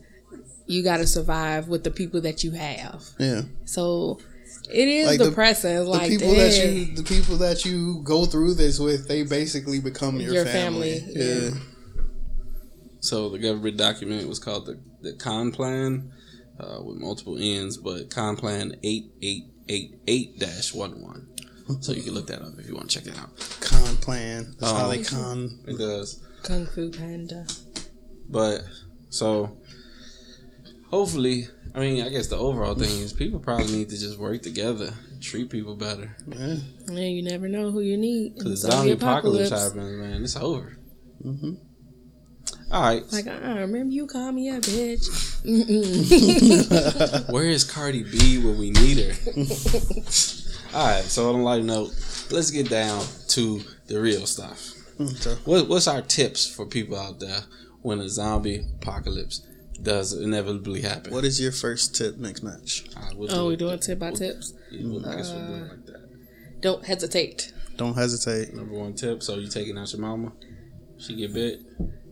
[0.66, 3.06] you gotta survive with the people that you have.
[3.20, 3.44] yeah.
[3.64, 4.20] So
[4.72, 5.72] it is Like depressing.
[5.76, 9.24] It's The like people that you, the people that you go through this with, they
[9.24, 11.00] basically become your, Your family.
[11.00, 11.50] family, Yeah.
[13.00, 16.12] So the government document was called the the Con Plan,
[16.60, 21.28] uh, with multiple ends, but Con Plan eight eight eight eight dash one one.
[21.82, 23.30] So you can look that up if you want to check it out.
[23.60, 24.56] Con plan.
[24.60, 25.60] That's how Um, they con.
[25.68, 26.20] It does.
[26.44, 27.46] Kung Fu Panda.
[28.30, 28.62] But
[29.10, 29.58] so
[30.90, 31.48] hopefully,
[31.78, 34.94] I mean, I guess the overall thing is people probably need to just work together,
[35.22, 36.16] treat people better.
[36.26, 38.34] Man, Yeah, you never know who you need.
[38.34, 39.76] Because the zombie zombie apocalypse apocalypse.
[39.76, 40.24] happens, man.
[40.24, 40.76] It's over.
[41.22, 41.52] hmm
[42.72, 43.04] All right.
[43.12, 45.06] Like, I remember you called me a bitch.
[47.32, 49.14] Where is Cardi B when we need her?
[50.78, 51.04] All right.
[51.04, 51.92] So on a light note,
[52.32, 54.74] let's get down to the real stuff.
[55.18, 57.42] So, What, what's our tips for people out there
[57.84, 59.46] when a zombie apocalypse
[59.82, 61.14] does inevitably happen?
[61.14, 62.86] what is your first tip next match?
[62.96, 63.58] All right, we'll Oh, do we it.
[63.60, 64.54] doing tip by tips?
[64.72, 66.62] Yeah, we'll- I guess we'll do it uh, like that.
[66.62, 67.54] Don't hesitate.
[67.78, 68.54] Don't hesitate.
[68.56, 69.22] Number one tip.
[69.22, 70.32] So you taking out your mama?
[70.98, 71.60] She get bit.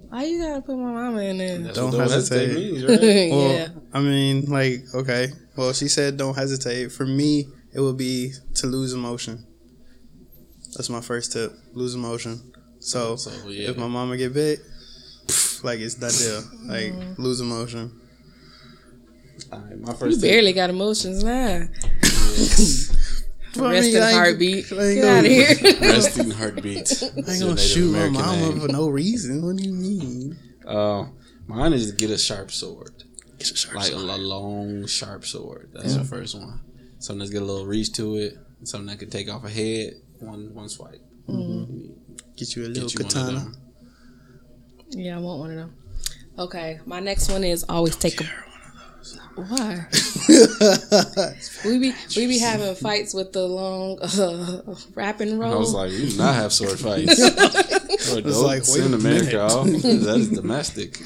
[0.10, 1.58] Why you gotta put my mama in there?
[1.58, 2.54] That's Don't what don't hesitate.
[2.56, 3.00] means, right?
[3.32, 3.68] Well, yeah.
[3.92, 5.30] I mean, like, okay.
[5.58, 6.92] Well, she said don't hesitate.
[6.92, 9.46] For me, it would be to lose emotion.
[10.76, 11.54] That's my first tip.
[11.74, 12.52] Lose emotion.
[12.80, 13.70] So, so yeah.
[13.72, 14.66] if my mama get bit, pff,
[15.66, 16.44] like it's that deal.
[16.72, 17.92] Like lose emotion.
[19.52, 20.30] All right, my You first tip.
[20.32, 21.68] barely got emotions now.
[23.58, 24.70] Well, I Resting mean, I ain't- heartbeat.
[24.70, 25.48] Get out of here.
[25.80, 26.92] Resting heartbeat.
[27.04, 29.46] I ain't gonna shoot my mama for no reason.
[29.46, 30.38] What do you mean?
[30.68, 31.06] Uh,
[31.48, 32.92] mine is get a sharp sword,
[33.40, 34.10] Get a sharp like a, sword.
[34.10, 35.70] a long sharp sword.
[35.74, 36.60] That's the first one.
[37.00, 38.34] Something that's got a little reach to it.
[38.64, 39.94] Something that can take off a head.
[40.20, 41.00] One one swipe.
[42.36, 43.52] Get you a little you one katana.
[44.92, 45.00] Them.
[45.00, 45.76] Yeah, I want one of them.
[46.38, 48.26] Okay, my next one is always take a.
[49.36, 49.86] Why?
[51.66, 55.54] we be we be having fights with the long uh, wrap and roll.
[55.54, 57.20] I was like, we do not have sword fights.
[58.12, 61.00] Or adults like, wait in America, that is domestic.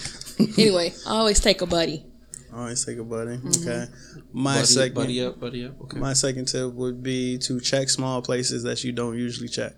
[0.58, 2.06] anyway, I always take a buddy.
[2.54, 3.38] Always take a buddy.
[3.38, 3.68] Mm-hmm.
[3.68, 3.92] Okay.
[4.32, 5.82] My Buddy, second buddy up, buddy up.
[5.82, 6.00] Okay.
[6.00, 9.74] my second tip would be to check small places that you don't usually check.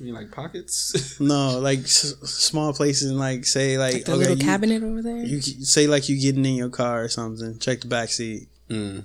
[0.00, 1.20] You mean like pockets?
[1.20, 5.18] No, like s- small places, like say like The okay, little you, cabinet over there.
[5.18, 7.58] you say like you getting in your car or something.
[7.58, 8.48] Check the back seat.
[8.68, 9.04] mm.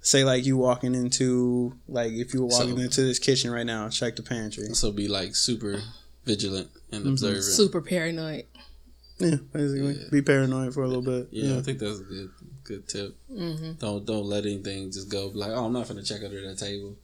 [0.00, 3.66] Say like you walking into like if you were walking So- into this kitchen right
[3.66, 4.66] now, check the pantry.
[4.74, 5.80] So be like super
[6.24, 7.10] vigilant and Mm-hmm.
[7.10, 7.44] observant.
[7.44, 8.44] Super paranoid.
[9.18, 11.28] Yeah, basically, be paranoid for a little bit.
[11.32, 12.30] Yeah, Yeah, I think that's a good
[12.64, 13.16] good tip.
[13.28, 16.58] hmm Don't don't let anything just go like, oh, I'm not gonna check under that
[16.58, 16.94] table.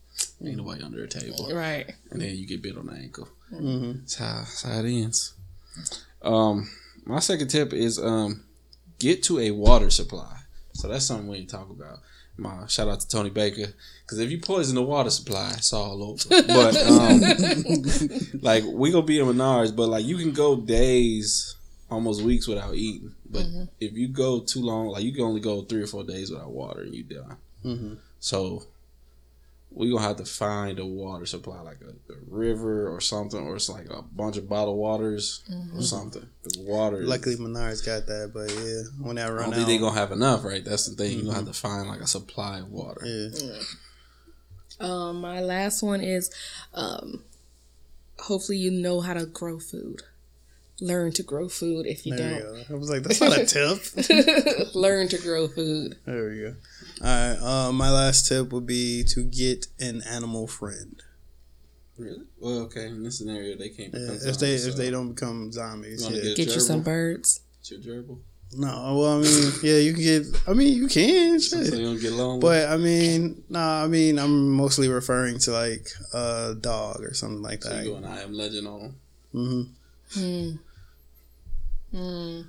[0.45, 1.93] Ain't nobody under a table, Right.
[2.11, 3.28] and then you get bit on the ankle.
[3.51, 5.34] hmm That's how, that's how it ends.
[6.22, 6.68] Um,
[7.05, 8.45] my second tip is um,
[8.99, 10.36] get to a water supply.
[10.74, 11.99] So that's something we ain't talk about.
[12.36, 13.66] My shout out to Tony Baker
[14.05, 16.43] because if you poison the water supply, it's all over.
[16.47, 17.20] But um,
[18.40, 21.57] like we gonna be in Menards, but like you can go days,
[21.90, 23.14] almost weeks without eating.
[23.28, 23.47] But
[23.80, 26.51] if you go too long, like you can only go three or four days without
[26.51, 27.36] water and you done.
[27.62, 28.64] hmm So
[29.75, 33.57] we gonna have to find a water supply, like a, a river or something, or
[33.57, 35.43] it's like a bunch of bottled waters
[35.75, 36.27] or something.
[36.45, 37.03] The water.
[37.03, 39.78] is- Luckily, Menards got that, but yeah, when I I run don't out, think they
[39.78, 40.65] gonna have enough, right?
[40.65, 41.12] That's the thing.
[41.16, 43.01] you're gonna have to find like a supply of water.
[43.05, 43.59] yeah.
[44.81, 46.31] Um, my last one is,
[46.74, 47.23] um,
[48.19, 50.03] hopefully you know how to grow food.
[50.81, 52.69] Learn to grow food if you There don't.
[52.69, 52.74] go.
[52.74, 54.74] I was like, that's not a tip.
[54.74, 55.97] Learn to grow food.
[56.05, 56.55] There we go.
[57.03, 57.39] All right.
[57.69, 61.03] Uh, my last tip would be to get an animal friend.
[61.99, 62.23] Really?
[62.41, 62.87] Well, okay.
[62.87, 63.93] In this scenario, they can't.
[63.93, 66.23] Yeah, become if they zombies, if they don't become zombies, You yeah.
[66.23, 67.41] get- Get you some birds.
[67.61, 68.19] It's your gerbil,
[68.55, 70.27] No, well, I mean, yeah, you can get.
[70.49, 71.39] I mean, you can.
[71.41, 71.74] so Shit.
[71.74, 72.41] you don't get lonely.
[72.41, 77.43] But I mean, nah, I mean, I'm mostly referring to like a dog or something
[77.43, 77.85] like so that.
[77.85, 78.81] you go and I am legend on
[79.33, 79.77] them.
[80.12, 80.51] hmm
[81.93, 82.41] Hmm.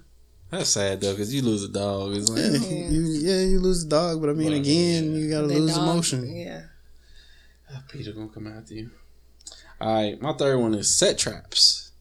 [0.54, 2.14] That's sad though, because you lose a dog.
[2.16, 2.90] It's like Yeah, Yeah.
[2.90, 5.18] you yeah you lose a dog, but I mean, Well, again, yeah.
[5.20, 6.36] you gotta They lose dog- emotion.
[6.36, 6.62] Yeah.
[7.72, 8.92] "Ah, PETA gonna come after you.
[9.82, 11.92] All right, my third one is set traps.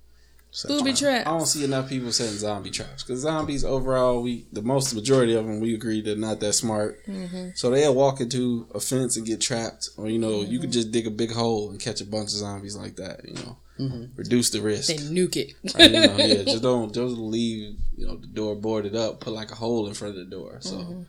[0.68, 1.26] Booby traps.
[1.26, 5.34] I don't see enough people setting zombie traps because zombies overall, we the most majority
[5.34, 7.04] of them we agree they're not that smart.
[7.06, 7.48] Mm-hmm.
[7.54, 10.90] So they'll walk into a fence and get trapped, or you know you could just
[10.90, 13.24] dig a big hole and catch a bunch of zombies like that.
[13.26, 14.16] You know, Mhm.
[14.16, 14.88] reduce the risk.
[14.88, 15.54] They nuke it.
[15.74, 19.20] Right, you know, yeah, just don't just leave you know the door boarded up.
[19.20, 21.02] Put like a hole in front of the door, so Mm-hmm.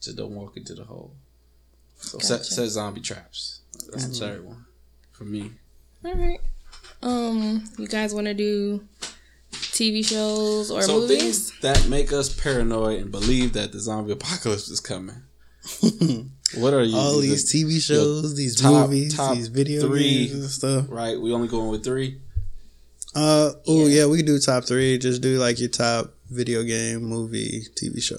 [0.00, 1.14] just don't walk into the hole.
[1.96, 2.52] So set, Gotcha.
[2.52, 3.60] set zombie traps.
[3.90, 4.66] That's the third one
[5.12, 5.52] for me.
[6.04, 6.40] All right.
[7.02, 8.84] Um, you guys want to do
[9.52, 11.18] TV shows or so movies?
[11.50, 15.22] things that make us paranoid and believe that the zombie apocalypse is coming.
[16.56, 16.96] what are you?
[16.96, 20.26] All the- these TV shows, these top- movies, top these video three.
[20.28, 20.86] games and stuff.
[20.88, 21.20] right.
[21.20, 22.20] We only going with three.
[23.14, 24.00] Uh oh Yeah.
[24.00, 24.98] yeah, we could do top three.
[24.98, 28.18] Just do like your top video game, movie, TV show.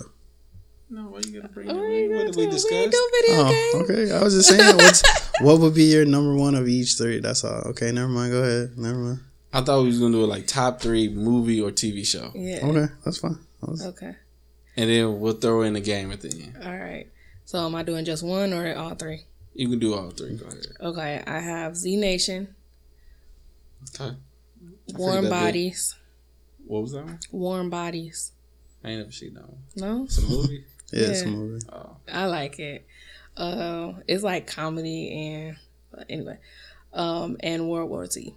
[0.90, 1.90] No, why you gotta bring Oh, it?
[2.04, 2.72] you What gotta did we do- discuss?
[2.72, 3.90] ain't do video Oh, games.
[3.90, 4.12] okay.
[4.12, 5.04] I was just saying, what's
[5.42, 7.20] what would be your number one of each three?
[7.20, 7.62] That's all.
[7.72, 8.32] Okay, never mind.
[8.32, 8.78] Go ahead.
[8.78, 9.20] Never mind.
[9.52, 12.60] I thought we was gonna do it like top three movie or TV show, Yeah.
[12.66, 13.38] Okay, that's fine.
[13.68, 14.16] I was- Okay.
[14.78, 16.56] and then we'll throw in the game at the end.
[16.64, 17.08] All right.
[17.46, 19.26] So am I doing just one or all three?
[19.54, 20.36] You can do all three.
[20.36, 20.66] Go ahead.
[20.82, 21.24] Okay.
[21.26, 22.56] I have Z Nation,
[24.00, 24.16] Okay.
[24.96, 25.30] Warm that big.
[25.32, 25.96] Bodies,
[26.66, 27.20] What was that one?
[27.32, 28.32] Warm Bodies.
[28.84, 29.60] I ain't never seen that one.
[29.76, 30.64] No, It's a movie.
[30.92, 31.66] yeah, it's a movie.
[31.72, 32.86] oh, I like it.
[33.38, 35.58] Uh, it's like comedy and
[35.92, 36.38] but anyway,
[36.94, 38.34] um, and World War Z.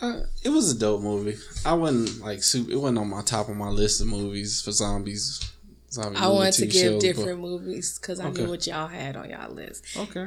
[0.00, 1.36] uh, it was a dope movie.
[1.64, 2.70] I wasn't like super.
[2.72, 5.40] It wasn't on my top of my list of movies for zombies.
[5.94, 8.42] Zombie I movie, wanted to give shows, but- different movies because I Okay.
[8.42, 9.84] knew what y'all had on y'all list.
[9.96, 10.26] Okay.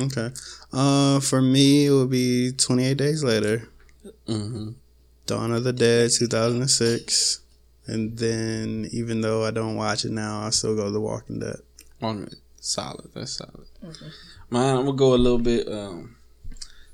[0.00, 0.30] Okay.
[0.72, 3.68] Uh, for me, it would be Twenty Eight Days Later,
[4.28, 4.70] Mm-hmm.
[5.26, 7.40] Dawn of the Dead, two thousand and six,
[7.86, 11.56] and then even though I don't watch it now, I still go The Walking Dead.
[12.00, 12.34] On it.
[12.60, 13.10] Solid.
[13.14, 13.66] That's solid.
[13.84, 14.06] Mm-hmm.
[14.50, 14.76] Mine.
[14.76, 15.66] I'm gonna go a little bit.
[15.68, 16.16] Um,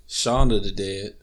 [0.06, 1.14] Shaun of the Dead.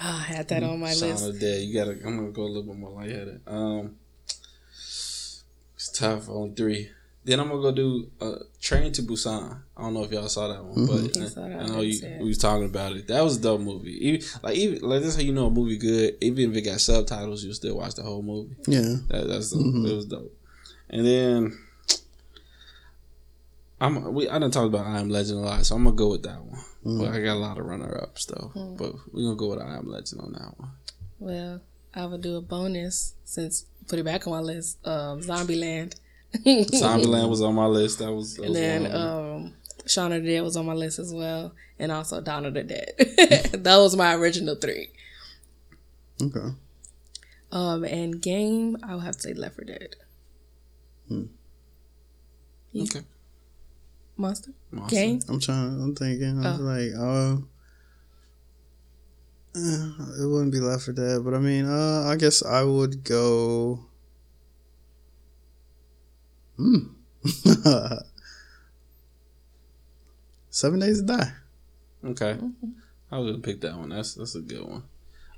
[0.00, 1.26] Ah, I had that on my Shaun list.
[1.26, 1.62] of the Dead.
[1.62, 1.90] You gotta.
[1.92, 3.40] I'm gonna go a little bit more lightheaded.
[3.46, 4.01] Um, it's
[5.92, 6.28] tough.
[6.28, 6.88] Only three.
[7.24, 9.62] Then I'm gonna go do uh, Train to Busan.
[9.76, 11.60] I don't know if y'all saw that one, but I saw that.
[11.60, 13.06] I I know you, we was talking about it.
[13.06, 13.92] That was a dope movie.
[14.08, 16.16] Even like even like this, how you know a movie good.
[16.20, 18.56] Even if it got subtitles, you'll still watch the whole movie.
[18.66, 18.96] Yeah.
[19.08, 19.88] That, that's Mhm.
[19.88, 20.36] it was dope.
[20.90, 21.58] And then
[23.80, 26.10] I'm we I done talked about I Am Legend a lot, so I'm gonna go
[26.10, 26.60] with that one.
[26.84, 28.50] But I got a lot of runner ups though.
[28.78, 30.70] But we're gonna go with I Am Legend on that one.
[31.18, 31.60] Well,
[31.94, 34.78] I would do a bonus since put it back on my list.
[34.86, 35.94] Um, Zombieland.
[36.34, 37.98] Zombieland was on my list.
[37.98, 39.44] That was, that And was then one of them.
[39.44, 39.54] um,
[39.86, 42.62] Shaun of the Dead was on my list as well, and also Dawn of the
[42.62, 42.94] Dead.
[43.52, 44.88] that was my original three.
[46.22, 46.54] Okay.
[47.50, 49.96] Um, and game, I would have to say Left 4 Dead.
[52.74, 53.02] okay.
[54.16, 54.88] Monster Awesome.
[54.88, 55.20] game.
[55.28, 55.82] I'm trying.
[55.82, 56.44] I'm thinking.
[56.44, 56.64] I was Oh.
[56.64, 57.44] like, oh,
[59.54, 63.80] it wouldn't be Left 4 Dead, but I mean, uh, I guess I would go.
[66.56, 66.78] Hmm.
[70.50, 71.32] Seven Days to Die.
[72.04, 72.38] Okay.
[73.10, 73.90] I was gonna pick that one.
[73.90, 74.82] That's that's a good one.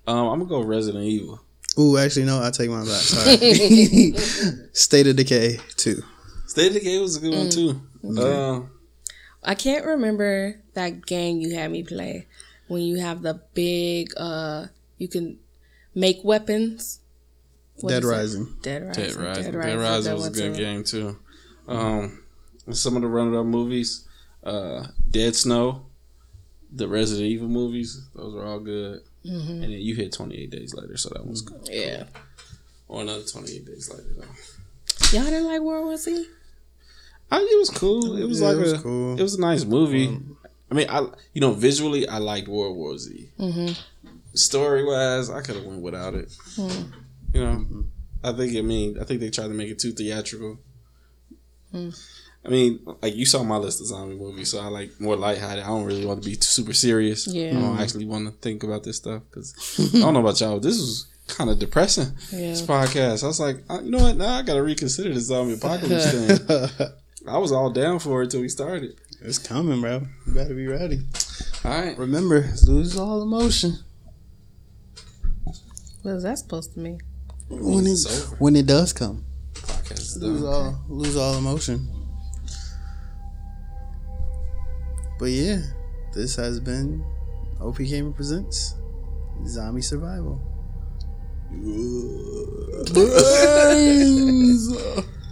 [0.06, 1.40] Um, I'm gonna go Resident Evil.
[1.78, 2.86] Ooh, actually, no, I take my back.
[2.86, 4.12] Sorry.
[4.72, 6.02] State of Decay two.
[6.46, 7.80] State of Decay was a good one too.
[8.20, 8.60] Uh,
[9.42, 12.26] I can't remember that game you had me play
[12.68, 14.08] when you have the big.
[14.16, 14.66] uh
[14.98, 15.38] You can
[15.94, 17.00] make weapons.
[17.80, 18.12] What Dead is it?
[18.12, 18.56] Rising.
[18.62, 19.04] Dead Rising.
[19.04, 19.52] Dead Rising.
[19.52, 21.18] Dead Rising was a good game too.
[21.66, 22.22] Um,
[22.70, 24.06] some of the runner up movies,
[24.44, 25.86] uh, Dead Snow,
[26.72, 29.00] the Resident Evil movies, those are all good.
[29.24, 29.50] Mm-hmm.
[29.50, 31.66] And then you hit 28 days later, so that was good.
[31.70, 32.04] Yeah.
[32.86, 34.04] Or another 28 days later.
[34.18, 35.16] Though.
[35.18, 36.26] Y'all didn't like World War Z?
[37.30, 38.16] I, it was cool.
[38.16, 39.18] It was Yeah, like it was a, cool.
[39.18, 40.18] it was a nice movie.
[40.74, 43.30] I mean, I you know visually I liked World War Z.
[43.38, 44.08] Mm-hmm.
[44.34, 46.36] Story wise, I could have went without it.
[46.56, 46.82] Hmm.
[47.32, 47.84] You know,
[48.24, 50.58] I think I mean I think they tried to make it too theatrical.
[51.70, 51.90] Hmm.
[52.44, 55.62] I mean, like you saw my list of zombie movies, so I like more lighthearted.
[55.62, 57.28] I don't really want to be super serious.
[57.28, 57.50] Yeah.
[57.50, 59.54] I don't actually want to think about this stuff because
[59.94, 60.58] I don't know about y'all.
[60.58, 62.08] This was kind of depressing.
[62.32, 62.48] Yeah.
[62.48, 64.16] This podcast, I was like, uh, you know what?
[64.16, 66.88] Now I got to reconsider the zombie apocalypse thing.
[67.26, 68.98] I was all down for it till we started.
[69.22, 70.02] It's coming, bro.
[70.26, 71.00] You better be ready.
[71.64, 71.96] All right.
[71.98, 73.78] Remember, lose all emotion
[76.02, 77.00] What is that supposed to mean?
[77.48, 79.24] when it It's when it does come.
[79.54, 80.52] Podcast Lose done.
[80.52, 81.88] all lose all emotion.
[85.18, 85.60] But yeah,
[86.12, 87.04] this has been
[87.60, 88.74] OP Gamer presents
[89.46, 90.40] Zombie Survival.